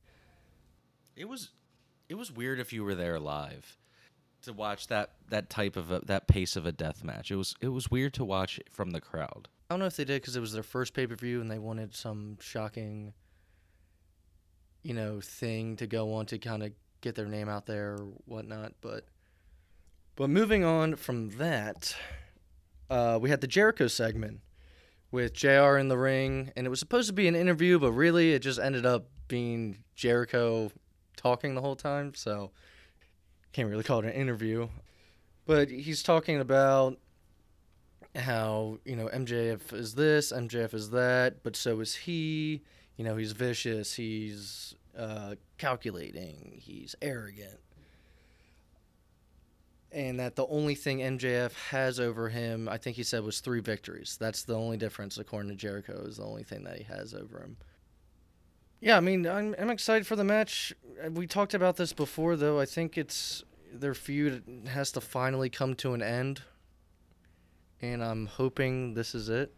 It 1.14 1.28
was, 1.28 1.50
it 2.08 2.14
was 2.14 2.32
weird 2.32 2.58
if 2.58 2.72
you 2.72 2.84
were 2.84 2.94
there 2.94 3.20
live, 3.20 3.76
to 4.42 4.52
watch 4.52 4.88
that 4.88 5.12
that 5.28 5.50
type 5.50 5.76
of 5.76 5.90
a, 5.90 6.00
that 6.00 6.28
pace 6.28 6.56
of 6.56 6.66
a 6.66 6.72
death 6.72 7.02
match. 7.04 7.30
It 7.30 7.36
was 7.36 7.54
it 7.60 7.68
was 7.68 7.90
weird 7.90 8.14
to 8.14 8.24
watch 8.24 8.60
from 8.70 8.90
the 8.90 9.00
crowd. 9.00 9.48
I 9.68 9.74
don't 9.74 9.80
know 9.80 9.86
if 9.86 9.96
they 9.96 10.04
did 10.04 10.20
because 10.20 10.36
it 10.36 10.40
was 10.40 10.52
their 10.52 10.62
first 10.62 10.92
pay 10.92 11.06
per 11.06 11.16
view 11.16 11.40
and 11.40 11.50
they 11.50 11.58
wanted 11.58 11.94
some 11.94 12.36
shocking, 12.40 13.14
you 14.82 14.92
know, 14.92 15.20
thing 15.20 15.76
to 15.76 15.86
go 15.86 16.12
on 16.14 16.26
to 16.26 16.38
kind 16.38 16.62
of 16.62 16.72
get 17.00 17.14
their 17.14 17.26
name 17.26 17.48
out 17.48 17.66
there 17.66 17.94
or 17.94 18.08
whatnot. 18.26 18.74
But, 18.80 19.06
but 20.14 20.28
moving 20.28 20.62
on 20.62 20.96
from 20.96 21.30
that, 21.38 21.96
uh, 22.90 23.18
we 23.20 23.30
had 23.30 23.40
the 23.40 23.46
Jericho 23.46 23.86
segment 23.86 24.40
with 25.10 25.32
Jr. 25.34 25.76
in 25.78 25.88
the 25.88 25.98
ring, 25.98 26.52
and 26.56 26.66
it 26.66 26.70
was 26.70 26.78
supposed 26.80 27.08
to 27.08 27.14
be 27.14 27.28
an 27.28 27.34
interview, 27.34 27.78
but 27.78 27.92
really 27.92 28.32
it 28.32 28.40
just 28.40 28.58
ended 28.58 28.84
up 28.84 29.08
being 29.28 29.78
Jericho 29.94 30.70
talking 31.16 31.54
the 31.54 31.60
whole 31.60 31.76
time. 31.76 32.14
So, 32.14 32.50
can't 33.52 33.68
really 33.68 33.84
call 33.84 34.00
it 34.00 34.06
an 34.06 34.12
interview. 34.12 34.68
But 35.46 35.70
he's 35.70 36.02
talking 36.02 36.40
about 36.40 36.98
how 38.14 38.78
you 38.84 38.96
know 38.96 39.08
MJF 39.08 39.72
is 39.72 39.94
this, 39.94 40.32
MJF 40.32 40.74
is 40.74 40.90
that, 40.90 41.42
but 41.42 41.56
so 41.56 41.80
is 41.80 41.94
he. 41.94 42.62
You 42.96 43.04
know, 43.04 43.16
he's 43.16 43.32
vicious, 43.32 43.94
he's 43.94 44.74
uh, 44.96 45.36
calculating, 45.56 46.52
he's 46.54 46.94
arrogant, 47.00 47.58
and 49.90 50.20
that 50.20 50.36
the 50.36 50.46
only 50.46 50.74
thing 50.74 50.98
MJF 50.98 51.52
has 51.70 51.98
over 51.98 52.28
him, 52.28 52.68
I 52.68 52.76
think 52.76 52.96
he 52.96 53.02
said, 53.02 53.24
was 53.24 53.40
three 53.40 53.60
victories. 53.60 54.18
That's 54.20 54.44
the 54.44 54.54
only 54.54 54.76
difference, 54.76 55.18
according 55.18 55.50
to 55.50 55.56
Jericho, 55.56 56.04
is 56.06 56.18
the 56.18 56.24
only 56.24 56.44
thing 56.44 56.64
that 56.64 56.76
he 56.76 56.84
has 56.84 57.14
over 57.14 57.40
him. 57.40 57.56
Yeah, 58.82 58.96
I 58.96 59.00
mean, 59.00 59.26
I'm 59.26 59.54
I'm 59.58 59.70
excited 59.70 60.06
for 60.06 60.16
the 60.16 60.24
match. 60.24 60.74
Uh, 61.02 61.10
We 61.10 61.26
talked 61.26 61.54
about 61.54 61.76
this 61.76 61.92
before, 61.92 62.36
though. 62.36 62.58
I 62.58 62.66
think 62.66 62.98
it's 62.98 63.44
their 63.72 63.94
feud 63.94 64.42
has 64.66 64.92
to 64.92 65.00
finally 65.00 65.48
come 65.48 65.74
to 65.76 65.94
an 65.94 66.02
end 66.02 66.42
and 67.82 68.02
I'm 68.02 68.26
hoping 68.26 68.94
this 68.94 69.14
is 69.14 69.28
it. 69.28 69.52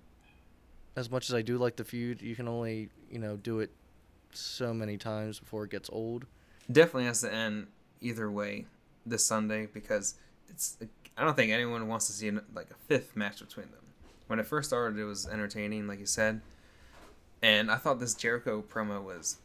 As 0.96 1.10
much 1.10 1.28
as 1.28 1.34
I 1.34 1.42
do 1.42 1.58
like 1.58 1.76
the 1.76 1.84
feud, 1.84 2.22
you 2.22 2.37
can 2.37 2.48
only 2.48 2.88
you 3.10 3.18
know 3.18 3.37
do 3.37 3.60
it 3.60 3.70
so 4.32 4.72
many 4.72 4.96
times 4.96 5.40
before 5.40 5.64
it 5.64 5.70
gets 5.70 5.90
old. 5.92 6.26
Definitely 6.70 7.04
has 7.04 7.20
to 7.20 7.32
end 7.32 7.68
either 8.00 8.30
way 8.30 8.66
this 9.06 9.24
Sunday 9.24 9.66
because 9.66 10.14
it's. 10.48 10.78
I 11.16 11.24
don't 11.24 11.37
think 11.37 11.52
anyone 11.52 11.87
wants 11.87 12.06
to 12.08 12.12
see 12.12 12.30
like 12.30 12.70
a 12.70 12.74
fifth 12.88 13.16
match 13.16 13.40
between 13.40 13.66
them. 13.66 13.80
When 14.26 14.38
it 14.38 14.46
first 14.46 14.70
started, 14.70 14.98
it 14.98 15.04
was 15.04 15.26
entertaining, 15.28 15.87
like 15.87 16.00
you 16.00 16.06
said, 16.06 16.40
and 17.44 17.70
I 17.70 17.76
thought 17.76 18.00
this 18.00 18.14
Jericho 18.14 18.64
promo 18.66 19.04
was 19.04 19.37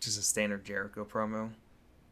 just 0.00 0.18
a 0.18 0.22
standard 0.22 0.64
Jericho 0.64 1.04
promo. 1.04 1.50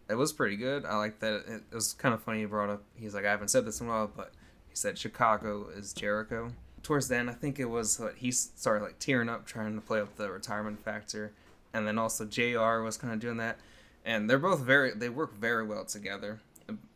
It 0.09 0.15
was 0.15 0.33
pretty 0.33 0.55
good. 0.57 0.85
I 0.85 0.97
like 0.99 1.19
that. 1.19 1.43
It, 1.49 1.75
was 1.75 1.95
kind 1.95 2.15
of 2.15 2.23
funny. 2.23 2.41
He 2.41 2.45
brought 2.45 2.71
up. 2.71 2.85
He's 2.95 3.13
like, 3.13 3.25
I 3.25 3.31
haven't 3.31 3.49
said 3.49 3.65
this 3.65 3.81
in 3.81 3.89
a 3.89 3.91
while, 3.91 4.11
but 4.15 4.31
he 4.69 4.77
said 4.77 4.97
Chicago 4.97 5.67
is 5.77 5.93
Jericho. 5.93 6.53
Towards 6.85 7.09
the 7.09 7.17
end, 7.17 7.29
I 7.29 7.33
think 7.33 7.59
it 7.59 7.65
was 7.65 8.01
he 8.17 8.31
started 8.31 8.85
like 8.85 9.01
tearing 9.01 9.29
up, 9.29 9.45
trying 9.45 9.75
to 9.75 9.81
play 9.81 10.01
up 10.01 10.15
the 10.15 10.31
retirement 10.31 10.79
factor, 10.79 11.33
and 11.75 11.89
then 11.89 11.99
also 11.99 12.25
Jr. 12.25 12.81
was 12.83 12.97
kind 12.97 13.13
of 13.13 13.19
doing 13.19 13.39
that, 13.39 13.59
and 14.05 14.31
they're 14.31 14.39
both 14.39 14.61
very 14.61 14.93
they 14.93 15.09
work 15.09 15.37
very 15.37 15.67
well 15.67 15.85
together. 15.85 16.41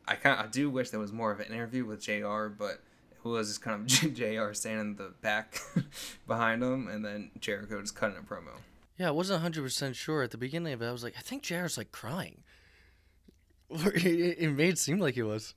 I 0.06 0.14
kind 0.14 0.38
I 0.38 0.46
do 0.46 0.70
wish 0.70 0.90
there 0.90 1.00
was 1.00 1.12
more 1.12 1.32
of 1.32 1.40
an 1.40 1.52
interview 1.52 1.84
with 1.84 2.00
Jr. 2.00 2.46
But 2.46 2.80
was 3.32 3.48
just 3.48 3.62
kind 3.62 3.80
of 3.80 3.86
Jr. 4.14 4.52
standing 4.52 4.80
in 4.80 4.96
the 4.96 5.12
back 5.20 5.58
behind 6.26 6.62
him, 6.62 6.88
and 6.88 7.04
then 7.04 7.30
Jericho 7.40 7.80
just 7.80 7.96
cutting 7.96 8.16
a 8.16 8.22
promo. 8.22 8.58
Yeah, 8.98 9.08
I 9.08 9.12
wasn't 9.12 9.42
100% 9.42 9.94
sure 9.94 10.22
at 10.22 10.30
the 10.30 10.38
beginning 10.38 10.72
of 10.72 10.82
it. 10.82 10.86
I 10.86 10.92
was 10.92 11.04
like, 11.04 11.14
I 11.18 11.20
think 11.20 11.42
Jared's 11.42 11.76
like 11.76 11.92
crying. 11.92 12.42
it, 13.70 14.36
it 14.38 14.50
made 14.52 14.70
it 14.70 14.78
seem 14.78 14.98
like 14.98 15.14
he 15.14 15.22
was. 15.22 15.54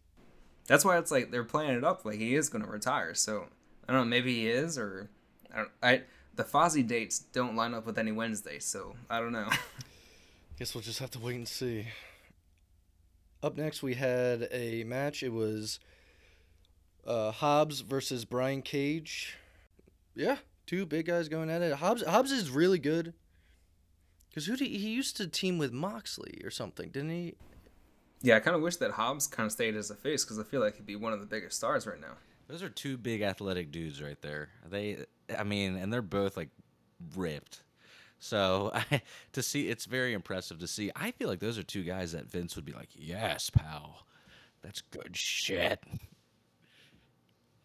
That's 0.68 0.84
why 0.84 0.98
it's 0.98 1.12
like 1.12 1.32
they're 1.32 1.44
playing 1.44 1.76
it 1.76 1.84
up 1.84 2.06
like 2.06 2.20
he 2.20 2.36
is 2.36 2.50
going 2.50 2.64
to 2.64 2.70
retire. 2.70 3.14
So 3.14 3.48
I 3.88 3.94
don't 3.94 4.02
know, 4.02 4.06
maybe 4.06 4.36
he 4.36 4.48
is, 4.48 4.78
or 4.78 5.10
I 5.54 5.58
don't. 5.58 5.72
I 5.82 6.02
the 6.36 6.44
Fozzy 6.44 6.88
dates 6.88 7.20
don't 7.20 7.56
line 7.56 7.74
up 7.74 7.86
with 7.86 7.98
any 7.98 8.12
Wednesday, 8.12 8.60
so 8.60 8.96
I 9.10 9.20
don't 9.20 9.32
know. 9.32 9.50
Guess 10.60 10.76
we'll 10.76 10.84
just 10.84 11.00
have 11.00 11.12
to 11.12 11.20
wait 11.20 11.36
and 11.36 11.48
see. 11.48 11.88
Up 13.42 13.58
next, 13.58 13.82
we 13.82 13.96
had 13.96 14.48
a 14.52 14.84
match. 14.84 15.24
It 15.24 15.34
was 15.34 15.80
uh, 17.06 17.32
Hobbs 17.32 17.82
versus 17.82 18.26
Brian 18.26 18.62
Cage. 18.62 19.38
Yeah, 20.16 20.38
two 20.66 20.86
big 20.86 21.06
guys 21.06 21.30
going 21.30 21.50
at 21.50 21.62
it. 21.62 21.74
Hobbs 21.74 22.04
Hobbs 22.04 22.32
is 22.32 22.50
really 22.50 22.80
good. 22.80 23.14
Cause 24.34 24.46
who 24.46 24.56
did 24.56 24.68
he, 24.68 24.78
he 24.78 24.90
used 24.90 25.18
to 25.18 25.28
team 25.28 25.58
with 25.58 25.74
Moxley 25.74 26.40
or 26.44 26.52
something, 26.52 26.90
didn't 26.92 27.10
he? 27.10 27.36
yeah, 28.22 28.36
I 28.36 28.40
kind 28.40 28.56
of 28.56 28.62
wish 28.62 28.76
that 28.78 28.92
Hobbs 28.92 29.28
kind 29.28 29.46
of 29.48 29.52
stayed 29.52 29.76
as 29.76 29.90
a 29.90 29.96
face 29.96 30.24
because 30.24 30.40
I 30.40 30.44
feel 30.44 30.60
like 30.62 30.76
he'd 30.76 30.86
be 30.86 30.96
one 30.96 31.14
of 31.14 31.20
the 31.20 31.26
biggest 31.26 31.58
stars 31.58 31.88
right 31.88 32.00
now. 32.00 32.14
Those 32.48 32.64
are 32.64 32.70
two 32.70 32.98
big 32.98 33.22
athletic 33.22 33.72
dudes 33.72 34.02
right 34.02 34.22
there. 34.22 34.50
They, 34.70 35.06
I 35.38 35.44
mean, 35.44 35.76
and 35.76 35.94
they're 35.94 36.02
both 36.02 36.36
like 36.36 36.50
ripped. 37.16 37.64
So 38.18 38.72
I, 38.74 39.02
to 39.34 39.42
see, 39.42 39.70
it's 39.70 39.86
very 39.86 40.14
impressive 40.14 40.60
to 40.60 40.68
see. 40.68 40.92
I 40.96 41.12
feel 41.12 41.30
like 41.30 41.40
those 41.40 41.58
are 41.58 41.64
two 41.64 41.84
guys 41.84 42.12
that 42.12 42.30
Vince 42.30 42.56
would 42.56 42.66
be 42.66 42.74
like, 42.74 42.90
"Yes, 42.94 43.50
pal, 43.50 44.06
that's 44.62 44.82
good 44.82 45.16
shit." 45.16 45.82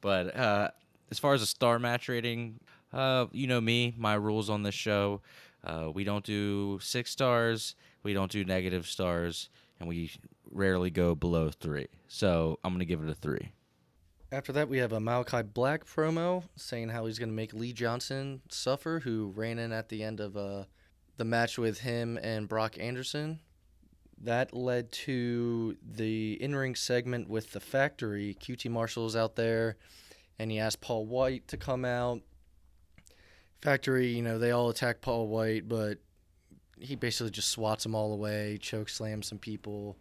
But 0.05 0.37
uh, 0.37 0.69
as 1.11 1.19
far 1.19 1.33
as 1.33 1.41
a 1.41 1.47
star 1.47 1.79
match 1.79 2.11
rating, 2.11 2.61
uh, 2.93 3.25
you 3.33 3.47
know 3.47 3.59
me, 3.59 3.95
my 3.97 4.13
rules 4.13 4.51
on 4.51 4.63
this 4.63 4.75
show. 4.75 5.23
Uh, 5.65 5.91
we 5.95 6.05
don't 6.05 6.23
do 6.23 6.79
six 6.83 7.11
stars. 7.11 7.75
We 8.03 8.13
don't 8.13 8.31
do 8.31 8.45
negative 8.45 8.87
stars, 8.87 9.49
and 9.81 9.89
we 9.89 10.11
rarely 10.51 10.91
go 10.91 11.15
below 11.15 11.49
three. 11.49 11.87
So 12.07 12.59
I'm 12.63 12.75
gonna 12.75 12.85
give 12.85 13.03
it 13.03 13.09
a 13.09 13.15
three. 13.15 13.53
After 14.31 14.53
that, 14.53 14.69
we 14.69 14.77
have 14.77 14.93
a 14.93 14.99
Malakai 14.99 15.55
Black 15.55 15.87
promo 15.87 16.43
saying 16.55 16.91
how 16.91 17.07
he's 17.07 17.19
going 17.21 17.29
to 17.29 17.35
make 17.35 17.55
Lee 17.55 17.73
Johnson 17.73 18.43
suffer, 18.51 18.99
who 18.99 19.33
ran 19.37 19.61
in 19.61 19.71
at 19.73 19.91
the 19.91 20.03
end 20.03 20.19
of 20.19 20.37
uh, 20.37 20.65
the 21.19 21.25
match 21.25 21.57
with 21.57 21.79
him 21.79 22.19
and 22.21 22.49
Brock 22.49 22.77
Anderson. 22.81 23.39
That 24.25 24.55
led 24.55 24.91
to 24.93 25.77
the 25.83 26.43
in 26.43 26.57
ring 26.57 26.75
segment 26.75 27.29
with 27.29 27.53
the 27.53 27.61
factory. 27.61 28.35
QT 28.41 28.71
Marshall's 28.71 29.15
out 29.15 29.37
there, 29.37 29.77
and 30.39 30.51
he 30.51 30.59
asked 30.59 30.81
Paul 30.81 31.05
White 31.05 31.47
to 31.49 31.59
come 31.59 31.85
out. 31.85 32.23
Factory, 33.61 34.09
you 34.09 34.23
know, 34.23 34.39
they 34.39 34.51
all 34.51 34.71
attack 34.71 35.03
Paul 35.03 35.29
White, 35.29 35.69
but 35.69 35.99
he 36.81 36.97
basically 36.97 37.33
just 37.33 37.49
swats 37.49 37.83
them 37.83 37.95
all 37.95 38.15
away, 38.15 38.59
choke 38.63 38.89
slams 38.89 39.29
some 39.29 39.39
people. 39.39 39.95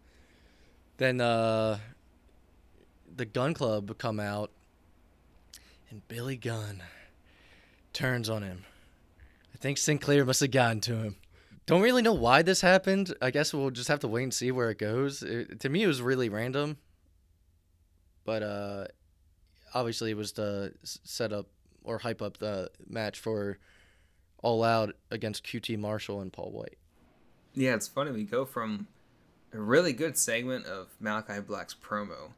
Then 0.96 1.20
uh, 1.20 1.78
the 3.14 3.26
Gun 3.26 3.52
Club 3.52 3.98
come 3.98 4.20
out, 4.20 4.50
and 5.90 6.06
Billy 6.08 6.38
Gunn 6.38 6.82
turns 7.92 8.30
on 8.30 8.42
him. 8.42 8.64
I 9.52 9.58
think 9.58 9.76
Sinclair 9.76 10.24
must 10.24 10.40
have 10.40 10.50
gotten 10.50 10.80
to 10.82 10.96
him. 10.96 11.16
Don't 11.66 11.80
really 11.80 12.02
know 12.02 12.12
why 12.12 12.42
this 12.42 12.60
happened. 12.60 13.14
I 13.22 13.30
guess 13.30 13.54
we'll 13.54 13.70
just 13.70 13.88
have 13.88 14.00
to 14.00 14.08
wait 14.08 14.24
and 14.24 14.34
see 14.34 14.50
where 14.50 14.70
it 14.70 14.78
goes. 14.78 15.22
It, 15.22 15.60
to 15.60 15.68
me, 15.68 15.82
it 15.82 15.86
was 15.86 16.02
really 16.02 16.28
random, 16.28 16.76
but 18.24 18.42
uh, 18.42 18.86
obviously 19.72 20.10
it 20.10 20.16
was 20.16 20.32
to 20.32 20.72
set 20.82 21.32
up 21.32 21.46
or 21.82 21.98
hype 21.98 22.22
up 22.22 22.38
the 22.38 22.70
match 22.86 23.18
for 23.18 23.58
All 24.42 24.62
Out 24.62 24.94
against 25.10 25.44
QT 25.44 25.78
Marshall 25.78 26.20
and 26.20 26.32
Paul 26.32 26.50
White. 26.52 26.78
Yeah, 27.54 27.74
it's 27.74 27.88
funny. 27.88 28.10
We 28.10 28.24
go 28.24 28.44
from 28.44 28.88
a 29.52 29.58
really 29.58 29.92
good 29.92 30.18
segment 30.18 30.66
of 30.66 30.88
Malakai 31.00 31.46
Black's 31.46 31.74
promo, 31.74 32.32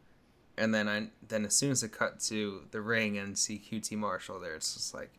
and 0.59 0.75
then 0.75 0.89
I 0.89 1.09
then 1.27 1.45
as 1.45 1.55
soon 1.57 1.71
as 1.71 1.83
it 1.83 1.93
cut 1.93 2.21
to 2.21 2.63
the 2.71 2.81
ring 2.81 3.17
and 3.17 3.39
see 3.39 3.59
QT 3.59 3.97
Marshall 3.97 4.39
there, 4.39 4.55
it's 4.55 4.75
just 4.75 4.95
like 4.95 5.11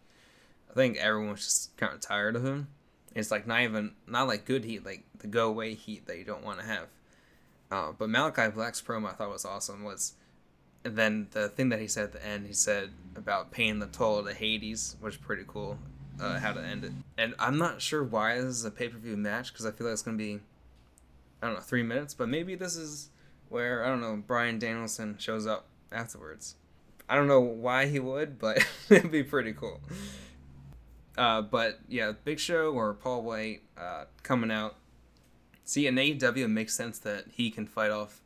I 0.69 0.73
think 0.73 0.97
everyone's 0.97 1.43
just 1.43 1.75
kind 1.77 1.93
of 1.93 2.01
tired 2.01 2.35
of 2.35 2.45
him. 2.45 2.67
It's 3.17 3.31
like 3.31 3.47
not 3.47 3.61
even 3.61 3.93
not 4.07 4.27
like 4.27 4.45
good 4.45 4.63
heat, 4.63 4.85
like 4.85 5.03
the 5.17 5.27
go 5.27 5.49
away 5.49 5.73
heat 5.73 6.05
that 6.05 6.17
you 6.17 6.23
don't 6.23 6.43
want 6.45 6.59
to 6.59 6.65
have. 6.65 6.87
Uh, 7.71 7.91
but 7.97 8.09
Malakai 8.09 8.53
Black's 8.53 8.81
promo 8.81 9.09
I 9.09 9.13
thought 9.13 9.29
was 9.29 9.43
awesome 9.43 9.83
was, 9.83 10.13
and 10.85 10.95
then 10.95 11.27
the 11.31 11.49
thing 11.49 11.69
that 11.69 11.79
he 11.81 11.87
said 11.87 12.03
at 12.05 12.13
the 12.13 12.25
end, 12.25 12.47
he 12.47 12.53
said 12.53 12.91
about 13.15 13.51
paying 13.51 13.79
the 13.79 13.87
toll 13.87 14.23
to 14.23 14.33
Hades, 14.33 14.95
which 15.01 15.15
is 15.15 15.19
pretty 15.19 15.43
cool. 15.47 15.77
uh, 16.21 16.39
how 16.39 16.51
to 16.53 16.61
end 16.61 16.83
it. 16.83 16.91
And 17.17 17.35
I'm 17.39 17.57
not 17.57 17.81
sure 17.81 18.03
why 18.03 18.35
this 18.35 18.45
is 18.45 18.65
a 18.65 18.71
pay 18.71 18.87
per 18.87 18.97
view 18.97 19.17
match 19.17 19.51
because 19.51 19.65
I 19.65 19.71
feel 19.71 19.87
like 19.87 19.93
it's 19.93 20.01
gonna 20.03 20.17
be, 20.17 20.39
I 21.41 21.47
don't 21.47 21.55
know, 21.55 21.61
three 21.61 21.83
minutes. 21.83 22.13
But 22.13 22.29
maybe 22.29 22.55
this 22.55 22.75
is 22.75 23.09
where 23.49 23.83
I 23.83 23.87
don't 23.89 24.01
know 24.01 24.15
Bryan 24.15 24.59
Danielson 24.59 25.15
shows 25.19 25.45
up 25.47 25.65
afterwards. 25.91 26.55
I 27.09 27.15
don't 27.15 27.27
know 27.27 27.39
why 27.41 27.85
he 27.87 27.99
would, 27.99 28.37
but 28.37 28.65
it'd 28.89 29.11
be 29.11 29.23
pretty 29.23 29.53
cool. 29.53 29.79
Uh, 31.17 31.41
but 31.41 31.79
yeah, 31.87 32.13
Big 32.23 32.39
Show 32.39 32.71
or 32.71 32.93
Paul 32.93 33.23
White 33.23 33.61
uh, 33.77 34.05
coming 34.23 34.51
out. 34.51 34.75
See, 35.65 35.87
in 35.87 35.95
AEW, 35.95 36.37
it 36.37 36.47
makes 36.47 36.75
sense 36.75 36.99
that 36.99 37.25
he 37.31 37.49
can 37.49 37.65
fight 37.65 37.91
off 37.91 38.21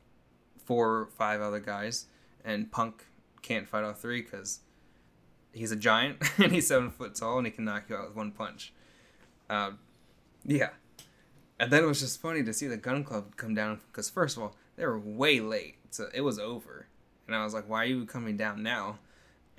four 0.65 0.97
or 0.97 1.05
five 1.07 1.41
other 1.41 1.59
guys, 1.59 2.05
and 2.45 2.71
Punk 2.71 3.05
can't 3.41 3.67
fight 3.67 3.83
off 3.83 3.99
three 4.01 4.21
because 4.21 4.59
he's 5.53 5.71
a 5.71 5.75
giant 5.75 6.17
and 6.37 6.51
he's 6.51 6.67
seven 6.67 6.91
foot 6.91 7.15
tall 7.15 7.37
and 7.37 7.47
he 7.47 7.51
can 7.51 7.65
knock 7.65 7.85
you 7.89 7.95
out 7.95 8.07
with 8.07 8.15
one 8.15 8.31
punch. 8.31 8.73
Uh, 9.49 9.71
yeah. 10.45 10.69
And 11.59 11.71
then 11.71 11.83
it 11.83 11.87
was 11.87 11.99
just 11.99 12.21
funny 12.21 12.43
to 12.43 12.53
see 12.53 12.67
the 12.67 12.77
Gun 12.77 13.03
Club 13.03 13.35
come 13.35 13.53
down 13.53 13.81
because, 13.91 14.09
first 14.09 14.35
of 14.35 14.43
all, 14.43 14.55
they 14.77 14.85
were 14.85 14.97
way 14.97 15.39
late. 15.39 15.75
So 15.91 16.07
it 16.13 16.21
was 16.21 16.39
over. 16.39 16.87
And 17.27 17.35
I 17.35 17.43
was 17.43 17.53
like, 17.53 17.69
why 17.69 17.83
are 17.83 17.85
you 17.85 18.05
coming 18.05 18.35
down 18.35 18.63
now? 18.63 18.97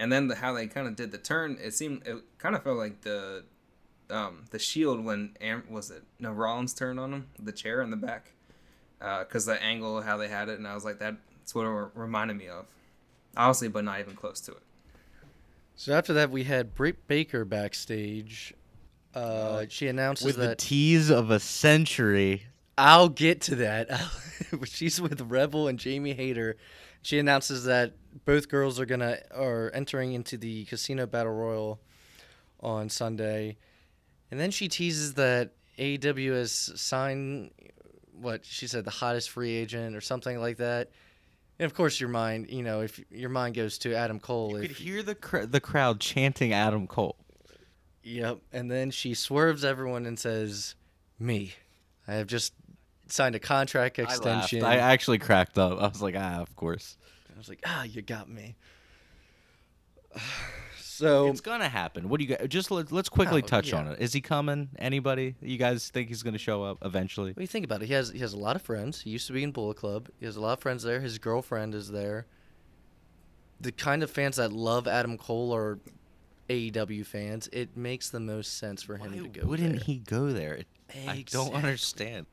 And 0.02 0.10
then 0.10 0.26
the, 0.26 0.34
how 0.34 0.52
they 0.52 0.66
kind 0.66 0.88
of 0.88 0.96
did 0.96 1.12
the 1.12 1.18
turn, 1.18 1.58
it 1.62 1.74
seemed, 1.74 2.04
it 2.04 2.16
kind 2.38 2.56
of 2.56 2.64
felt 2.64 2.76
like 2.76 3.02
the 3.02 3.44
um, 4.10 4.46
the 4.50 4.58
Shield 4.58 5.04
when, 5.04 5.36
Am- 5.40 5.62
was 5.70 5.92
it, 5.92 6.02
no, 6.18 6.32
Rollins 6.32 6.74
turned 6.74 6.98
on 6.98 7.12
him, 7.12 7.28
the 7.38 7.52
chair 7.52 7.80
in 7.80 7.90
the 7.92 7.96
back. 7.96 8.32
Because 8.98 9.48
uh, 9.48 9.52
the 9.54 9.62
angle, 9.62 10.02
how 10.02 10.16
they 10.16 10.26
had 10.26 10.48
it. 10.48 10.58
And 10.58 10.66
I 10.66 10.74
was 10.74 10.84
like, 10.84 10.98
that's 10.98 11.54
what 11.54 11.66
it 11.66 11.90
reminded 11.94 12.36
me 12.36 12.48
of. 12.48 12.66
Honestly, 13.36 13.68
but 13.68 13.84
not 13.84 14.00
even 14.00 14.16
close 14.16 14.40
to 14.40 14.50
it. 14.50 14.62
So 15.76 15.92
after 15.92 16.12
that, 16.14 16.32
we 16.32 16.42
had 16.42 16.74
Britt 16.74 17.06
Baker 17.06 17.44
backstage. 17.44 18.54
Uh, 19.14 19.66
she 19.68 19.86
announces 19.86 20.26
With 20.26 20.36
the 20.36 20.48
that 20.48 20.58
tease 20.58 21.10
of 21.10 21.30
a 21.30 21.38
century. 21.38 22.42
I'll 22.76 23.08
get 23.08 23.40
to 23.42 23.54
that. 23.56 23.88
She's 24.64 25.00
with 25.00 25.20
Rebel 25.20 25.68
and 25.68 25.78
Jamie 25.78 26.14
Hayter. 26.14 26.56
She 27.02 27.18
announces 27.18 27.64
that 27.64 27.94
both 28.24 28.48
girls 28.48 28.78
are 28.80 28.86
gonna 28.86 29.18
are 29.34 29.70
entering 29.74 30.12
into 30.12 30.36
the 30.36 30.64
Casino 30.66 31.06
Battle 31.06 31.32
Royal 31.32 31.80
on 32.60 32.88
Sunday, 32.88 33.56
and 34.30 34.38
then 34.38 34.50
she 34.50 34.68
teases 34.68 35.14
that 35.14 35.52
AEW 35.78 36.32
has 36.32 36.52
signed 36.80 37.50
what 38.12 38.44
she 38.44 38.66
said 38.66 38.84
the 38.84 38.90
hottest 38.90 39.30
free 39.30 39.52
agent 39.52 39.96
or 39.96 40.00
something 40.00 40.38
like 40.38 40.58
that. 40.58 40.90
And 41.58 41.66
of 41.66 41.74
course, 41.74 42.00
your 42.00 42.08
mind, 42.08 42.50
you 42.50 42.62
know, 42.62 42.80
if 42.80 43.00
your 43.10 43.30
mind 43.30 43.54
goes 43.54 43.78
to 43.78 43.94
Adam 43.94 44.20
Cole, 44.20 44.50
You 44.50 44.56
if 44.62 44.68
could 44.68 44.76
hear 44.76 45.02
the 45.02 45.14
cr- 45.14 45.44
the 45.44 45.60
crowd 45.60 46.00
chanting 46.00 46.52
Adam 46.52 46.86
Cole. 46.86 47.16
Yep. 48.04 48.38
And 48.52 48.70
then 48.70 48.90
she 48.90 49.14
swerves 49.14 49.64
everyone 49.64 50.06
and 50.06 50.18
says, 50.18 50.74
Me. 51.18 51.54
I 52.08 52.14
have 52.14 52.26
just 52.26 52.52
signed 53.12 53.34
a 53.34 53.38
contract 53.38 53.98
extension. 53.98 54.64
I 54.64 54.76
actually 54.76 55.18
cracked 55.18 55.58
up. 55.58 55.78
I 55.80 55.86
was 55.88 56.02
like, 56.02 56.14
ah, 56.16 56.40
of 56.40 56.54
course. 56.56 56.96
I 57.34 57.38
was 57.38 57.48
like, 57.48 57.60
Ah, 57.66 57.84
you 57.84 58.02
got 58.02 58.28
me. 58.28 58.56
So 60.84 61.26
It's 61.28 61.40
gonna 61.40 61.68
happen. 61.70 62.08
What 62.08 62.20
do 62.20 62.26
you 62.26 62.36
guys? 62.36 62.46
Just 62.48 62.70
let, 62.70 62.92
let's 62.92 63.08
quickly 63.08 63.42
Oh, 63.42 63.46
touch 63.46 63.70
yeah. 63.70 63.78
on 63.78 63.88
it. 63.88 63.98
Is 64.00 64.12
he 64.12 64.20
coming? 64.20 64.68
Anybody? 64.78 65.34
You 65.40 65.56
guys 65.56 65.88
think 65.88 66.08
he's 66.08 66.22
gonna 66.22 66.38
show 66.38 66.62
up 66.62 66.78
eventually? 66.84 67.30
what 67.30 67.36
do 67.36 67.42
you 67.42 67.46
think 67.48 67.64
about 67.64 67.82
it? 67.82 67.86
He 67.86 67.92
has 67.94 68.10
he 68.10 68.18
has 68.20 68.34
a 68.34 68.38
lot 68.38 68.54
of 68.56 68.62
friends. 68.62 69.00
He 69.00 69.10
used 69.10 69.26
to 69.26 69.32
be 69.32 69.42
in 69.42 69.50
Bullet 69.52 69.78
Club. 69.78 70.10
He 70.20 70.26
has 70.26 70.36
a 70.36 70.40
lot 70.40 70.52
of 70.52 70.60
friends 70.60 70.82
there. 70.84 71.00
His 71.00 71.18
girlfriend 71.18 71.74
is 71.74 71.90
there. 71.90 72.26
The 73.60 73.72
kind 73.72 74.02
of 74.04 74.10
fans 74.10 74.36
that 74.36 74.52
love 74.52 74.86
Adam 74.86 75.16
Cole 75.18 75.52
are 75.54 75.78
AEW 76.48 77.04
fans. 77.06 77.48
It 77.52 77.76
makes 77.76 78.10
the 78.10 78.20
most 78.20 78.58
sense 78.58 78.82
for 78.82 78.96
him 78.96 79.12
Why 79.12 79.18
to 79.22 79.28
go. 79.28 79.46
wouldn't 79.46 79.72
there. 79.72 79.80
he 79.84 79.96
go 79.98 80.30
there? 80.30 80.54
It- 80.54 80.66
I 81.08 81.24
don't 81.30 81.54
understand. 81.54 82.26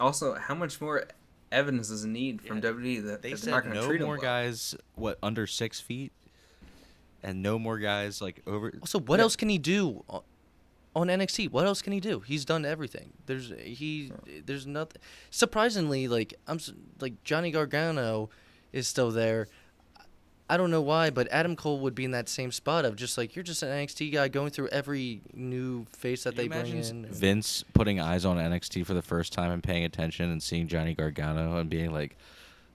Also, 0.00 0.34
how 0.34 0.54
much 0.54 0.80
more 0.80 1.04
evidence 1.52 1.88
does 1.88 2.04
it 2.04 2.08
need 2.08 2.42
from 2.42 2.56
Yeah, 2.58 2.70
WWE 2.70 3.04
that 3.06 3.22
They 3.22 3.30
that 3.30 3.38
said 3.38 3.46
they're 3.46 3.54
not 3.54 3.62
going 3.64 3.74
to 3.76 3.80
no 3.82 3.86
treat 3.88 4.00
him 4.00 4.06
more 4.06 4.16
well? 4.16 4.22
guys. 4.22 4.74
What 4.94 5.18
under 5.22 5.46
six 5.46 5.80
feet? 5.80 6.12
And 7.22 7.42
no 7.42 7.58
more 7.58 7.78
guys 7.78 8.20
like 8.20 8.42
over. 8.46 8.72
Also, 8.80 8.98
what 9.00 9.16
Yeah. 9.18 9.22
else 9.24 9.36
can 9.36 9.48
he 9.48 9.58
do 9.58 10.04
on 10.94 11.08
NXT? 11.08 11.50
What 11.50 11.66
else 11.66 11.82
can 11.82 11.92
he 11.92 12.00
do? 12.00 12.20
He's 12.20 12.44
done 12.44 12.64
everything. 12.64 13.12
There's 13.26 13.52
he 13.60 14.12
there's 14.44 14.66
nothing. 14.66 15.00
Surprisingly, 15.30 16.08
like 16.08 16.34
I'm 16.46 16.56
s- 16.56 16.72
like 17.00 17.22
Johnny 17.24 17.50
Gargano 17.50 18.28
is 18.72 18.86
still 18.86 19.10
there. 19.10 19.48
I 20.48 20.56
don't 20.56 20.70
know 20.70 20.80
why, 20.80 21.10
but 21.10 21.26
Adam 21.32 21.56
Cole 21.56 21.80
would 21.80 21.94
be 21.94 22.04
in 22.04 22.12
that 22.12 22.28
same 22.28 22.52
spot 22.52 22.84
of 22.84 22.94
just 22.94 23.18
like 23.18 23.34
you're 23.34 23.42
just 23.42 23.64
an 23.64 23.68
NXT 23.68 24.12
guy 24.12 24.28
going 24.28 24.50
through 24.50 24.68
every 24.68 25.20
new 25.34 25.86
face 25.86 26.22
that 26.22 26.36
they 26.36 26.46
bring 26.46 26.76
in. 26.76 27.06
Vince 27.06 27.64
putting 27.74 27.98
eyes 27.98 28.24
on 28.24 28.36
NXT 28.36 28.86
for 28.86 28.94
the 28.94 29.02
first 29.02 29.32
time 29.32 29.50
and 29.50 29.62
paying 29.62 29.82
attention 29.84 30.30
and 30.30 30.40
seeing 30.40 30.68
Johnny 30.68 30.94
Gargano 30.94 31.58
and 31.58 31.68
being 31.68 31.92
like, 31.92 32.16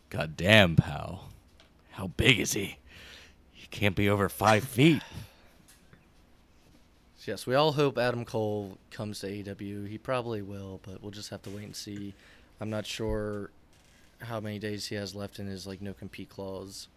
"God 0.09 0.35
damn, 0.35 0.75
pal, 0.75 1.29
how 1.91 2.07
big 2.07 2.39
is 2.39 2.51
he? 2.53 2.77
He 3.53 3.67
can't 3.67 3.95
be 3.95 4.09
over 4.09 4.27
five 4.27 4.63
feet." 4.65 5.01
Yes, 7.25 7.45
we 7.45 7.53
all 7.55 7.73
hope 7.73 7.97
Adam 7.97 8.25
Cole 8.25 8.79
comes 8.89 9.19
to 9.19 9.27
AEW. 9.27 9.87
He 9.87 9.97
probably 9.97 10.41
will, 10.41 10.81
but 10.83 11.01
we'll 11.01 11.11
just 11.11 11.29
have 11.29 11.43
to 11.43 11.51
wait 11.51 11.65
and 11.65 11.75
see. 11.75 12.15
I'm 12.59 12.69
not 12.69 12.85
sure 12.85 13.51
how 14.19 14.39
many 14.39 14.59
days 14.59 14.87
he 14.87 14.95
has 14.95 15.15
left 15.15 15.39
in 15.39 15.47
his 15.47 15.65
like 15.65 15.81
no 15.81 15.93
compete 15.93 16.29
clause. 16.29 16.87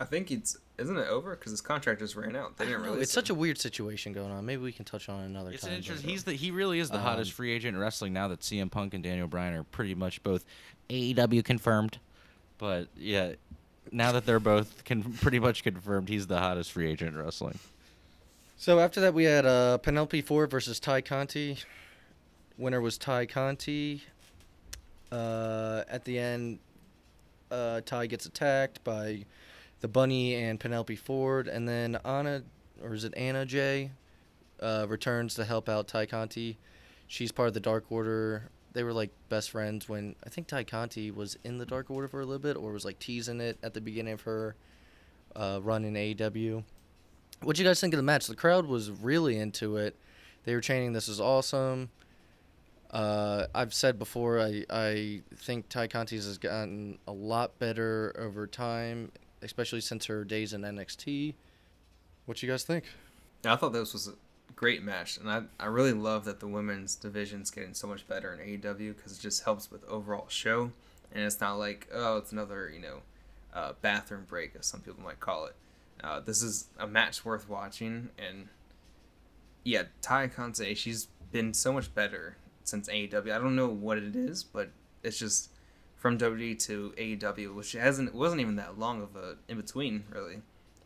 I 0.00 0.04
think 0.04 0.30
it's 0.30 0.56
isn't 0.78 0.96
it 0.96 1.06
over 1.08 1.36
because 1.36 1.52
his 1.52 1.60
contract 1.60 2.00
just 2.00 2.16
ran 2.16 2.34
out. 2.34 2.56
They 2.56 2.64
didn't 2.64 2.78
don't 2.78 2.86
know, 2.86 2.92
release 2.94 3.04
it's 3.04 3.12
such 3.12 3.30
a 3.30 3.34
weird 3.34 3.58
situation 3.58 4.12
going 4.12 4.32
on. 4.32 4.44
Maybe 4.44 4.62
we 4.62 4.72
can 4.72 4.84
touch 4.84 5.08
on 5.08 5.20
it 5.22 5.26
another 5.26 5.52
It's 5.52 5.62
time. 5.62 5.74
an 5.74 5.82
but- 5.86 5.96
He's 5.98 6.24
the 6.24 6.32
he 6.32 6.50
really 6.50 6.78
is 6.80 6.90
the 6.90 6.98
hottest 6.98 7.30
Um, 7.32 7.34
free 7.36 7.52
agent 7.52 7.76
in 7.76 7.80
wrestling 7.80 8.12
now 8.12 8.28
that 8.28 8.40
CM 8.40 8.70
Punk 8.70 8.94
and 8.94 9.02
Daniel 9.04 9.28
Bryan 9.28 9.54
are 9.54 9.62
pretty 9.64 9.94
much 9.94 10.22
both 10.22 10.44
AEW 10.90 11.42
confirmed. 11.44 11.98
But 12.58 12.88
yeah, 12.96 13.34
now 13.92 14.12
that 14.12 14.26
they're 14.26 14.40
both 14.40 14.84
con- 14.84 15.02
pretty 15.20 15.38
much 15.38 15.62
confirmed, 15.62 16.08
he's 16.08 16.26
the 16.26 16.38
hottest 16.38 16.72
free 16.72 16.90
agent 16.90 17.14
in 17.14 17.22
wrestling. 17.22 17.58
So 18.56 18.78
after 18.78 19.00
that, 19.02 19.14
we 19.14 19.24
had 19.24 19.44
uh, 19.46 19.78
Penelope 19.78 20.22
Ford 20.22 20.50
versus 20.50 20.78
Tay 20.80 21.02
Conti. 21.02 21.58
Winner 22.58 22.80
was 22.80 22.96
Tay 22.98 23.26
Conti. 23.26 24.02
Uh, 25.10 25.82
at 25.88 26.04
the 26.04 26.18
end, 26.18 26.58
uh, 27.50 27.80
Tay 27.82 28.06
gets 28.06 28.24
attacked 28.26 28.82
by 28.84 29.24
the 29.82 29.88
Bunny 29.88 30.34
and 30.34 30.58
Penelope 30.58 30.96
Ford, 30.96 31.46
and 31.46 31.68
then 31.68 31.98
Anna, 32.04 32.44
or 32.82 32.94
is 32.94 33.04
it 33.04 33.12
Anna 33.16 33.44
Jay, 33.44 33.90
uh, 34.62 34.86
returns 34.88 35.34
to 35.34 35.44
help 35.44 35.68
out 35.68 35.88
Tay 35.88 36.06
Conti. 36.06 36.56
She's 37.08 37.32
part 37.32 37.48
of 37.48 37.54
the 37.54 37.60
Dark 37.60 37.84
Order. 37.90 38.48
They 38.72 38.84
were 38.84 38.92
like 38.92 39.10
best 39.28 39.50
friends 39.50 39.88
when 39.88 40.14
I 40.24 40.30
think 40.30 40.46
Tay 40.46 40.64
Conti 40.64 41.10
was 41.10 41.36
in 41.44 41.58
the 41.58 41.66
Dark 41.66 41.90
Order 41.90 42.08
for 42.08 42.20
a 42.20 42.24
little 42.24 42.38
bit, 42.38 42.56
or 42.56 42.72
was 42.72 42.84
like 42.84 42.98
teasing 42.98 43.40
it 43.40 43.58
at 43.62 43.74
the 43.74 43.80
beginning 43.80 44.14
of 44.14 44.22
her 44.22 44.54
uh, 45.36 45.60
run 45.62 45.84
in 45.84 45.94
AEW. 45.94 46.62
What 47.42 47.58
you 47.58 47.64
guys 47.64 47.80
think 47.80 47.92
of 47.92 47.98
the 47.98 48.04
match? 48.04 48.28
The 48.28 48.36
crowd 48.36 48.66
was 48.66 48.90
really 48.90 49.36
into 49.36 49.76
it. 49.76 49.96
They 50.44 50.54
were 50.54 50.60
chanting, 50.60 50.92
"This 50.92 51.08
is 51.08 51.20
awesome." 51.20 51.90
Uh, 52.92 53.46
I've 53.54 53.74
said 53.74 53.98
before, 53.98 54.38
I 54.40 54.64
I 54.70 55.22
think 55.34 55.68
Ty 55.68 55.88
Conti's 55.88 56.24
has 56.24 56.38
gotten 56.38 56.98
a 57.06 57.12
lot 57.12 57.58
better 57.58 58.14
over 58.18 58.46
time, 58.46 59.10
especially 59.42 59.80
since 59.80 60.06
her 60.06 60.24
days 60.24 60.52
in 60.52 60.62
NXT. 60.62 61.34
What 62.26 62.42
you 62.42 62.48
guys 62.48 62.64
think? 62.64 62.84
I 63.44 63.56
thought 63.56 63.72
this 63.72 63.92
was 63.92 64.08
a 64.08 64.12
great 64.54 64.82
match, 64.82 65.16
and 65.16 65.28
I, 65.28 65.42
I 65.58 65.66
really 65.66 65.92
love 65.92 66.24
that 66.26 66.40
the 66.40 66.46
women's 66.46 66.94
division's 66.94 67.50
getting 67.50 67.74
so 67.74 67.86
much 67.86 68.06
better 68.06 68.32
in 68.32 68.38
AEW 68.60 68.96
because 68.96 69.18
it 69.18 69.20
just 69.20 69.44
helps 69.44 69.70
with 69.70 69.84
overall 69.88 70.26
show, 70.28 70.70
and 71.12 71.24
it's 71.24 71.40
not 71.40 71.54
like 71.58 71.88
oh 71.92 72.18
it's 72.18 72.32
another 72.32 72.70
you 72.72 72.80
know 72.80 72.98
uh, 73.54 73.72
bathroom 73.82 74.26
break 74.28 74.52
as 74.58 74.66
some 74.66 74.80
people 74.80 75.02
might 75.02 75.20
call 75.20 75.46
it. 75.46 75.54
Uh, 76.02 76.20
this 76.20 76.42
is 76.42 76.66
a 76.78 76.86
match 76.86 77.24
worth 77.24 77.48
watching, 77.48 78.10
and 78.18 78.48
yeah, 79.64 79.84
Tay 80.00 80.28
Conti 80.28 80.74
she's 80.74 81.08
been 81.32 81.52
so 81.54 81.72
much 81.72 81.92
better 81.94 82.36
since 82.64 82.88
AEW. 82.88 83.32
I 83.34 83.38
don't 83.38 83.56
know 83.56 83.68
what 83.68 83.98
it 83.98 84.14
is, 84.14 84.44
but 84.44 84.70
it's 85.02 85.18
just 85.18 85.50
from 86.02 86.18
WWE 86.18 86.58
to 86.66 86.92
AEW, 86.98 87.54
which 87.54 87.72
hasn't 87.72 88.12
wasn't 88.12 88.40
even 88.40 88.56
that 88.56 88.76
long 88.76 89.00
of 89.00 89.14
a 89.14 89.36
in 89.46 89.56
between 89.56 90.02
really. 90.10 90.42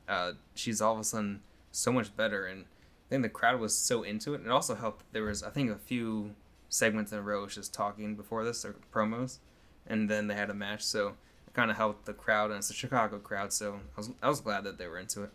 Uh, 0.06 0.32
she's 0.54 0.82
all 0.82 0.92
of 0.92 1.00
a 1.00 1.04
sudden 1.04 1.40
so 1.72 1.90
much 1.90 2.14
better, 2.14 2.44
and 2.44 2.64
I 2.64 3.08
think 3.08 3.22
the 3.22 3.30
crowd 3.30 3.58
was 3.58 3.74
so 3.74 4.02
into 4.02 4.34
it. 4.34 4.42
It 4.44 4.50
also 4.50 4.74
helped. 4.74 5.10
There 5.14 5.22
was 5.22 5.42
I 5.42 5.48
think 5.48 5.70
a 5.70 5.76
few 5.76 6.34
segments 6.68 7.12
in 7.12 7.18
a 7.18 7.22
row 7.22 7.46
just 7.46 7.72
talking 7.72 8.14
before 8.14 8.44
this 8.44 8.62
or 8.62 8.76
promos, 8.92 9.38
and 9.86 10.10
then 10.10 10.26
they 10.26 10.34
had 10.34 10.50
a 10.50 10.54
match, 10.54 10.84
so 10.84 11.14
it 11.46 11.54
kind 11.54 11.70
of 11.70 11.78
helped 11.78 12.04
the 12.04 12.12
crowd, 12.12 12.50
and 12.50 12.58
it's 12.58 12.68
a 12.68 12.74
Chicago 12.74 13.18
crowd, 13.18 13.54
so 13.54 13.80
I 13.96 14.00
was 14.00 14.10
I 14.22 14.28
was 14.28 14.42
glad 14.42 14.64
that 14.64 14.76
they 14.76 14.86
were 14.86 14.98
into 14.98 15.22
it. 15.22 15.30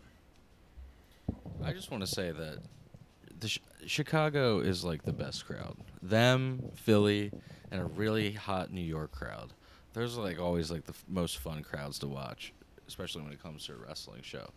I 1.64 1.72
just 1.72 1.90
want 1.90 2.04
to 2.04 2.06
say 2.06 2.30
that 2.30 2.58
the 3.40 3.48
Ch- 3.48 3.60
Chicago 3.86 4.60
is 4.60 4.84
like 4.84 5.02
the 5.02 5.12
best 5.12 5.44
crowd. 5.44 5.76
Them, 6.00 6.70
Philly, 6.76 7.32
and 7.72 7.80
a 7.80 7.84
really 7.84 8.30
hot 8.30 8.72
New 8.72 8.80
York 8.80 9.10
crowd. 9.10 9.52
Those 9.92 10.16
are 10.16 10.22
like 10.22 10.38
always 10.38 10.70
like 10.70 10.84
the 10.84 10.92
f- 10.92 11.04
most 11.08 11.38
fun 11.38 11.62
crowds 11.62 11.98
to 12.00 12.08
watch, 12.08 12.52
especially 12.88 13.22
when 13.22 13.32
it 13.32 13.42
comes 13.42 13.66
to 13.66 13.74
a 13.74 13.76
wrestling 13.76 14.22
show. 14.22 14.48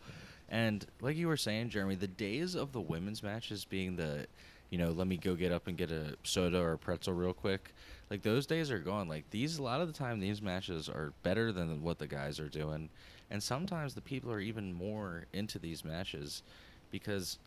And 0.49 0.85
like 1.01 1.17
you 1.17 1.27
were 1.27 1.37
saying, 1.37 1.69
Jeremy, 1.69 1.95
the 1.95 2.07
days 2.07 2.55
of 2.55 2.71
the 2.71 2.81
women's 2.81 3.23
matches 3.23 3.65
being 3.65 3.95
the, 3.95 4.27
you 4.69 4.77
know, 4.77 4.91
let 4.91 5.07
me 5.07 5.17
go 5.17 5.35
get 5.35 5.51
up 5.51 5.67
and 5.67 5.77
get 5.77 5.91
a 5.91 6.15
soda 6.23 6.59
or 6.59 6.73
a 6.73 6.77
pretzel 6.77 7.13
real 7.13 7.33
quick. 7.33 7.73
Like 8.09 8.21
those 8.21 8.45
days 8.45 8.69
are 8.71 8.79
gone. 8.79 9.07
Like 9.07 9.29
these, 9.31 9.57
a 9.57 9.63
lot 9.63 9.81
of 9.81 9.87
the 9.87 9.93
time, 9.93 10.19
these 10.19 10.41
matches 10.41 10.87
are 10.87 11.13
better 11.23 11.51
than 11.51 11.81
what 11.81 11.97
the 11.99 12.07
guys 12.07 12.39
are 12.39 12.49
doing, 12.49 12.89
and 13.31 13.41
sometimes 13.41 13.95
the 13.95 14.01
people 14.01 14.31
are 14.31 14.39
even 14.39 14.71
more 14.71 15.25
into 15.33 15.57
these 15.57 15.83
matches 15.83 16.43
because 16.91 17.39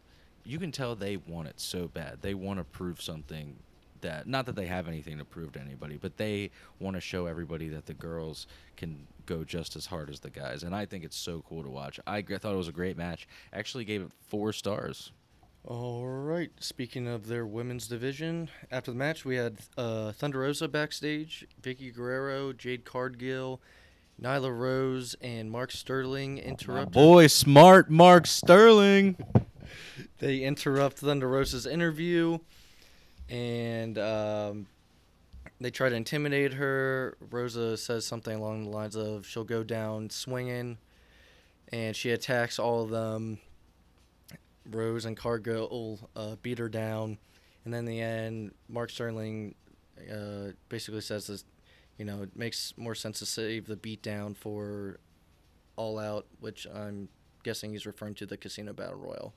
you 0.45 0.59
can 0.59 0.72
tell 0.72 0.97
they 0.97 1.16
want 1.16 1.47
it 1.47 1.61
so 1.61 1.86
bad. 1.86 2.18
They 2.20 2.34
want 2.34 2.59
to 2.59 2.64
prove 2.64 3.01
something 3.01 3.57
that 4.03 4.26
not 4.26 4.46
that 4.46 4.57
they 4.57 4.66
have 4.66 4.88
anything 4.88 5.18
to 5.18 5.24
prove 5.24 5.53
to 5.53 5.61
anybody, 5.61 5.96
but 5.96 6.16
they 6.16 6.51
want 6.80 6.94
to 6.96 7.01
show 7.01 7.26
everybody 7.26 7.68
that 7.68 7.86
the 7.86 7.94
girls 7.94 8.46
can 8.76 9.07
go 9.26 9.44
just 9.44 9.76
as 9.76 9.86
hard 9.86 10.11
as 10.11 10.20
the 10.20 10.30
guys. 10.30 10.62
And 10.62 10.74
I 10.74 10.86
think 10.86 11.05
it's 11.05 11.16
so 11.16 11.42
cool 11.49 11.62
to 11.62 11.68
watch. 11.70 12.01
I 12.07 12.22
thought 12.22 12.53
it 12.55 12.57
was 12.57 12.68
a 12.68 12.72
great 12.72 12.96
match. 12.96 13.28
Actually 13.53 13.84
gave 13.84 14.03
it 14.03 14.12
4 14.28 14.53
stars. 14.53 15.12
All 15.64 16.07
right. 16.07 16.51
Speaking 16.61 17.07
of 17.07 17.26
their 17.26 17.44
women's 17.44 17.88
division, 17.88 18.49
after 18.70 18.90
the 18.90 18.96
match, 18.96 19.24
we 19.24 19.36
had 19.36 19.59
uh, 19.76 20.12
Thunder 20.12 20.40
Rosa 20.40 20.66
backstage, 20.68 21.46
Vickie 21.61 21.94
Guerrero, 21.94 22.53
Jade 22.55 22.84
Cargill, 22.86 23.61
Nyla 24.20 24.57
Rose, 24.57 25.14
and 25.20 25.51
Mark 25.51 25.70
Sterling 25.70 26.36
My 26.36 26.40
interrupt. 26.42 26.92
boy 26.92 27.26
smart 27.26 27.90
Mark 27.90 28.26
Sterling. 28.26 29.16
They 30.18 30.38
interrupt 30.40 30.99
Thunder 30.99 31.28
Rosa's 31.28 31.66
interview, 31.66 32.38
and 33.29 33.99
um, 33.99 34.66
they 35.61 35.70
try 35.70 35.89
to 35.89 35.95
intimidate 35.95 36.55
her. 36.55 37.16
Rosa 37.31 37.76
says 37.76 38.07
something 38.07 38.37
along 38.37 38.64
the 38.64 38.70
lines 38.70 38.97
of 38.97 39.26
she'll 39.26 39.45
go 39.45 39.62
down 39.62 40.11
swinging, 40.11 40.79
and 41.72 41.95
she 41.95 42.11
attacks 42.11 42.59
all 42.59 42.83
of 42.83 42.91
them. 42.91 43.39
Rose 44.70 45.05
and 45.05 45.16
Cargill 45.16 46.11
uh, 46.14 46.37
beat 46.43 46.59
her 46.59 46.68
down, 46.68 47.18
and 47.64 47.72
then 47.72 47.81
in 47.81 47.85
the 47.87 48.01
end, 48.01 48.53
Mark 48.68 48.91
Sterling 48.91 49.55
uh, 50.11 50.53
basically 50.68 51.01
says 51.01 51.26
this, 51.26 51.45
you 51.97 52.05
know, 52.05 52.22
it 52.22 52.37
makes 52.37 52.74
more 52.76 52.95
sense 52.95 53.18
to 53.18 53.26
save 53.26 53.66
the 53.66 53.76
beatdown 53.76 54.37
for 54.37 54.99
All 55.76 55.99
Out, 55.99 56.26
which 56.41 56.66
I'm 56.72 57.09
guessing 57.43 57.72
he's 57.72 57.87
referring 57.87 58.14
to 58.16 58.26
the 58.26 58.37
Casino 58.37 58.72
Battle 58.72 58.97
Royal. 58.97 59.35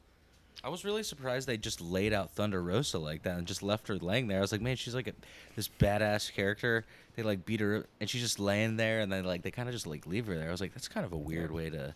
I 0.64 0.70
was 0.70 0.86
really 0.86 1.02
surprised 1.02 1.48
they 1.48 1.58
just 1.58 1.82
laid 1.82 2.14
out 2.14 2.32
Thunder 2.32 2.62
Rosa 2.62 3.00
like 3.00 3.24
that 3.24 3.38
and 3.38 3.48
just 3.48 3.64
left 3.64 3.88
her 3.88 3.98
laying 3.98 4.28
there. 4.28 4.38
I 4.38 4.42
was 4.42 4.52
like, 4.52 4.62
man, 4.62 4.76
she's 4.76 4.94
like 4.94 5.08
a, 5.08 5.14
this 5.56 5.68
badass 5.68 6.32
character. 6.32 6.86
They 7.16 7.24
like 7.24 7.46
beat 7.46 7.62
her 7.62 7.88
and 8.00 8.10
she's 8.10 8.22
just 8.22 8.40
laying 8.40 8.78
there, 8.78 9.00
and 9.00 9.12
then 9.12 9.24
like 9.26 9.42
they 9.42 9.52
kind 9.52 9.68
of 9.68 9.74
just 9.74 9.88
like 9.88 10.06
leave 10.06 10.28
her 10.28 10.38
there. 10.38 10.50
I 10.50 10.52
was 10.52 10.62
like, 10.62 10.74
that's 10.74 10.88
kind 10.88 11.06
of 11.06 11.14
a 11.14 11.18
weird 11.18 11.52
way 11.52 11.70
to 11.72 11.96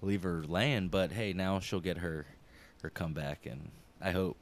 leave 0.00 0.22
her 0.22 0.42
laying. 0.42 0.88
But 0.88 1.12
hey, 1.12 1.34
now 1.34 1.60
she'll 1.60 1.80
get 1.80 1.98
her 1.98 2.26
her 2.82 2.90
comeback, 2.90 3.44
and 3.44 3.70
I 4.00 4.12
hope. 4.12 4.38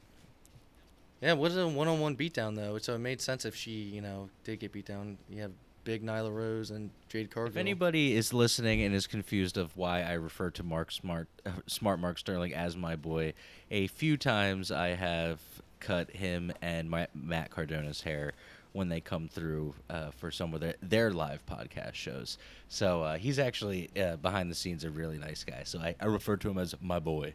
Yeah, 1.21 1.31
it 1.31 1.37
wasn't 1.37 1.73
a 1.73 1.75
one-on-one 1.75 2.15
beatdown 2.15 2.55
though, 2.55 2.77
so 2.77 2.95
it 2.95 2.99
made 2.99 3.19
sense 3.19 3.43
if 3.43 3.53
she, 3.53 3.71
you 3.71 3.99
know, 3.99 4.29
did 4.45 4.61
get 4.61 4.71
beat 4.71 4.85
down. 4.85 5.17
You 5.29 5.41
have 5.41 5.51
big 5.89 6.05
Nyla 6.05 6.31
Rose 6.31 6.69
and 6.69 6.91
Jade 7.07 7.31
Cargill. 7.31 7.49
If 7.49 7.57
anybody 7.57 8.15
is 8.15 8.31
listening 8.31 8.83
and 8.83 8.93
is 8.93 9.07
confused 9.07 9.57
of 9.57 9.75
why 9.75 10.03
I 10.03 10.13
refer 10.13 10.51
to 10.51 10.61
Mark 10.61 10.91
Smart, 10.91 11.27
uh, 11.47 11.49
Smart 11.65 11.99
Mark 11.99 12.19
Sterling 12.19 12.53
as 12.53 12.77
my 12.77 12.95
boy, 12.95 13.33
a 13.71 13.87
few 13.87 14.15
times 14.15 14.71
I 14.71 14.89
have 14.89 15.39
cut 15.79 16.11
him 16.11 16.53
and 16.61 16.91
my 16.91 17.07
Matt 17.15 17.49
Cardona's 17.49 18.01
hair 18.01 18.33
when 18.71 18.89
they 18.89 19.01
come 19.01 19.27
through 19.27 19.73
uh, 19.89 20.11
for 20.11 20.29
some 20.29 20.53
of 20.53 20.59
their, 20.61 20.75
their 20.83 21.09
live 21.09 21.43
podcast 21.47 21.95
shows. 21.95 22.37
So 22.67 23.01
uh, 23.01 23.17
he's 23.17 23.39
actually 23.39 23.89
uh, 23.99 24.17
behind 24.17 24.51
the 24.51 24.55
scenes 24.55 24.83
a 24.83 24.91
really 24.91 25.17
nice 25.17 25.43
guy. 25.43 25.63
So 25.63 25.79
I, 25.79 25.95
I 25.99 26.05
refer 26.05 26.37
to 26.37 26.51
him 26.51 26.59
as 26.59 26.75
my 26.79 26.99
boy. 26.99 27.33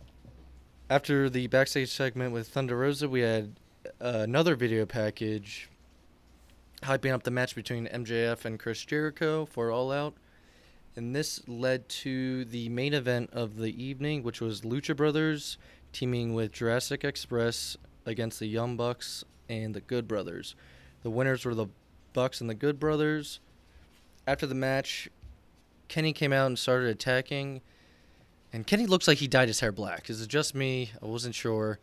After 0.88 1.28
the 1.28 1.48
backstage 1.48 1.90
segment 1.90 2.32
with 2.32 2.46
Thunder 2.46 2.76
Rosa, 2.76 3.08
we 3.08 3.22
had 3.22 3.56
uh, 4.00 4.20
another 4.22 4.54
video 4.54 4.86
package 4.86 5.70
hyping 6.84 7.12
up 7.12 7.22
the 7.22 7.30
match 7.30 7.54
between 7.54 7.86
MJF 7.86 8.44
and 8.44 8.58
Chris 8.58 8.84
Jericho 8.84 9.46
for 9.46 9.70
All 9.70 9.90
Out. 9.90 10.14
And 10.96 11.14
this 11.14 11.40
led 11.48 11.88
to 11.88 12.44
the 12.44 12.68
main 12.68 12.94
event 12.94 13.30
of 13.32 13.56
the 13.56 13.82
evening, 13.82 14.22
which 14.22 14.40
was 14.40 14.60
Lucha 14.60 14.94
Brothers 14.94 15.58
teaming 15.92 16.34
with 16.34 16.52
Jurassic 16.52 17.04
Express 17.04 17.76
against 18.06 18.38
the 18.38 18.46
Young 18.46 18.76
Bucks 18.76 19.24
and 19.48 19.74
the 19.74 19.80
Good 19.80 20.06
Brothers. 20.06 20.54
The 21.02 21.10
winners 21.10 21.44
were 21.44 21.54
the 21.54 21.66
Bucks 22.12 22.40
and 22.40 22.48
the 22.48 22.54
Good 22.54 22.78
Brothers. 22.78 23.40
After 24.26 24.46
the 24.46 24.54
match, 24.54 25.08
Kenny 25.88 26.12
came 26.12 26.32
out 26.32 26.46
and 26.46 26.58
started 26.58 26.90
attacking. 26.90 27.60
And 28.52 28.66
Kenny 28.66 28.86
looks 28.86 29.08
like 29.08 29.18
he 29.18 29.26
dyed 29.26 29.48
his 29.48 29.60
hair 29.60 29.72
black. 29.72 30.08
Is 30.08 30.22
it 30.22 30.28
just 30.28 30.54
me? 30.54 30.92
I 31.02 31.06
wasn't 31.06 31.34
sure. 31.34 31.80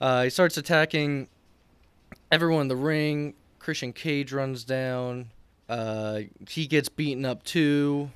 Uh, 0.00 0.24
he 0.24 0.30
starts 0.30 0.56
attacking 0.56 1.28
everyone 2.30 2.62
in 2.62 2.68
the 2.68 2.76
ring. 2.76 3.34
Christian 3.62 3.92
Cage 3.92 4.32
runs 4.32 4.64
down. 4.64 5.30
Uh, 5.68 6.22
he 6.48 6.66
gets 6.66 6.88
beaten 6.88 7.24
up 7.24 7.44
too. 7.44 8.10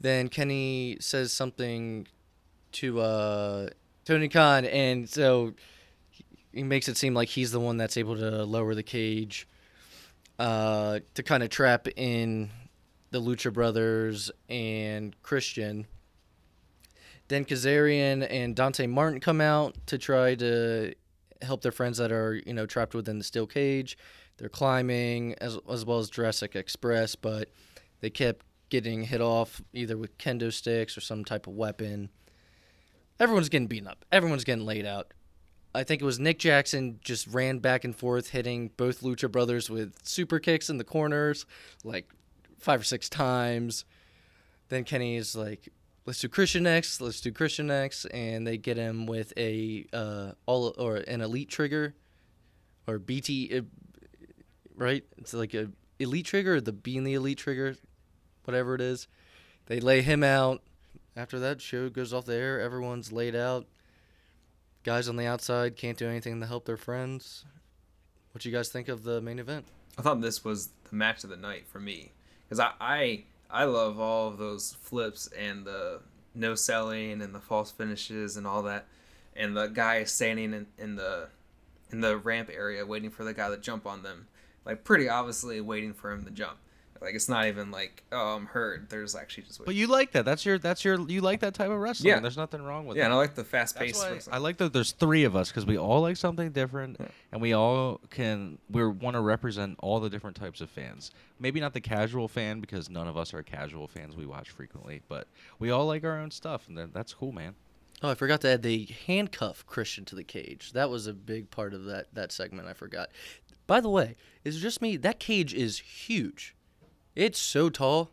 Then 0.00 0.28
Kenny 0.28 0.96
says 1.00 1.32
something 1.32 2.06
to 2.72 3.00
uh, 3.00 3.68
Tony 4.04 4.28
Khan, 4.28 4.64
and 4.64 5.08
so 5.08 5.54
he 6.52 6.62
makes 6.62 6.88
it 6.88 6.96
seem 6.96 7.14
like 7.14 7.28
he's 7.28 7.50
the 7.50 7.58
one 7.58 7.76
that's 7.76 7.96
able 7.96 8.16
to 8.16 8.44
lower 8.44 8.76
the 8.76 8.82
cage 8.84 9.48
uh, 10.38 11.00
to 11.14 11.22
kind 11.24 11.42
of 11.42 11.48
trap 11.48 11.88
in 11.96 12.50
the 13.10 13.20
Lucha 13.20 13.52
Brothers 13.52 14.30
and 14.48 15.20
Christian. 15.22 15.86
Then 17.26 17.44
Kazarian 17.44 18.24
and 18.30 18.54
Dante 18.54 18.86
Martin 18.86 19.18
come 19.18 19.40
out 19.40 19.74
to 19.86 19.98
try 19.98 20.36
to 20.36 20.94
help 21.44 21.62
their 21.62 21.72
friends 21.72 21.98
that 21.98 22.12
are, 22.12 22.40
you 22.46 22.52
know, 22.52 22.66
trapped 22.66 22.94
within 22.94 23.18
the 23.18 23.24
steel 23.24 23.46
cage. 23.46 23.96
They're 24.36 24.48
climbing 24.48 25.34
as, 25.34 25.58
as 25.70 25.84
well 25.84 25.98
as 25.98 26.10
Jurassic 26.10 26.56
Express, 26.56 27.14
but 27.14 27.50
they 28.00 28.10
kept 28.10 28.44
getting 28.68 29.04
hit 29.04 29.20
off 29.20 29.62
either 29.72 29.96
with 29.96 30.18
kendo 30.18 30.52
sticks 30.52 30.96
or 30.96 31.00
some 31.00 31.24
type 31.24 31.46
of 31.46 31.54
weapon. 31.54 32.10
Everyone's 33.20 33.48
getting 33.48 33.68
beaten 33.68 33.86
up. 33.86 34.04
Everyone's 34.10 34.44
getting 34.44 34.66
laid 34.66 34.86
out. 34.86 35.14
I 35.74 35.82
think 35.84 36.02
it 36.02 36.04
was 36.04 36.20
Nick 36.20 36.38
Jackson 36.38 37.00
just 37.02 37.26
ran 37.26 37.58
back 37.58 37.84
and 37.84 37.94
forth 37.94 38.30
hitting 38.30 38.70
both 38.76 39.00
Lucha 39.00 39.30
Brothers 39.30 39.68
with 39.68 39.94
super 40.04 40.38
kicks 40.38 40.70
in 40.70 40.78
the 40.78 40.84
corners 40.84 41.46
like 41.82 42.10
five 42.58 42.80
or 42.80 42.84
six 42.84 43.08
times. 43.08 43.84
Then 44.68 44.84
Kenny's 44.84 45.36
like, 45.36 45.68
let's 46.06 46.20
do 46.20 46.28
Christian 46.28 46.64
next, 46.64 47.00
let's 47.00 47.20
do 47.20 47.32
Christian 47.32 47.66
next, 47.66 48.04
and 48.06 48.46
they 48.46 48.56
get 48.56 48.76
him 48.76 49.06
with 49.06 49.32
a 49.36 49.86
uh, 49.92 50.32
all 50.46 50.74
or 50.78 50.96
an 50.96 51.20
elite 51.20 51.48
trigger, 51.48 51.94
or 52.86 52.98
BT, 52.98 53.58
uh, 53.58 53.62
right? 54.76 55.04
It's 55.18 55.34
like 55.34 55.54
a 55.54 55.70
elite 55.98 56.26
trigger, 56.26 56.60
the 56.60 56.72
being 56.72 57.04
the 57.04 57.14
elite 57.14 57.38
trigger, 57.38 57.76
whatever 58.44 58.74
it 58.74 58.80
is. 58.80 59.08
They 59.66 59.80
lay 59.80 60.02
him 60.02 60.22
out. 60.22 60.62
After 61.16 61.38
that, 61.40 61.60
show 61.60 61.88
goes 61.88 62.12
off 62.12 62.24
the 62.24 62.34
air. 62.34 62.60
Everyone's 62.60 63.12
laid 63.12 63.36
out. 63.36 63.66
Guys 64.82 65.08
on 65.08 65.16
the 65.16 65.26
outside 65.26 65.76
can't 65.76 65.96
do 65.96 66.08
anything 66.08 66.40
to 66.40 66.46
help 66.46 66.66
their 66.66 66.76
friends. 66.76 67.44
What 68.32 68.44
you 68.44 68.52
guys 68.52 68.68
think 68.68 68.88
of 68.88 69.04
the 69.04 69.20
main 69.20 69.38
event? 69.38 69.64
I 69.96 70.02
thought 70.02 70.20
this 70.20 70.44
was 70.44 70.70
the 70.90 70.96
match 70.96 71.22
of 71.22 71.30
the 71.30 71.36
night 71.36 71.66
for 71.68 71.78
me 71.78 72.10
because 72.42 72.58
I, 72.58 72.72
I 72.80 73.24
I 73.54 73.64
love 73.64 74.00
all 74.00 74.26
of 74.26 74.36
those 74.36 74.76
flips 74.80 75.28
and 75.28 75.64
the 75.64 76.00
no 76.34 76.56
selling 76.56 77.22
and 77.22 77.32
the 77.32 77.38
false 77.38 77.70
finishes 77.70 78.36
and 78.36 78.48
all 78.48 78.64
that, 78.64 78.86
and 79.36 79.56
the 79.56 79.68
guy 79.68 80.02
standing 80.02 80.52
in, 80.52 80.66
in 80.76 80.96
the 80.96 81.28
in 81.92 82.00
the 82.00 82.16
ramp 82.16 82.50
area 82.52 82.84
waiting 82.84 83.10
for 83.10 83.22
the 83.22 83.32
guy 83.32 83.48
to 83.48 83.56
jump 83.56 83.86
on 83.86 84.02
them, 84.02 84.26
like 84.64 84.82
pretty 84.82 85.08
obviously 85.08 85.60
waiting 85.60 85.92
for 85.92 86.10
him 86.10 86.24
to 86.24 86.32
jump. 86.32 86.56
Like 87.04 87.14
it's 87.14 87.28
not 87.28 87.46
even 87.46 87.70
like 87.70 88.02
oh 88.10 88.34
I'm 88.36 88.46
hurt. 88.46 88.88
There's 88.88 89.14
actually 89.14 89.44
just 89.44 89.64
But 89.64 89.74
you 89.74 89.86
like 89.86 90.12
that. 90.12 90.24
That's 90.24 90.44
your. 90.46 90.58
That's 90.58 90.84
your. 90.84 90.98
You 91.08 91.20
like 91.20 91.40
that 91.40 91.54
type 91.54 91.70
of 91.70 91.78
wrestling. 91.78 92.08
Yeah. 92.08 92.20
There's 92.20 92.36
nothing 92.36 92.62
wrong 92.62 92.86
with 92.86 92.96
yeah, 92.96 93.02
it. 93.02 93.06
and 93.06 93.14
I 93.14 93.16
like 93.16 93.34
the 93.34 93.44
fast 93.44 93.78
That's 93.78 94.02
pace. 94.02 94.28
I 94.32 94.38
like 94.38 94.56
that 94.56 94.72
there's 94.72 94.92
three 94.92 95.24
of 95.24 95.36
us 95.36 95.50
because 95.50 95.66
we 95.66 95.76
all 95.76 96.00
like 96.00 96.16
something 96.16 96.50
different, 96.50 96.96
Yeah. 96.98 97.08
and 97.32 97.42
we 97.42 97.52
all 97.52 98.00
can 98.10 98.58
we 98.70 98.86
want 98.86 99.14
to 99.14 99.20
represent 99.20 99.76
all 99.80 100.00
the 100.00 100.08
different 100.10 100.36
types 100.36 100.60
of 100.60 100.70
fans. 100.70 101.10
Maybe 101.38 101.60
not 101.60 101.74
the 101.74 101.80
casual 101.80 102.26
fan 102.26 102.60
because 102.60 102.88
none 102.88 103.06
of 103.06 103.16
us 103.16 103.34
are 103.34 103.42
casual 103.42 103.86
fans. 103.86 104.16
We 104.16 104.24
watch 104.26 104.50
frequently, 104.50 105.02
but 105.08 105.28
we 105.58 105.70
all 105.70 105.86
like 105.86 106.04
our 106.04 106.18
own 106.18 106.30
stuff, 106.30 106.68
and 106.68 106.78
that's 106.92 107.12
cool, 107.12 107.32
man. 107.32 107.54
Oh, 108.02 108.10
I 108.10 108.14
forgot 108.14 108.40
to 108.42 108.48
add 108.48 108.62
the 108.62 108.88
handcuff 109.06 109.64
Christian 109.66 110.04
to 110.06 110.14
the 110.14 110.24
cage. 110.24 110.72
That 110.72 110.90
was 110.90 111.06
a 111.06 111.12
big 111.14 111.50
part 111.50 111.74
of 111.74 111.84
that 111.84 112.06
that 112.14 112.32
segment. 112.32 112.68
I 112.68 112.72
forgot. 112.72 113.10
By 113.66 113.80
the 113.80 113.88
way, 113.88 114.16
is 114.44 114.56
it 114.56 114.60
just 114.60 114.82
me? 114.82 114.96
That 114.98 115.18
cage 115.18 115.54
is 115.54 115.78
huge. 115.78 116.54
It's 117.14 117.38
so 117.38 117.70
tall. 117.70 118.10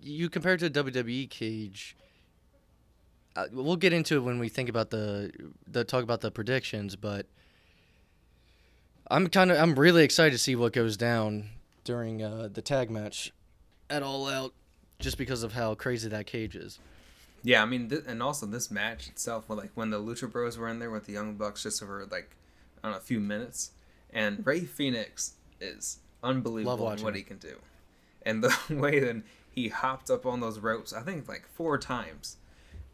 You 0.00 0.28
compare 0.28 0.54
it 0.54 0.58
to 0.58 0.66
a 0.66 0.70
WWE 0.70 1.30
cage. 1.30 1.96
Uh, 3.36 3.46
we'll 3.52 3.76
get 3.76 3.92
into 3.92 4.16
it 4.16 4.20
when 4.20 4.38
we 4.38 4.48
think 4.48 4.68
about 4.68 4.90
the 4.90 5.32
the 5.66 5.82
talk 5.82 6.04
about 6.04 6.20
the 6.20 6.30
predictions, 6.30 6.94
but 6.94 7.26
I'm 9.10 9.26
kind 9.28 9.50
of 9.50 9.58
I'm 9.58 9.74
really 9.74 10.04
excited 10.04 10.32
to 10.32 10.38
see 10.38 10.54
what 10.54 10.72
goes 10.72 10.96
down 10.96 11.50
during 11.84 12.22
uh, 12.22 12.48
the 12.52 12.62
tag 12.62 12.90
match 12.90 13.32
at 13.90 14.02
All 14.02 14.28
Out, 14.28 14.52
just 14.98 15.18
because 15.18 15.42
of 15.42 15.52
how 15.52 15.74
crazy 15.74 16.08
that 16.08 16.26
cage 16.26 16.54
is. 16.54 16.78
Yeah, 17.42 17.62
I 17.62 17.66
mean, 17.66 17.90
th- 17.90 18.04
and 18.06 18.22
also 18.22 18.46
this 18.46 18.70
match 18.70 19.08
itself, 19.08 19.50
like 19.50 19.70
when 19.74 19.90
the 19.90 19.98
Lucha 20.00 20.30
Bros 20.30 20.56
were 20.56 20.68
in 20.68 20.78
there 20.78 20.90
with 20.90 21.04
the 21.06 21.12
Young 21.12 21.34
Bucks 21.34 21.62
just 21.64 21.82
over 21.82 22.06
like 22.10 22.36
I 22.82 22.88
don't 22.88 22.92
know, 22.92 22.98
a 22.98 23.00
few 23.00 23.20
minutes, 23.20 23.72
and 24.12 24.46
Rey 24.46 24.60
Fenix 24.60 25.34
is 25.60 25.98
unbelievable 26.22 26.90
in 26.92 27.02
what 27.02 27.14
him. 27.14 27.14
he 27.14 27.22
can 27.22 27.38
do, 27.38 27.56
and 28.24 28.42
the 28.42 28.56
way 28.74 29.00
that 29.00 29.22
he 29.50 29.68
hopped 29.68 30.10
up 30.10 30.26
on 30.26 30.40
those 30.40 30.58
ropes, 30.58 30.92
I 30.92 31.02
think 31.02 31.28
like 31.28 31.46
four 31.48 31.78
times, 31.78 32.36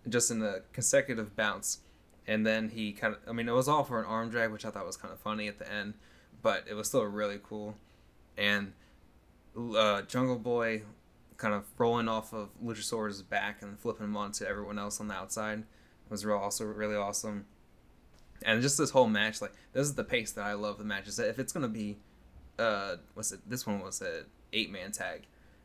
just 0.09 0.31
in 0.31 0.43
a 0.43 0.61
consecutive 0.73 1.37
bounce, 1.37 1.79
and 2.27 2.47
then 2.47 2.71
he 2.71 2.93
kind 2.93 3.15
of, 3.15 3.21
I 3.29 3.33
mean, 3.33 3.49
it 3.49 3.53
was 3.53 3.69
all 3.69 3.85
for 3.85 3.99
an 4.01 4.07
arm 4.07 4.31
drag, 4.31 4.51
which 4.51 4.65
I 4.65 4.71
thought 4.71 4.87
was 4.87 4.97
kind 4.97 5.13
of 5.13 5.21
funny 5.21 5.49
at 5.49 5.59
the 5.59 5.71
end, 5.71 5.95
but 6.43 6.65
it 6.69 6.75
was 6.75 6.89
still 6.89 7.05
really 7.05 7.41
cool, 7.43 7.77
and 8.37 8.73
uh, 9.57 10.03
Jungle 10.03 10.39
Boy 10.39 10.83
kind 11.37 11.55
of 11.55 11.65
rolling 11.79 12.09
off 12.09 12.33
of 12.33 12.51
Luchasaurus' 12.63 13.27
back 13.27 13.63
and 13.63 13.79
flipping 13.79 14.05
him 14.05 14.17
onto 14.17 14.45
everyone 14.45 14.79
else 14.79 15.01
on 15.01 15.09
the 15.09 15.15
outside 15.15 15.65
was 16.11 16.25
real 16.25 16.37
also 16.37 16.65
really 16.65 16.97
awesome. 16.97 17.47
And 18.45 18.61
just 18.61 18.77
this 18.77 18.91
whole 18.91 19.07
match, 19.07 19.41
like 19.41 19.53
this 19.73 19.87
is 19.87 19.95
the 19.95 20.05
pace 20.05 20.33
that 20.33 20.45
I 20.45 20.53
love 20.55 20.79
the 20.79 20.85
matches. 20.85 21.19
If 21.19 21.39
it's 21.39 21.53
gonna 21.53 21.69
be, 21.69 21.99
uh, 22.59 22.97
what's 23.15 23.33
it? 23.33 23.41
This 23.49 23.67
one 23.67 23.81
was 23.81 24.03
a 24.03 24.25
eight 24.53 24.71
man 24.71 24.93
tag. 24.93 25.23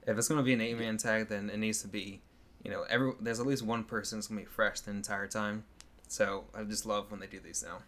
If 0.07 0.17
it's 0.17 0.27
gonna 0.27 0.43
be 0.43 0.53
an 0.53 0.61
eight 0.61 0.77
man 0.77 0.97
tag, 0.97 1.29
then 1.29 1.49
it 1.49 1.57
needs 1.57 1.81
to 1.81 1.88
be, 1.88 2.21
you 2.63 2.71
know, 2.71 2.83
every 2.89 3.13
there's 3.19 3.39
at 3.39 3.47
least 3.47 3.63
one 3.63 3.83
person 3.83 4.17
that's 4.17 4.27
gonna 4.27 4.41
be 4.41 4.45
fresh 4.45 4.81
the 4.81 4.91
entire 4.91 5.27
time. 5.27 5.63
So 6.07 6.45
I 6.53 6.63
just 6.63 6.86
love 6.86 7.11
when 7.11 7.19
they 7.19 7.27
do 7.27 7.39
these 7.39 7.63
now. 7.65 7.79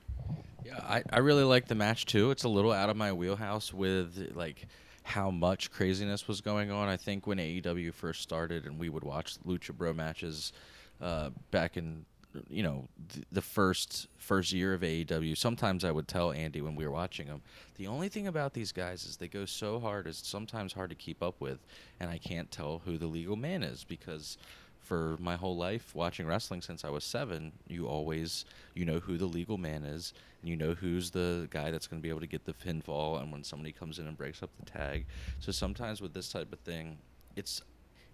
Yeah, 0.66 0.80
I, 0.84 1.04
I 1.12 1.20
really 1.20 1.44
like 1.44 1.68
the 1.68 1.76
match 1.76 2.06
too. 2.06 2.32
It's 2.32 2.44
a 2.44 2.50
little 2.50 2.74
out 2.74 2.90
of 2.90 2.98
my 2.98 3.14
wheelhouse 3.14 3.74
with 3.74 4.32
like 4.36 4.68
how 5.04 5.32
much 5.32 5.72
craziness 5.72 6.28
was 6.28 6.42
going 6.42 6.72
on. 6.72 6.90
I 6.90 6.98
think 6.98 7.26
when 7.26 7.38
AEW 7.38 7.94
first 7.94 8.22
started 8.22 8.66
and 8.66 8.78
we 8.78 8.90
would 8.90 9.06
watch 9.06 9.38
Lucha 9.46 9.74
Bro 9.74 9.94
matches 9.94 10.52
uh, 11.00 11.30
back 11.52 11.78
in 11.78 12.06
you 12.50 12.64
know 12.64 12.88
th- 13.14 13.26
the 13.32 13.42
first 13.42 14.08
first 14.18 14.52
year 14.52 14.74
of 14.74 14.82
AEW, 14.82 15.38
sometimes 15.38 15.84
I 15.84 15.92
would 15.92 16.08
tell 16.08 16.32
Andy 16.32 16.62
when 16.62 16.76
we 16.76 16.86
were 16.86 16.92
watching 16.92 17.28
them, 17.28 17.42
the 17.76 17.88
only 17.88 18.10
thing 18.10 18.28
about 18.28 18.54
these 18.54 18.72
guys 18.72 19.06
is 19.06 19.18
they 19.18 19.28
go 19.28 19.46
so 19.46 19.80
hard 19.80 20.08
it's 20.08 20.28
sometimes 20.28 20.74
hard 20.74 20.90
to 20.90 20.96
keep 20.96 21.22
up 21.24 21.40
with, 21.40 21.60
and 22.00 22.10
I 22.10 22.18
can't 22.18 22.52
tell 22.52 22.82
who 22.86 22.98
the 22.98 23.08
legal 23.08 23.36
man 23.36 23.64
is 23.64 23.84
because 23.84 24.38
for 24.80 25.18
my 25.20 25.36
whole 25.36 25.58
life 25.58 25.94
watching 25.94 26.26
wrestling 26.26 26.62
since 26.62 26.86
I 26.86 26.90
was 26.90 27.04
seven, 27.04 27.52
you 27.68 27.88
always 27.88 28.46
you 28.74 28.86
know 28.86 29.00
who 29.00 29.18
the 29.18 29.26
legal 29.26 29.58
man 29.58 29.84
is, 29.84 30.14
and 30.42 30.50
you 30.50 30.56
know 30.56 30.74
who's 30.74 31.12
the 31.12 31.48
guy 31.52 31.72
that's 31.72 31.88
going 31.88 32.02
to 32.02 32.04
be 32.04 32.10
able 32.10 32.22
to 32.22 32.28
get 32.28 32.46
the 32.46 32.54
pinfall, 32.54 33.22
and 33.22 33.32
when 33.32 33.44
somebody 33.44 33.72
comes 33.72 34.00
in 34.00 34.08
and 34.08 34.18
breaks 34.18 34.42
up 34.42 34.50
the 34.60 34.66
tag. 34.66 35.06
So 35.40 35.52
sometimes 35.52 36.02
with 36.02 36.14
this 36.14 36.30
type 36.30 36.54
of 36.54 36.60
thing, 36.60 36.98
it's 37.36 37.62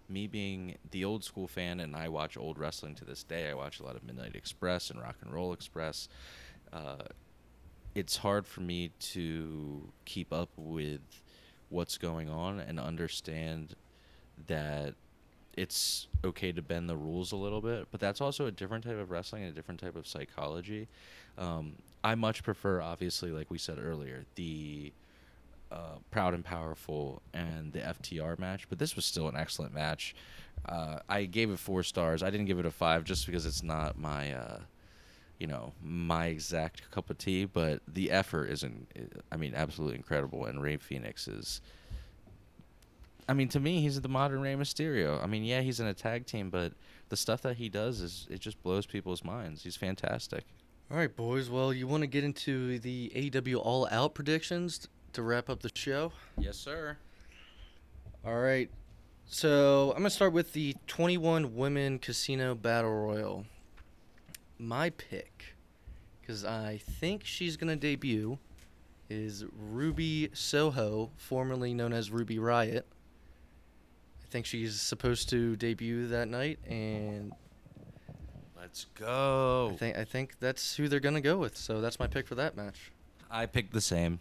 me 0.08 0.26
being 0.26 0.76
the 0.90 1.04
old 1.04 1.24
school 1.24 1.46
fan, 1.46 1.80
and 1.80 1.96
I 1.96 2.08
watch 2.08 2.36
old 2.36 2.58
wrestling 2.58 2.94
to 2.96 3.04
this 3.04 3.22
day. 3.22 3.48
I 3.50 3.54
watch 3.54 3.80
a 3.80 3.84
lot 3.84 3.96
of 3.96 4.04
Midnight 4.04 4.36
Express 4.36 4.90
and 4.90 5.00
Rock 5.00 5.16
and 5.22 5.32
Roll 5.32 5.52
Express. 5.52 6.08
Uh, 6.72 7.04
it's 7.94 8.16
hard 8.16 8.46
for 8.46 8.60
me 8.60 8.90
to 8.98 9.92
keep 10.04 10.32
up 10.32 10.50
with 10.56 11.00
what's 11.68 11.98
going 11.98 12.28
on 12.28 12.60
and 12.60 12.78
understand 12.78 13.74
that 14.46 14.94
it's 15.56 16.08
okay 16.24 16.52
to 16.52 16.62
bend 16.62 16.88
the 16.88 16.96
rules 16.96 17.32
a 17.32 17.36
little 17.36 17.60
bit, 17.60 17.86
but 17.90 18.00
that's 18.00 18.20
also 18.20 18.46
a 18.46 18.50
different 18.50 18.84
type 18.84 18.98
of 18.98 19.10
wrestling 19.10 19.44
and 19.44 19.52
a 19.52 19.54
different 19.54 19.80
type 19.80 19.96
of 19.96 20.06
psychology. 20.06 20.88
Um, 21.38 21.76
I 22.02 22.14
much 22.16 22.42
prefer, 22.42 22.80
obviously, 22.80 23.30
like 23.30 23.50
we 23.50 23.58
said 23.58 23.78
earlier, 23.78 24.24
the 24.34 24.92
uh, 25.70 25.96
Proud 26.10 26.34
and 26.34 26.44
Powerful 26.44 27.22
and 27.32 27.72
the 27.72 27.80
FTR 27.80 28.38
match, 28.38 28.68
but 28.68 28.78
this 28.78 28.96
was 28.96 29.04
still 29.04 29.28
an 29.28 29.36
excellent 29.36 29.74
match. 29.74 30.14
Uh, 30.66 30.98
I 31.08 31.24
gave 31.24 31.50
it 31.50 31.58
four 31.58 31.82
stars. 31.82 32.22
I 32.22 32.30
didn't 32.30 32.46
give 32.46 32.58
it 32.58 32.66
a 32.66 32.70
five 32.70 33.04
just 33.04 33.26
because 33.26 33.44
it's 33.44 33.62
not 33.62 33.98
my, 33.98 34.32
uh, 34.32 34.60
you 35.38 35.46
know, 35.46 35.72
my 35.82 36.26
exact 36.26 36.90
cup 36.90 37.10
of 37.10 37.18
tea. 37.18 37.44
But 37.44 37.80
the 37.86 38.10
effort 38.10 38.46
isn't. 38.46 38.88
I 39.30 39.36
mean, 39.36 39.54
absolutely 39.54 39.96
incredible. 39.96 40.46
And 40.46 40.62
Rey 40.62 40.76
Fenix 40.76 41.28
is. 41.28 41.60
I 43.26 43.32
mean, 43.32 43.48
to 43.48 43.60
me, 43.60 43.80
he's 43.80 43.98
the 44.00 44.08
modern 44.08 44.42
Rey 44.42 44.54
Mysterio. 44.54 45.22
I 45.22 45.26
mean, 45.26 45.44
yeah, 45.44 45.62
he's 45.62 45.80
in 45.80 45.86
a 45.86 45.94
tag 45.94 46.26
team, 46.26 46.50
but 46.50 46.72
the 47.08 47.16
stuff 47.16 47.40
that 47.42 47.56
he 47.56 47.70
does 47.70 48.00
is 48.00 48.26
it 48.30 48.38
just 48.38 48.62
blows 48.62 48.84
people's 48.84 49.24
minds. 49.24 49.62
He's 49.62 49.76
fantastic. 49.76 50.44
All 50.90 50.98
right, 50.98 51.14
boys. 51.14 51.48
Well, 51.48 51.72
you 51.72 51.86
want 51.86 52.02
to 52.02 52.06
get 52.06 52.22
into 52.22 52.78
the 52.78 53.10
AEW 53.14 53.56
All 53.56 53.88
Out 53.90 54.14
predictions 54.14 54.88
to 55.14 55.22
wrap 55.22 55.48
up 55.48 55.60
the 55.60 55.70
show? 55.74 56.12
Yes, 56.38 56.56
sir. 56.56 56.96
All 58.24 58.38
right. 58.38 58.70
So 59.26 59.90
I'm 59.92 59.98
gonna 59.98 60.10
start 60.10 60.32
with 60.32 60.52
the 60.52 60.76
21 60.86 61.56
Women 61.56 61.98
Casino 61.98 62.54
Battle 62.54 62.92
Royal. 62.92 63.46
My 64.58 64.90
pick, 64.90 65.56
because 66.20 66.44
I 66.44 66.78
think 66.78 67.24
she's 67.24 67.56
gonna 67.56 67.76
debut, 67.76 68.38
is 69.08 69.44
Ruby 69.52 70.30
Soho, 70.32 71.10
formerly 71.16 71.74
known 71.74 71.92
as 71.92 72.10
Ruby 72.10 72.36
Riott. 72.36 72.82
I 72.82 74.26
think 74.30 74.46
she's 74.46 74.80
supposed 74.80 75.28
to 75.30 75.56
debut 75.56 76.06
that 76.08 76.28
night, 76.28 76.58
and 76.66 77.32
Let's 78.64 78.86
go. 78.94 79.72
I 79.74 79.76
think 79.76 79.96
I 79.98 80.04
think 80.04 80.38
that's 80.40 80.74
who 80.74 80.88
they're 80.88 80.98
gonna 80.98 81.20
go 81.20 81.36
with. 81.36 81.54
So 81.54 81.82
that's 81.82 82.00
my 82.00 82.06
pick 82.06 82.26
for 82.26 82.34
that 82.36 82.56
match. 82.56 82.92
I 83.30 83.44
picked 83.44 83.74
the 83.74 83.80
same. 83.82 84.20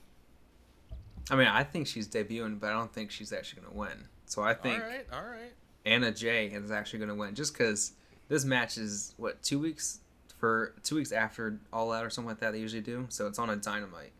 I 1.30 1.36
mean, 1.36 1.48
I 1.48 1.64
think 1.64 1.88
she's 1.88 2.08
debuting, 2.08 2.60
but 2.60 2.70
I 2.70 2.74
don't 2.74 2.94
think 2.94 3.12
she's 3.12 3.32
actually 3.32 3.64
gonna 3.64 3.76
win. 3.76 4.06
So 4.26 4.42
I 4.42 4.54
think 4.54 4.82
all 4.82 4.90
right, 4.90 5.08
all 5.14 5.22
right. 5.22 5.54
Anna 5.86 6.12
Jay 6.12 6.48
is 6.48 6.72
actually 6.72 7.00
going 7.00 7.10
to 7.10 7.16
win 7.16 7.36
just 7.36 7.54
because 7.54 7.94
this 8.30 8.46
match 8.46 8.78
is 8.78 9.14
what 9.18 9.42
two 9.44 9.60
weeks 9.60 10.00
for 10.40 10.74
two 10.84 10.96
weeks 10.96 11.12
after 11.12 11.60
All 11.72 11.92
Out 11.92 12.06
or 12.06 12.10
something 12.10 12.30
like 12.30 12.40
that 12.40 12.54
they 12.54 12.60
usually 12.60 12.82
do. 12.82 13.06
So 13.10 13.28
it's 13.28 13.40
on 13.40 13.50
a 13.50 13.56
Dynamite. 13.56 14.12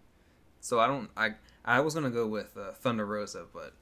So 0.62 0.80
I 0.80 0.88
don't 0.88 1.10
I 1.16 1.32
I 1.66 1.80
was 1.80 1.94
going 1.94 2.06
to 2.06 2.10
go 2.10 2.28
with 2.28 2.56
uh, 2.58 2.72
Thunder 2.74 3.06
Rosa, 3.06 3.46
but 3.54 3.74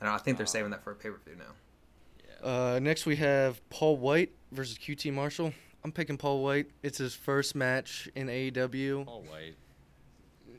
I, 0.00 0.06
don't, 0.06 0.14
I 0.14 0.18
think 0.18 0.36
they're 0.36 0.46
saving 0.46 0.70
that 0.70 0.84
for 0.84 0.92
a 0.92 0.94
pay 0.94 1.08
per 1.10 1.18
view 1.24 1.36
now. 1.36 2.46
Uh, 2.46 2.78
next 2.80 3.06
we 3.06 3.16
have 3.16 3.68
Paul 3.70 3.96
White 3.96 4.32
versus 4.52 4.78
QT 4.78 5.12
Marshall. 5.12 5.52
I'm 5.82 5.92
picking 5.92 6.18
Paul 6.18 6.42
White. 6.42 6.66
It's 6.82 6.98
his 6.98 7.14
first 7.14 7.54
match 7.54 8.08
in 8.14 8.28
AEW. 8.28 9.06
Paul 9.06 9.22
White. 9.22 9.56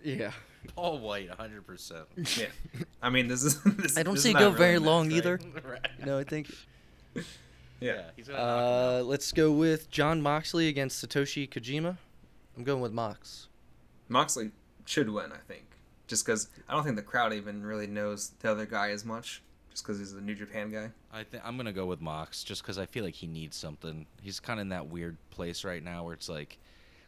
Yeah. 0.03 0.31
Paul 0.75 0.99
White, 0.99 1.29
100%. 1.29 2.05
Yeah, 2.39 2.47
I 3.01 3.09
mean 3.09 3.27
this 3.27 3.43
is. 3.43 3.59
This, 3.65 3.97
I 3.97 4.03
don't 4.03 4.17
see 4.17 4.29
is 4.29 4.35
it 4.35 4.39
go 4.39 4.45
really 4.47 4.57
very 4.57 4.77
long 4.79 5.07
right? 5.07 5.17
either. 5.17 5.39
right. 5.63 5.87
You 5.99 6.05
know, 6.05 6.19
I 6.19 6.23
think. 6.23 6.51
Yeah. 7.79 8.03
he's 8.15 8.27
gonna 8.27 8.39
Uh, 8.39 9.03
let's 9.05 9.31
go 9.31 9.51
with 9.51 9.89
Jon 9.89 10.21
Moxley 10.21 10.67
against 10.67 11.03
Satoshi 11.03 11.49
Kojima. 11.49 11.97
I'm 12.55 12.63
going 12.63 12.81
with 12.81 12.91
Mox. 12.91 13.47
Moxley 14.07 14.51
should 14.85 15.09
win, 15.09 15.31
I 15.31 15.37
think, 15.47 15.63
just 16.07 16.25
because 16.25 16.49
I 16.67 16.73
don't 16.73 16.83
think 16.83 16.95
the 16.95 17.01
crowd 17.01 17.33
even 17.33 17.63
really 17.65 17.87
knows 17.87 18.31
the 18.39 18.51
other 18.51 18.65
guy 18.65 18.89
as 18.91 19.05
much, 19.05 19.41
just 19.71 19.83
because 19.83 19.99
he's 19.99 20.13
a 20.13 20.21
New 20.21 20.35
Japan 20.35 20.69
guy. 20.71 20.89
I 21.11 21.23
think 21.23 21.43
I'm 21.45 21.57
gonna 21.57 21.73
go 21.73 21.85
with 21.85 22.01
Mox 22.01 22.43
just 22.43 22.61
because 22.61 22.77
I 22.77 22.85
feel 22.85 23.03
like 23.03 23.15
he 23.15 23.27
needs 23.27 23.55
something. 23.57 24.05
He's 24.21 24.39
kind 24.39 24.59
of 24.59 24.63
in 24.63 24.69
that 24.69 24.87
weird 24.87 25.17
place 25.31 25.63
right 25.63 25.83
now 25.83 26.03
where 26.03 26.13
it's 26.13 26.29
like 26.29 26.59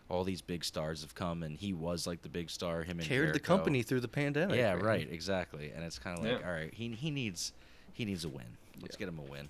all 0.09 0.23
these 0.23 0.41
big 0.41 0.63
stars 0.63 1.01
have 1.01 1.15
come 1.15 1.43
and 1.43 1.57
he 1.57 1.73
was 1.73 2.05
like 2.05 2.21
the 2.21 2.29
big 2.29 2.49
star. 2.49 2.83
Him 2.83 2.99
and 2.99 3.07
Carried 3.07 3.33
the 3.33 3.39
company 3.39 3.81
through 3.83 4.01
the 4.01 4.07
pandemic. 4.07 4.57
Yeah, 4.57 4.75
man. 4.75 4.83
right, 4.85 5.07
exactly. 5.11 5.71
And 5.75 5.83
it's 5.83 5.97
kind 5.99 6.17
of 6.17 6.23
like, 6.23 6.39
Yeah. 6.41 6.47
all 6.47 6.53
right, 6.53 6.73
he 6.73 6.89
he 6.89 7.09
needs 7.11 7.53
he 7.93 8.05
needs 8.05 8.25
a 8.25 8.29
win. 8.29 8.45
Let's 8.81 8.95
Yeah. 8.95 8.99
get 9.05 9.07
him 9.09 9.19
a 9.19 9.23
win. 9.23 9.49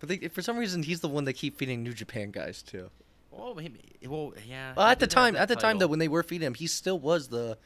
But 0.00 0.08
they, 0.08 0.18
for 0.28 0.42
some 0.42 0.56
reason, 0.58 0.82
he's 0.82 1.00
the 1.00 1.08
one 1.08 1.24
they 1.24 1.32
keep 1.32 1.56
feeding 1.58 1.82
New 1.82 1.92
Japan 1.94 2.30
guys 2.30 2.62
too. 2.62 2.90
Well, 3.30 3.54
he, 3.56 3.72
well, 4.06 4.32
yeah. 4.46 4.74
Well, 4.76 4.86
at 4.86 5.00
the 5.00 5.06
time, 5.06 5.34
at 5.36 5.48
the 5.48 5.56
time 5.56 5.78
though, 5.78 5.86
when 5.88 5.98
they 5.98 6.08
were 6.08 6.22
feeding 6.22 6.46
him, 6.46 6.54
he 6.54 6.66
still 6.66 6.98
was 6.98 7.28
the 7.28 7.58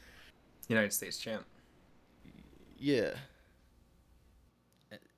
United 0.68 0.92
States 0.92 1.18
champ. 1.18 1.44
yeah. 2.78 3.10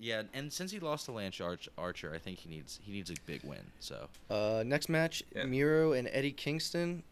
Yeah, 0.02 0.22
and 0.32 0.50
since 0.50 0.72
he 0.72 0.80
lost 0.80 1.04
to 1.06 1.12
Lance 1.12 1.40
Arch- 1.42 1.68
Archer, 1.76 2.12
I 2.14 2.18
think 2.18 2.38
he 2.38 2.48
needs 2.48 2.80
he 2.82 2.90
needs 2.90 3.10
a 3.10 3.14
big 3.26 3.42
win. 3.44 3.70
So 3.80 4.08
Uh, 4.30 4.62
next 4.66 4.88
match, 4.88 5.22
Yeah. 5.36 5.44
Miro 5.44 5.92
and 5.92 6.08
Eddie 6.10 6.32
Kingston. 6.32 7.02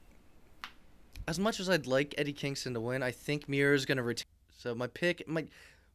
As 1.27 1.39
much 1.39 1.61
as 1.61 1.69
I'd 1.69 1.87
like 1.87 2.15
Eddie 2.17 2.33
Kingston 2.33 2.73
to 2.75 2.81
win, 2.81 3.03
I 3.03 3.11
think 3.11 3.49
Miro 3.49 3.75
is 3.75 3.85
going 3.85 3.99
to 3.99 4.03
retain. 4.03 4.25
So 4.57 4.75
my 4.75 4.87
pick, 4.87 5.29
my 5.29 5.47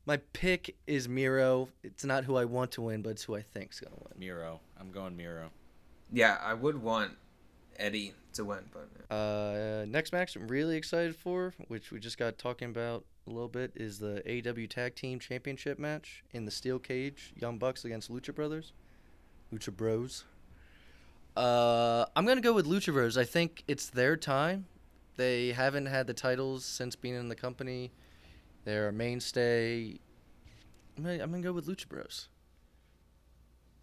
my 0.05 0.17
pick 0.33 0.75
is 0.85 1.09
Miro. 1.09 1.69
It's 1.81 2.03
not 2.05 2.25
who 2.25 2.35
I 2.35 2.45
want 2.45 2.71
to 2.73 2.81
win, 2.83 3.01
but 3.01 3.09
it's 3.11 3.23
who 3.23 3.35
I 3.35 3.41
think's 3.41 3.79
going 3.79 3.93
to 3.95 3.99
win. 4.03 4.13
Miro, 4.19 4.59
I'm 4.79 4.91
going 4.91 5.17
Miro. 5.17 5.49
Yeah, 6.11 6.37
I 6.43 6.53
would 6.53 6.79
want 6.81 7.17
Eddie 7.77 8.13
to 8.33 8.45
win, 8.45 8.69
but 8.71 8.87
Uh, 9.15 9.85
next 9.87 10.11
match 10.11 10.35
I'm 10.35 10.47
really 10.47 10.77
excited 10.77 11.15
for, 11.15 11.53
which 11.67 11.89
we 11.91 11.99
just 11.99 12.17
got 12.19 12.37
talking 12.37 12.69
about 12.69 13.03
a 13.27 13.29
little 13.29 13.47
bit, 13.47 13.71
is 13.75 13.99
the 13.99 14.21
AW 14.27 14.67
Tag 14.69 14.95
Team 14.95 15.19
Championship 15.19 15.79
match 15.79 16.23
in 16.31 16.45
the 16.45 16.51
steel 16.51 16.79
cage. 16.79 17.33
Young 17.35 17.57
Bucks 17.57 17.85
against 17.85 18.11
Lucha 18.11 18.33
Brothers. 18.33 18.73
Lucha 19.53 19.75
Bros. 19.75 20.25
Uh, 21.35 22.05
I'm 22.15 22.25
gonna 22.25 22.41
go 22.41 22.53
with 22.53 22.65
Lucha 22.65 22.93
Bros. 22.93 23.17
I 23.17 23.23
think 23.23 23.63
it's 23.67 23.89
their 23.89 24.17
time. 24.17 24.65
They 25.15 25.51
haven't 25.51 25.85
had 25.85 26.07
the 26.07 26.13
titles 26.13 26.65
since 26.65 26.95
being 26.95 27.15
in 27.15 27.29
the 27.29 27.35
company. 27.35 27.91
They're 28.65 28.89
a 28.89 28.93
mainstay. 28.93 29.99
I'm 30.97 31.03
gonna, 31.03 31.23
I'm 31.23 31.31
gonna 31.31 31.43
go 31.43 31.53
with 31.53 31.67
Lucha 31.67 31.87
Bros. 31.87 32.29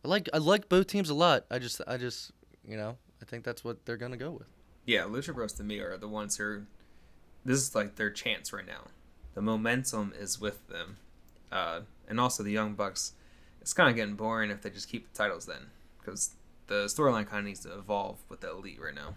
I 0.05 0.09
like 0.09 0.29
I 0.33 0.39
like 0.39 0.69
both 0.69 0.87
teams 0.87 1.11
a 1.11 1.15
lot. 1.15 1.45
I 1.51 1.59
just 1.59 1.81
I 1.87 1.97
just 1.97 2.33
You 2.67 2.77
know, 2.77 2.97
I 3.21 3.25
think 3.25 3.45
that's 3.45 3.65
what 3.65 3.85
they're 3.85 3.97
gonna 3.97 4.17
go 4.17 4.31
with. 4.31 4.49
Yeah, 4.87 5.03
Lucha 5.03 5.35
Bros 5.35 5.53
to 5.55 5.65
me 5.65 5.79
are 5.79 5.97
the 5.97 6.09
ones 6.09 6.37
who 6.37 6.45
are. 6.45 6.67
This 7.45 7.59
is 7.59 7.75
like 7.75 7.97
their 7.97 8.11
chance 8.11 8.53
right 8.53 8.67
now. 8.67 8.87
The 9.35 9.43
momentum 9.43 10.13
is 10.19 10.41
with 10.41 10.67
them, 10.69 10.97
uh, 11.53 11.81
and 12.09 12.21
also 12.21 12.43
the 12.43 12.53
Young 12.53 12.75
Bucks. 12.75 13.13
It's 13.61 13.73
kind 13.73 13.91
of 13.91 13.97
getting 13.97 14.15
boring 14.15 14.51
if 14.51 14.63
they 14.63 14.71
just 14.71 14.89
keep 14.89 15.13
the 15.13 15.17
titles 15.17 15.47
then, 15.47 15.67
because 15.99 16.31
the 16.67 16.87
storyline 16.87 17.27
kind 17.27 17.41
of 17.41 17.45
needs 17.45 17.61
to 17.61 17.75
evolve 17.75 18.19
with 18.29 18.41
the 18.41 18.51
Elite 18.51 18.81
right 18.81 18.95
now. 18.95 19.15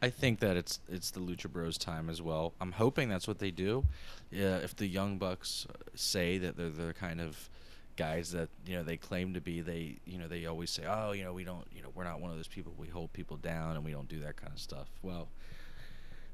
I 0.00 0.10
think 0.10 0.38
that 0.40 0.56
it's 0.56 0.78
it's 0.88 1.10
the 1.10 1.20
Lucha 1.20 1.50
Bros 1.50 1.76
time 1.76 2.08
as 2.08 2.22
well. 2.22 2.52
I'm 2.60 2.72
hoping 2.72 3.08
that's 3.08 3.26
what 3.26 3.38
they 3.38 3.50
do. 3.50 3.84
Yeah, 4.30 4.56
if 4.58 4.76
the 4.76 4.86
Young 4.86 5.18
Bucks 5.18 5.66
say 5.94 6.38
that 6.38 6.56
they're 6.56 6.70
the 6.70 6.94
kind 6.94 7.20
of 7.20 7.48
guys 7.96 8.30
that 8.30 8.48
you 8.64 8.76
know 8.76 8.84
they 8.84 8.96
claim 8.96 9.34
to 9.34 9.40
be, 9.40 9.60
they 9.60 9.96
you 10.06 10.18
know 10.18 10.28
they 10.28 10.46
always 10.46 10.70
say, 10.70 10.84
oh, 10.88 11.12
you 11.12 11.24
know 11.24 11.32
we 11.32 11.42
don't, 11.42 11.66
you 11.74 11.82
know 11.82 11.88
we're 11.94 12.04
not 12.04 12.20
one 12.20 12.30
of 12.30 12.36
those 12.36 12.46
people. 12.46 12.72
We 12.78 12.86
hold 12.86 13.12
people 13.12 13.36
down 13.36 13.74
and 13.74 13.84
we 13.84 13.90
don't 13.90 14.08
do 14.08 14.20
that 14.20 14.36
kind 14.36 14.52
of 14.52 14.60
stuff. 14.60 14.86
Well, 15.02 15.28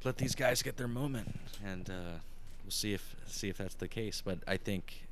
let 0.05 0.19
these 0.19 0.35
guys 0.35 0.63
get 0.63 0.77
their 0.77 0.89
moment, 0.89 1.35
and 1.65 1.89
uh, 1.89 2.19
we'll 2.65 2.71
see 2.71 2.95
if 2.95 3.15
see 3.27 3.49
if 3.49 3.59
that's 3.59 3.75
the 3.75 3.89
case. 3.89 4.23
But 4.25 4.39
I 4.47 4.57
think 4.57 5.07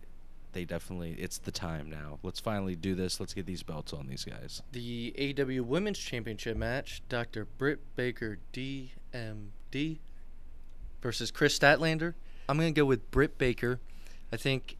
they 0.53 0.65
definitely 0.65 1.13
it's 1.19 1.39
the 1.39 1.53
time 1.53 1.89
now. 1.91 2.19
Let's 2.23 2.41
finally 2.41 2.75
do 2.75 2.95
this. 2.95 3.21
Let's 3.21 3.35
get 3.35 3.47
these 3.47 3.63
belts 3.63 3.93
on 3.93 4.07
these 4.07 4.25
guys. 4.25 4.63
The 4.73 5.37
AW 5.39 5.63
Women's 5.63 5.99
Championship 5.99 6.57
match: 6.57 7.03
Dr. 7.09 7.45
Britt 7.45 7.81
Baker, 7.97 8.39
DMD, 8.53 9.99
versus 11.01 11.31
Kris 11.31 11.59
Statlander. 11.59 12.15
I'm 12.49 12.57
gonna 12.57 12.73
go 12.73 12.85
with 12.85 13.11
Britt 13.11 13.39
Baker. 13.39 13.81
I 14.33 14.37
think 14.37 14.77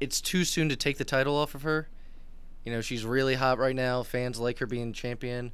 it's 0.00 0.20
too 0.20 0.44
soon 0.44 0.68
to 0.68 0.76
take 0.76 0.98
the 0.98 1.04
title 1.04 1.36
off 1.36 1.54
of 1.54 1.62
her. 1.62 1.88
You 2.64 2.72
know, 2.72 2.80
she's 2.80 3.04
really 3.04 3.34
hot 3.34 3.58
right 3.58 3.76
now. 3.76 4.02
Fans 4.02 4.38
like 4.38 4.58
her 4.58 4.66
being 4.66 4.92
champion. 4.92 5.52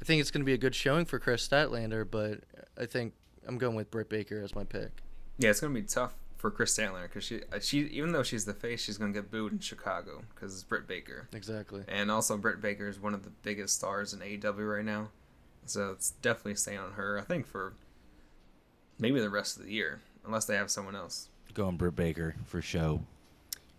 I 0.00 0.04
think 0.04 0.20
it's 0.20 0.30
going 0.30 0.40
to 0.40 0.46
be 0.46 0.54
a 0.54 0.58
good 0.58 0.74
showing 0.74 1.04
for 1.04 1.18
Kris 1.18 1.46
Statlander, 1.46 2.10
but 2.10 2.40
I 2.78 2.86
think 2.86 3.12
I'm 3.46 3.58
going 3.58 3.76
with 3.76 3.90
Britt 3.90 4.08
Baker 4.08 4.40
as 4.40 4.54
my 4.54 4.64
pick. 4.64 5.02
Yeah, 5.40 5.50
it's 5.50 5.60
gonna 5.60 5.72
be 5.74 5.82
tough 5.82 6.14
for 6.36 6.50
Kris 6.50 6.76
Statlander 6.76 7.02
because 7.04 7.24
she, 7.24 7.40
uh, 7.52 7.58
she, 7.60 7.80
even 7.80 8.12
though 8.12 8.22
she's 8.22 8.44
the 8.44 8.54
face, 8.54 8.82
she's 8.82 8.98
gonna 8.98 9.12
get 9.12 9.30
booed 9.30 9.52
in 9.52 9.58
Chicago 9.58 10.22
because 10.34 10.52
it's 10.54 10.62
Britt 10.62 10.86
Baker, 10.86 11.28
Exactly. 11.32 11.82
and 11.88 12.10
also 12.10 12.36
Britt 12.36 12.60
Baker 12.60 12.88
is 12.88 13.00
one 13.00 13.14
of 13.14 13.24
the 13.24 13.30
biggest 13.42 13.74
stars 13.76 14.12
in 14.14 14.20
AEW 14.20 14.76
right 14.76 14.84
now, 14.84 15.08
so 15.66 15.90
it's 15.92 16.10
definitely 16.22 16.54
staying 16.56 16.78
on 16.78 16.92
her. 16.92 17.18
I 17.18 17.22
think 17.22 17.46
for 17.46 17.72
maybe 18.98 19.18
the 19.20 19.30
rest 19.30 19.56
of 19.56 19.64
the 19.64 19.72
year, 19.72 20.00
unless 20.26 20.44
they 20.44 20.56
have 20.56 20.70
someone 20.70 20.94
else. 20.94 21.28
Going 21.54 21.76
Britt 21.76 21.96
Baker 21.96 22.36
for 22.46 22.60
show. 22.62 23.02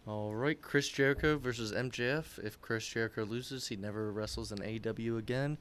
All 0.07 0.33
right, 0.33 0.59
Chris 0.59 0.89
Jericho 0.89 1.37
versus 1.37 1.71
MJF. 1.71 2.43
If 2.43 2.59
Chris 2.59 2.85
Jericho 2.87 3.23
loses, 3.23 3.67
he 3.67 3.75
never 3.75 4.11
wrestles 4.11 4.51
in 4.51 4.57
AEW 4.57 5.17
again. 5.19 5.57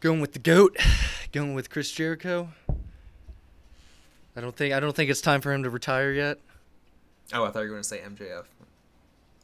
Going 0.00 0.20
with 0.20 0.34
the 0.34 0.38
goat, 0.38 0.76
going 1.32 1.54
with 1.54 1.70
Chris 1.70 1.90
Jericho. 1.90 2.50
I 4.38 4.40
don't 4.40 4.54
think 4.54 4.72
I 4.72 4.78
don't 4.78 4.94
think 4.94 5.10
it's 5.10 5.20
time 5.20 5.40
for 5.40 5.52
him 5.52 5.64
to 5.64 5.70
retire 5.70 6.12
yet. 6.12 6.38
Oh, 7.32 7.44
I 7.44 7.50
thought 7.50 7.62
you 7.64 7.70
were 7.70 7.74
gonna 7.74 7.82
say 7.82 7.98
MJF. 7.98 8.44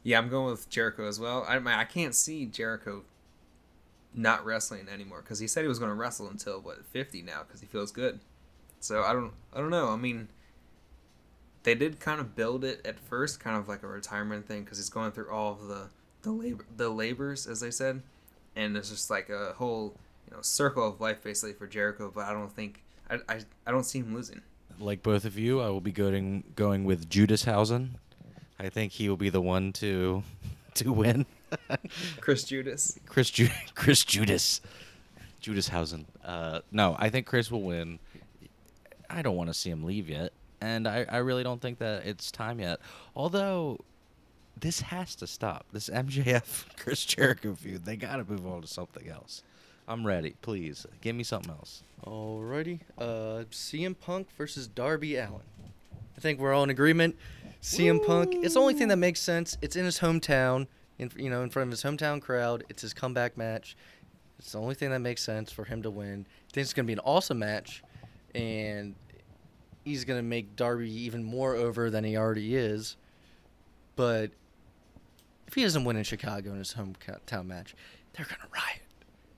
Yeah, 0.03 0.19
I'm 0.19 0.29
going 0.29 0.49
with 0.51 0.69
Jericho 0.69 1.05
as 1.05 1.19
well. 1.19 1.45
I, 1.49 1.57
I 1.57 1.83
can't 1.83 2.15
see 2.15 2.45
Jericho 2.45 3.03
not 4.13 4.45
wrestling 4.45 4.87
anymore 4.87 5.21
because 5.21 5.39
he 5.39 5.47
said 5.47 5.63
he 5.63 5.67
was 5.67 5.79
going 5.79 5.91
to 5.91 5.95
wrestle 5.95 6.29
until 6.29 6.61
what 6.61 6.85
50 6.85 7.23
now 7.23 7.41
because 7.45 7.59
he 7.59 7.67
feels 7.67 7.91
good. 7.91 8.21
So 8.79 9.03
I 9.03 9.11
don't 9.11 9.33
I 9.53 9.57
don't 9.57 9.69
know. 9.69 9.89
I 9.89 9.97
mean, 9.97 10.29
they 11.63 11.75
did 11.75 11.99
kind 11.99 12.21
of 12.21 12.33
build 12.33 12.63
it 12.63 12.79
at 12.85 12.97
first, 12.97 13.41
kind 13.41 13.57
of 13.57 13.67
like 13.67 13.83
a 13.83 13.87
retirement 13.87 14.47
thing 14.47 14.63
because 14.63 14.77
he's 14.77 14.89
going 14.89 15.11
through 15.11 15.29
all 15.29 15.51
of 15.51 15.67
the 15.67 15.89
the 16.21 16.31
labor 16.31 16.65
the 16.77 16.87
labors 16.87 17.47
as 17.47 17.59
they 17.59 17.71
said, 17.71 18.01
and 18.55 18.77
it's 18.77 18.89
just 18.91 19.09
like 19.09 19.29
a 19.29 19.55
whole 19.57 19.97
you 20.25 20.37
know 20.37 20.41
circle 20.41 20.87
of 20.87 21.01
life 21.01 21.21
basically 21.21 21.51
for 21.51 21.67
Jericho. 21.67 22.09
But 22.15 22.27
I 22.27 22.31
don't 22.31 22.53
think 22.53 22.81
I 23.09 23.15
I, 23.27 23.39
I 23.67 23.71
don't 23.71 23.83
see 23.83 23.99
him 23.99 24.13
losing. 24.13 24.41
Like 24.79 25.03
both 25.03 25.25
of 25.25 25.37
you, 25.37 25.61
I 25.61 25.69
will 25.69 25.81
be 25.81 25.91
going 25.91 26.43
going 26.55 26.85
with 26.85 27.09
Judas 27.09 27.45
Hausen. 27.45 27.97
I 28.59 28.69
think 28.69 28.93
he 28.93 29.09
will 29.09 29.17
be 29.17 29.29
the 29.29 29.41
one 29.41 29.73
to 29.73 30.23
to 30.75 30.91
win. 30.91 31.25
Chris 32.19 32.43
Judas. 32.43 32.99
Chris 33.07 33.29
Ju- 33.29 33.49
Chris 33.75 34.03
Judas. 34.03 34.61
Judas 35.39 35.69
Hausen. 35.69 36.05
Uh, 36.23 36.61
no, 36.71 36.95
I 36.97 37.09
think 37.09 37.27
Chris 37.27 37.51
will 37.51 37.61
win. 37.61 37.99
I 39.09 39.21
don't 39.21 39.35
want 39.35 39.49
to 39.49 39.53
see 39.53 39.69
him 39.69 39.83
leave 39.83 40.09
yet, 40.09 40.33
and 40.59 40.87
I, 40.87 41.05
I 41.07 41.17
really 41.17 41.43
don't 41.43 41.61
think 41.61 41.77
that 41.79 42.05
it's 42.05 42.31
time 42.31 42.59
yet. 42.59 42.79
Although 43.15 43.79
this 44.59 44.81
has 44.81 45.15
to 45.15 45.27
stop. 45.27 45.65
This 45.71 45.89
MJF 45.89 46.65
Chris 46.77 47.05
Jericho 47.05 47.53
feud. 47.55 47.85
They 47.85 47.95
got 47.95 48.17
to 48.17 48.23
move 48.25 48.47
on 48.47 48.61
to 48.61 48.67
something 48.67 49.07
else. 49.09 49.43
I'm 49.87 50.05
ready. 50.05 50.35
Please 50.41 50.85
give 51.01 51.15
me 51.15 51.23
something 51.23 51.51
else. 51.51 51.83
Alrighty, 52.05 52.79
uh, 52.97 53.43
CM 53.51 53.95
Punk 53.99 54.27
versus 54.37 54.67
Darby 54.67 55.15
Allin. 55.15 55.41
I 56.17 56.21
think 56.21 56.39
we're 56.39 56.53
all 56.53 56.63
in 56.63 56.69
agreement. 56.69 57.15
CM 57.61 58.03
Punk. 58.05 58.33
It's 58.43 58.53
the 58.55 58.59
only 58.59 58.73
thing 58.73 58.87
that 58.87 58.97
makes 58.97 59.19
sense. 59.19 59.57
It's 59.61 59.75
in 59.75 59.85
his 59.85 59.99
hometown, 59.99 60.67
in 60.97 61.11
you 61.17 61.29
know, 61.29 61.43
in 61.43 61.49
front 61.49 61.67
of 61.67 61.71
his 61.71 61.83
hometown 61.83 62.21
crowd. 62.21 62.63
It's 62.69 62.81
his 62.81 62.93
comeback 62.93 63.37
match. 63.37 63.75
It's 64.39 64.51
the 64.51 64.59
only 64.59 64.75
thing 64.75 64.89
that 64.91 64.99
makes 64.99 65.23
sense 65.23 65.51
for 65.51 65.65
him 65.65 65.81
to 65.83 65.89
win. 65.89 66.25
I 66.29 66.53
think 66.53 66.63
it's 66.63 66.73
gonna 66.73 66.85
be 66.85 66.93
an 66.93 66.99
awesome 66.99 67.39
match, 67.39 67.83
and 68.33 68.95
he's 69.83 70.03
gonna 70.05 70.23
make 70.23 70.55
Darby 70.55 70.91
even 70.91 71.23
more 71.23 71.55
over 71.55 71.89
than 71.89 72.03
he 72.03 72.17
already 72.17 72.55
is. 72.55 72.97
But 73.95 74.31
if 75.47 75.53
he 75.53 75.61
doesn't 75.63 75.83
win 75.85 75.95
in 75.95 76.03
Chicago 76.03 76.51
in 76.51 76.57
his 76.57 76.73
hometown 76.73 77.45
match, 77.45 77.75
they're 78.13 78.25
gonna 78.25 78.49
riot. 78.53 78.81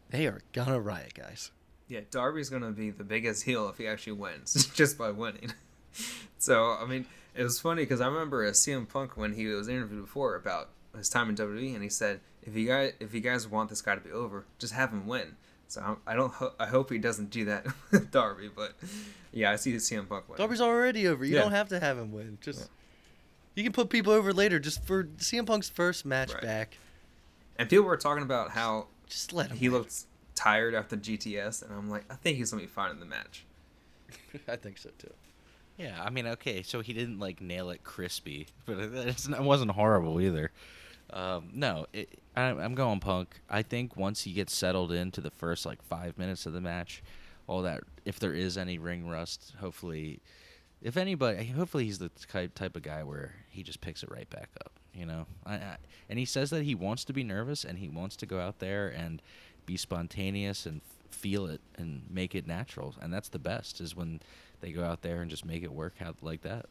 They 0.09 0.25
are 0.27 0.41
gonna 0.53 0.79
riot, 0.79 1.13
guys. 1.13 1.51
Yeah, 1.87 2.01
Darby's 2.11 2.49
gonna 2.49 2.71
be 2.71 2.89
the 2.91 3.03
biggest 3.03 3.43
heel 3.43 3.69
if 3.69 3.77
he 3.77 3.87
actually 3.87 4.13
wins, 4.13 4.67
just 4.73 4.97
by 4.97 5.11
winning. 5.11 5.53
so 6.37 6.71
I 6.79 6.85
mean, 6.85 7.05
it 7.35 7.43
was 7.43 7.59
funny 7.59 7.83
because 7.83 8.01
I 8.01 8.07
remember 8.07 8.45
a 8.45 8.51
CM 8.51 8.87
Punk 8.87 9.17
when 9.17 9.33
he 9.33 9.45
was 9.47 9.67
interviewed 9.67 10.01
before 10.03 10.35
about 10.35 10.69
his 10.97 11.09
time 11.09 11.29
in 11.29 11.35
WWE, 11.35 11.73
and 11.73 11.83
he 11.83 11.89
said, 11.89 12.19
"If 12.43 12.55
you 12.55 12.67
guys, 12.67 12.93
if 12.99 13.13
you 13.13 13.21
guys 13.21 13.47
want 13.47 13.69
this 13.69 13.81
guy 13.81 13.95
to 13.95 14.01
be 14.01 14.11
over, 14.11 14.45
just 14.59 14.73
have 14.73 14.91
him 14.91 15.07
win." 15.07 15.35
So 15.69 15.81
I'm- 15.81 15.97
I 16.07 16.15
don't, 16.15 16.31
ho- 16.31 16.53
I 16.57 16.65
hope 16.67 16.89
he 16.89 16.97
doesn't 16.97 17.29
do 17.29 17.43
that 17.45 17.67
with 17.91 18.09
Darby, 18.09 18.49
but 18.55 18.73
yeah, 19.33 19.51
I 19.51 19.57
see 19.57 19.71
the 19.73 19.79
CM 19.79 20.07
Punk 20.07 20.29
win. 20.29 20.37
Darby's 20.37 20.61
already 20.61 21.07
over. 21.07 21.25
You 21.25 21.35
Yeah. 21.35 21.41
don't 21.41 21.51
have 21.51 21.67
to 21.69 21.79
have 21.81 21.97
him 21.97 22.13
win. 22.13 22.37
Just 22.39 22.59
Yeah. 22.59 22.65
you 23.55 23.63
can 23.63 23.73
put 23.73 23.89
people 23.89 24.13
over 24.13 24.31
later. 24.31 24.59
Just 24.59 24.85
for 24.85 25.03
CM 25.17 25.45
Punk's 25.45 25.67
first 25.67 26.05
match 26.05 26.31
Right. 26.33 26.41
back, 26.41 26.77
And 27.59 27.69
people 27.69 27.83
were 27.85 27.97
talking 27.97 28.23
about 28.23 28.51
how 28.51 28.87
just 29.07 29.33
let 29.33 29.51
him. 29.51 29.57
he 29.57 29.69
win. 29.69 29.79
looked 29.79 30.05
tired 30.35 30.75
after 30.75 30.95
GTS, 30.95 31.63
and 31.63 31.73
I'm 31.73 31.89
like, 31.89 32.05
I 32.09 32.15
think 32.15 32.37
he's 32.37 32.51
gonna 32.51 32.63
be 32.63 32.67
fine 32.67 32.91
in 32.91 32.99
the 32.99 33.05
match. 33.05 33.45
I 34.47 34.55
think 34.55 34.77
so 34.77 34.89
too. 34.97 35.13
Yeah, 35.77 36.01
I 36.03 36.09
mean, 36.09 36.25
okay, 36.27 36.63
so 36.63 36.81
he 36.81 36.93
didn't 36.93 37.19
like 37.19 37.39
nail 37.39 37.69
it 37.69 37.83
crispy, 37.83 38.47
but 38.65 38.79
it, 38.79 38.93
it's, 38.93 39.27
it 39.27 39.41
wasn't 39.41 39.71
horrible 39.71 40.19
either. 40.19 40.51
Um, 41.11 41.49
no, 41.53 41.85
it, 41.93 42.19
I, 42.35 42.49
I'm 42.49 42.75
going 42.75 42.99
Punk. 42.99 43.39
I 43.49 43.61
think 43.61 43.95
once 43.95 44.23
he 44.23 44.33
gets 44.33 44.53
settled 44.53 44.91
into 44.91 45.21
the 45.21 45.31
first 45.31 45.65
like 45.65 45.81
five 45.81 46.17
minutes 46.17 46.45
of 46.45 46.53
the 46.53 46.61
match, 46.61 47.01
all 47.47 47.61
that, 47.61 47.81
if 48.05 48.19
there 48.19 48.33
is 48.33 48.57
any 48.57 48.77
ring 48.77 49.07
rust, 49.07 49.53
hopefully, 49.59 50.19
if 50.81 50.97
anybody, 50.97 51.45
hopefully 51.45 51.85
he's 51.85 51.99
the 51.99 52.09
type 52.09 52.55
type 52.55 52.75
of 52.75 52.81
guy 52.81 53.03
where 53.03 53.35
he 53.49 53.63
just 53.63 53.79
picks 53.79 54.03
it 54.03 54.11
right 54.11 54.29
back 54.29 54.49
up. 54.59 54.73
You 54.97 55.05
know, 55.05 55.25
I, 55.45 55.55
I, 55.55 55.77
and 56.09 56.17
he 56.17 56.25
says 56.25 56.49
that 56.49 56.63
he 56.63 56.73
wants 56.75 57.03
to 57.05 57.13
be 57.13 57.23
nervous 57.23 57.63
and 57.63 57.77
he 57.77 57.87
wants 57.87 58.15
to 58.17 58.25
go 58.25 58.39
out 58.39 58.59
there 58.59 58.87
and 58.89 59.21
be 59.67 59.77
spontaneous 59.77 60.65
and 60.65 60.81
f- 60.81 61.15
feel 61.15 61.45
it 61.45 61.61
and 61.77 62.01
make 62.09 62.33
it 62.33 62.47
natural, 62.47 62.95
and 62.99 63.13
that's 63.13 63.29
the 63.29 63.37
best 63.39 63.79
is 63.79 63.95
when 63.95 64.19
they 64.61 64.71
go 64.71 64.83
out 64.83 65.03
there 65.03 65.21
and 65.21 65.29
just 65.29 65.45
make 65.45 65.61
it 65.61 65.71
work 65.71 65.95
out 66.01 66.15
like 66.21 66.41
that. 66.41 66.65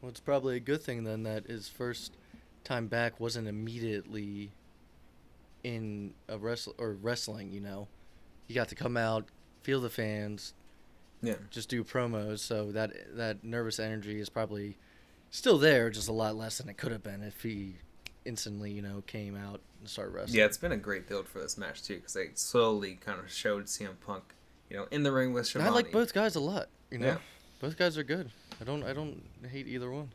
Well, 0.00 0.08
it's 0.10 0.20
probably 0.20 0.56
a 0.56 0.60
good 0.60 0.80
thing 0.82 1.04
then 1.04 1.24
that 1.24 1.46
his 1.48 1.68
first 1.68 2.16
time 2.64 2.86
back 2.86 3.18
wasn't 3.20 3.46
immediately 3.48 4.50
in 5.64 6.14
a 6.28 6.38
wrestle 6.38 6.74
or 6.78 6.92
wrestling. 6.92 7.52
You 7.52 7.60
know, 7.60 7.88
he 8.46 8.54
got 8.54 8.68
to 8.68 8.74
come 8.74 8.96
out, 8.96 9.26
feel 9.62 9.80
the 9.80 9.90
fans, 9.90 10.54
Yeah. 11.20 11.34
just 11.50 11.68
do 11.68 11.82
promos. 11.84 12.38
So 12.38 12.70
that 12.72 12.92
that 13.16 13.42
nervous 13.44 13.78
energy 13.80 14.20
is 14.20 14.28
probably 14.28 14.76
still 15.30 15.58
there, 15.58 15.90
just 15.90 16.08
a 16.08 16.12
lot 16.12 16.36
less 16.36 16.58
than 16.58 16.68
it 16.68 16.76
could 16.76 16.92
have 16.92 17.02
been 17.02 17.22
if 17.22 17.42
he 17.42 17.76
instantly, 18.24 18.70
you 18.70 18.82
know, 18.82 19.02
came 19.06 19.36
out 19.36 19.60
and 19.80 19.88
started 19.88 20.12
wrestling. 20.12 20.38
Yeah, 20.38 20.44
it's 20.46 20.58
been 20.58 20.72
a 20.72 20.76
great 20.76 21.08
build 21.08 21.28
for 21.28 21.38
this 21.40 21.56
match 21.58 21.82
too, 21.82 21.96
because 21.96 22.12
they 22.14 22.28
slowly 22.34 22.98
kind 23.04 23.18
of 23.20 23.30
showed 23.30 23.66
CM 23.66 23.98
Punk, 24.04 24.24
you 24.70 24.76
know, 24.76 24.86
in 24.90 25.02
the 25.02 25.12
ring 25.12 25.32
with 25.32 25.54
And 25.54 25.64
I 25.64 25.70
like 25.70 25.92
both 25.92 26.12
guys 26.12 26.36
a 26.36 26.40
lot. 26.40 26.68
You 26.90 26.98
know, 26.98 27.06
Yeah. 27.06 27.18
both 27.60 27.76
guys 27.78 27.96
are 27.98 28.02
good. 28.02 28.30
I 28.60 28.64
don't 28.64 28.82
I 28.82 28.92
don't 28.92 29.22
hate 29.50 29.66
either 29.68 29.90
one. 29.90 30.10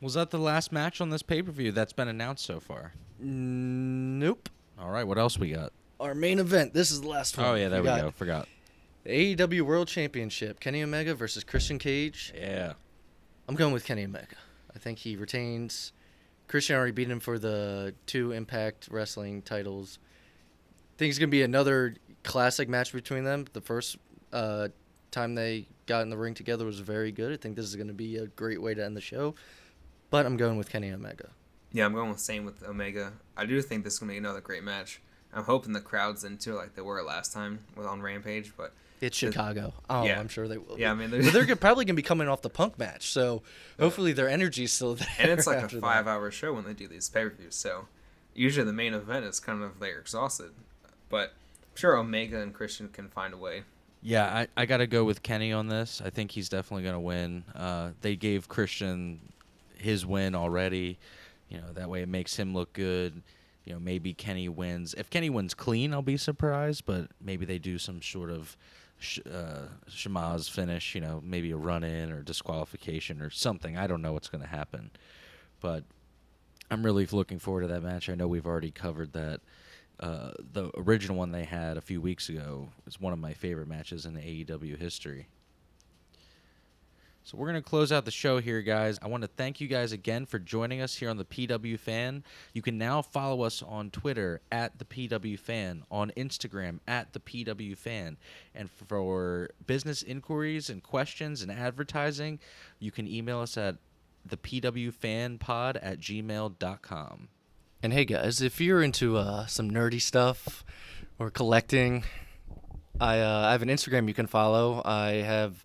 Was 0.00 0.14
that 0.14 0.30
the 0.30 0.38
last 0.38 0.72
match 0.72 1.00
on 1.00 1.10
this 1.10 1.22
pay 1.22 1.42
per 1.42 1.50
view 1.50 1.72
that's 1.72 1.92
been 1.92 2.08
announced 2.08 2.44
so 2.44 2.60
far? 2.60 2.92
Nope. 3.18 4.48
All 4.78 4.90
right, 4.90 5.04
what 5.06 5.18
else 5.18 5.38
we 5.38 5.50
got? 5.52 5.72
Our 5.98 6.14
main 6.14 6.38
event. 6.38 6.74
This 6.74 6.90
is 6.90 7.00
the 7.00 7.08
last 7.08 7.36
one. 7.38 7.46
Oh 7.46 7.54
yeah, 7.54 7.68
there 7.68 7.80
we 7.80 7.86
got 7.86 8.00
go. 8.00 8.10
Forgot. 8.10 8.48
The 9.04 9.36
AEW 9.36 9.62
World 9.62 9.88
Championship. 9.88 10.60
Kenny 10.60 10.82
Omega 10.82 11.14
versus 11.14 11.44
Christian 11.44 11.78
Cage. 11.78 12.32
Yeah. 12.36 12.74
I'm 13.48 13.54
going 13.54 13.72
with 13.72 13.84
Kenny 13.84 14.04
Omega. 14.04 14.36
I 14.74 14.78
think 14.78 14.98
he 14.98 15.16
retains. 15.16 15.92
Christian 16.48 16.76
already 16.76 16.92
beat 16.92 17.08
him 17.08 17.20
for 17.20 17.38
the 17.38 17.94
two 18.06 18.32
Impact 18.32 18.88
Wrestling 18.90 19.42
titles. 19.42 19.98
think 20.96 21.10
it's 21.10 21.18
gonna 21.18 21.28
be 21.28 21.42
another 21.42 21.94
classic 22.22 22.68
match 22.68 22.92
between 22.92 23.24
them. 23.24 23.46
The 23.52 23.60
first 23.60 23.98
uh, 24.32 24.68
time 25.10 25.34
they 25.34 25.66
got 25.86 26.02
in 26.02 26.10
the 26.10 26.16
ring 26.16 26.34
together 26.34 26.64
was 26.64 26.80
very 26.80 27.12
good. 27.12 27.32
I 27.32 27.36
think 27.36 27.56
this 27.56 27.66
is 27.66 27.76
gonna 27.76 27.92
be 27.92 28.16
a 28.16 28.26
great 28.26 28.60
way 28.60 28.74
to 28.74 28.84
end 28.84 28.96
the 28.96 29.00
show. 29.00 29.34
But 30.10 30.26
I'm 30.26 30.36
going 30.36 30.56
with 30.56 30.70
Kenny 30.70 30.90
Omega. 30.90 31.30
Yeah, 31.72 31.84
I'm 31.84 31.94
going 31.94 32.10
with 32.10 32.20
same 32.20 32.44
with 32.44 32.62
Omega. 32.62 33.12
I 33.36 33.46
do 33.46 33.60
think 33.62 33.84
this 33.84 33.94
is 33.94 33.98
gonna 33.98 34.12
be 34.12 34.18
another 34.18 34.40
great 34.40 34.64
match. 34.64 35.00
I'm 35.32 35.44
hoping 35.44 35.72
the 35.72 35.80
crowd's 35.80 36.24
into 36.24 36.52
it 36.52 36.56
like 36.56 36.74
they 36.74 36.82
were 36.82 37.02
last 37.02 37.32
time 37.32 37.60
on 37.76 38.00
Rampage, 38.00 38.52
but 38.56 38.72
It's 39.00 39.16
Chicago. 39.16 39.74
Oh, 39.90 40.04
Yeah. 40.04 40.18
I'm 40.18 40.28
sure 40.28 40.48
they 40.48 40.58
will. 40.58 40.78
Yeah, 40.78 40.90
I 40.90 40.94
mean, 40.94 41.10
but 41.10 41.18
there's- 41.20 41.32
they're 41.32 41.44
gonna- 41.44 41.56
probably 41.60 41.84
gonna 41.84 41.94
be 41.96 42.02
coming 42.02 42.28
off 42.28 42.42
the 42.42 42.50
Punk 42.50 42.78
match, 42.78 43.10
so 43.10 43.42
hopefully 43.78 44.12
their 44.12 44.28
energy's 44.28 44.72
still 44.72 44.94
there. 44.94 45.08
and 45.18 45.30
it's 45.30 45.46
like 45.46 45.58
a 45.60 45.62
after 45.62 45.76
that. 45.76 45.82
five-hour 45.82 46.30
show 46.30 46.52
when 46.54 46.64
they 46.64 46.72
do 46.74 46.88
these 46.88 47.08
pay-per-views. 47.10 47.54
So 47.54 47.88
usually 48.34 48.64
the 48.66 48.72
main 48.72 48.94
event 48.94 49.24
is 49.24 49.38
kind 49.40 49.62
of 49.62 49.78
they're 49.80 49.98
exhausted, 49.98 50.50
but 51.08 51.30
I'm 51.62 51.76
sure 51.76 51.96
Omega 51.96 52.40
and 52.40 52.54
Christian 52.54 52.88
can 52.88 53.08
find 53.08 53.34
a 53.34 53.36
way. 53.38 53.62
Yeah, 54.02 54.26
I, 54.56 54.62
I 54.62 54.66
got 54.66 54.76
to 54.78 54.86
go 54.86 55.04
with 55.04 55.22
Kenny 55.22 55.52
on 55.52 55.68
this. 55.68 56.00
I 56.04 56.10
think 56.10 56.30
he's 56.30 56.48
definitely 56.48 56.84
going 56.84 56.94
to 56.94 57.00
win. 57.00 57.44
Uh, 57.54 57.90
they 58.02 58.14
gave 58.14 58.48
Christian 58.48 59.18
his 59.76 60.06
win 60.06 60.34
already. 60.34 60.98
You 61.48 61.58
know, 61.58 61.72
that 61.74 61.88
way 61.90 62.02
it 62.02 62.08
makes 62.08 62.36
him 62.36 62.54
look 62.54 62.72
good. 62.72 63.22
You 63.64 63.72
know, 63.72 63.80
maybe 63.80 64.14
Kenny 64.14 64.48
wins. 64.48 64.94
If 64.96 65.10
Kenny 65.10 65.28
wins 65.28 65.54
clean, 65.54 65.92
I'll 65.92 66.02
be 66.02 66.16
surprised, 66.16 66.84
but 66.86 67.08
maybe 67.20 67.44
they 67.46 67.58
do 67.58 67.78
some 67.78 68.00
sort 68.00 68.30
of 68.30 68.56
sh- 68.98 69.20
uh, 69.30 69.68
Shemaz 69.90 70.50
finish, 70.50 70.94
you 70.94 71.00
know, 71.00 71.20
maybe 71.24 71.50
a 71.50 71.56
run 71.56 71.84
in 71.84 72.10
or 72.12 72.22
disqualification 72.22 73.20
or 73.20 73.30
something. 73.30 73.76
I 73.76 73.86
don't 73.86 74.02
know 74.02 74.12
what's 74.12 74.28
going 74.28 74.42
to 74.42 74.48
happen. 74.48 74.90
But 75.60 75.84
I'm 76.70 76.84
really 76.84 77.06
looking 77.06 77.38
forward 77.38 77.62
to 77.62 77.68
that 77.68 77.82
match. 77.82 78.08
I 78.08 78.14
know 78.14 78.28
we've 78.28 78.46
already 78.46 78.70
covered 78.70 79.12
that. 79.12 79.40
Uh, 79.98 80.32
the 80.52 80.70
original 80.76 81.16
one 81.16 81.32
they 81.32 81.44
had 81.44 81.78
a 81.78 81.80
few 81.80 82.02
weeks 82.02 82.28
ago 82.28 82.68
is 82.86 83.00
one 83.00 83.14
of 83.14 83.18
my 83.18 83.32
favorite 83.32 83.66
matches 83.66 84.04
in 84.04 84.12
AEW 84.14 84.78
history. 84.78 85.26
So 87.26 87.36
we're 87.36 87.50
going 87.50 87.60
to 87.60 87.68
close 87.68 87.90
out 87.90 88.04
the 88.04 88.12
show 88.12 88.38
here, 88.38 88.62
guys. 88.62 89.00
I 89.02 89.08
want 89.08 89.22
to 89.24 89.26
thank 89.26 89.60
you 89.60 89.66
guys 89.66 89.90
again 89.90 90.26
for 90.26 90.38
joining 90.38 90.80
us 90.80 90.94
here 90.94 91.10
on 91.10 91.16
the 91.16 91.24
PW 91.24 91.76
Fan. 91.76 92.22
You 92.52 92.62
can 92.62 92.78
now 92.78 93.02
follow 93.02 93.42
us 93.42 93.64
on 93.64 93.90
Twitter 93.90 94.42
at 94.52 94.78
the 94.78 94.84
PW 94.84 95.36
Fan, 95.36 95.82
on 95.90 96.12
Instagram 96.16 96.78
at 96.86 97.14
the 97.14 97.18
PW 97.18 97.76
Fan, 97.76 98.16
and 98.54 98.70
for 98.70 99.50
business 99.66 100.04
inquiries 100.04 100.70
and 100.70 100.84
questions 100.84 101.42
and 101.42 101.50
advertising, 101.50 102.38
you 102.78 102.92
can 102.92 103.08
email 103.08 103.40
us 103.40 103.56
at 103.56 103.74
thepwfanpod 104.28 105.78
at 105.82 105.98
gmail.com. 105.98 107.28
And 107.82 107.92
hey 107.92 108.04
guys, 108.04 108.40
if 108.40 108.60
you're 108.60 108.84
into 108.84 109.16
uh, 109.16 109.46
some 109.46 109.68
nerdy 109.68 110.00
stuff 110.00 110.64
or 111.18 111.32
collecting, 111.32 112.04
I 113.00 113.18
uh, 113.18 113.46
I 113.48 113.50
have 113.50 113.62
an 113.62 113.68
Instagram 113.68 114.06
you 114.06 114.14
can 114.14 114.28
follow. 114.28 114.80
I 114.84 115.14
have 115.22 115.64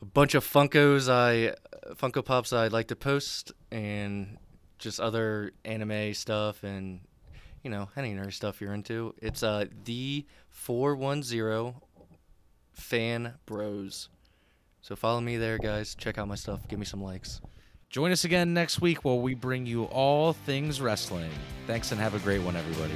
a 0.00 0.04
bunch 0.04 0.34
of 0.34 0.44
Funkos 0.44 1.10
I 1.10 1.54
Funko 1.94 2.24
Pops 2.24 2.52
I 2.52 2.68
like 2.68 2.88
to 2.88 2.96
post 2.96 3.52
and 3.70 4.38
just 4.78 5.00
other 5.00 5.52
anime 5.64 6.14
stuff 6.14 6.62
and 6.62 7.00
you 7.62 7.70
know 7.70 7.88
any 7.96 8.14
nerdy 8.14 8.32
stuff 8.32 8.60
you're 8.60 8.72
into. 8.72 9.14
It's 9.18 9.42
uh 9.42 9.66
the 9.84 10.26
four 10.48 10.96
one 10.96 11.22
zero 11.22 11.82
fan 12.72 13.34
bros. 13.46 14.08
So 14.82 14.96
follow 14.96 15.20
me 15.20 15.36
there, 15.36 15.58
guys. 15.58 15.94
Check 15.94 16.16
out 16.16 16.26
my 16.26 16.36
stuff. 16.36 16.66
Give 16.68 16.78
me 16.78 16.86
some 16.86 17.02
likes. 17.02 17.42
Join 17.90 18.12
us 18.12 18.24
again 18.24 18.54
next 18.54 18.80
week 18.80 19.04
while 19.04 19.20
we 19.20 19.34
bring 19.34 19.66
you 19.66 19.84
all 19.84 20.32
things 20.32 20.80
wrestling. 20.80 21.30
Thanks 21.66 21.92
and 21.92 22.00
have 22.00 22.14
a 22.14 22.18
great 22.20 22.40
one, 22.40 22.56
everybody. 22.56 22.94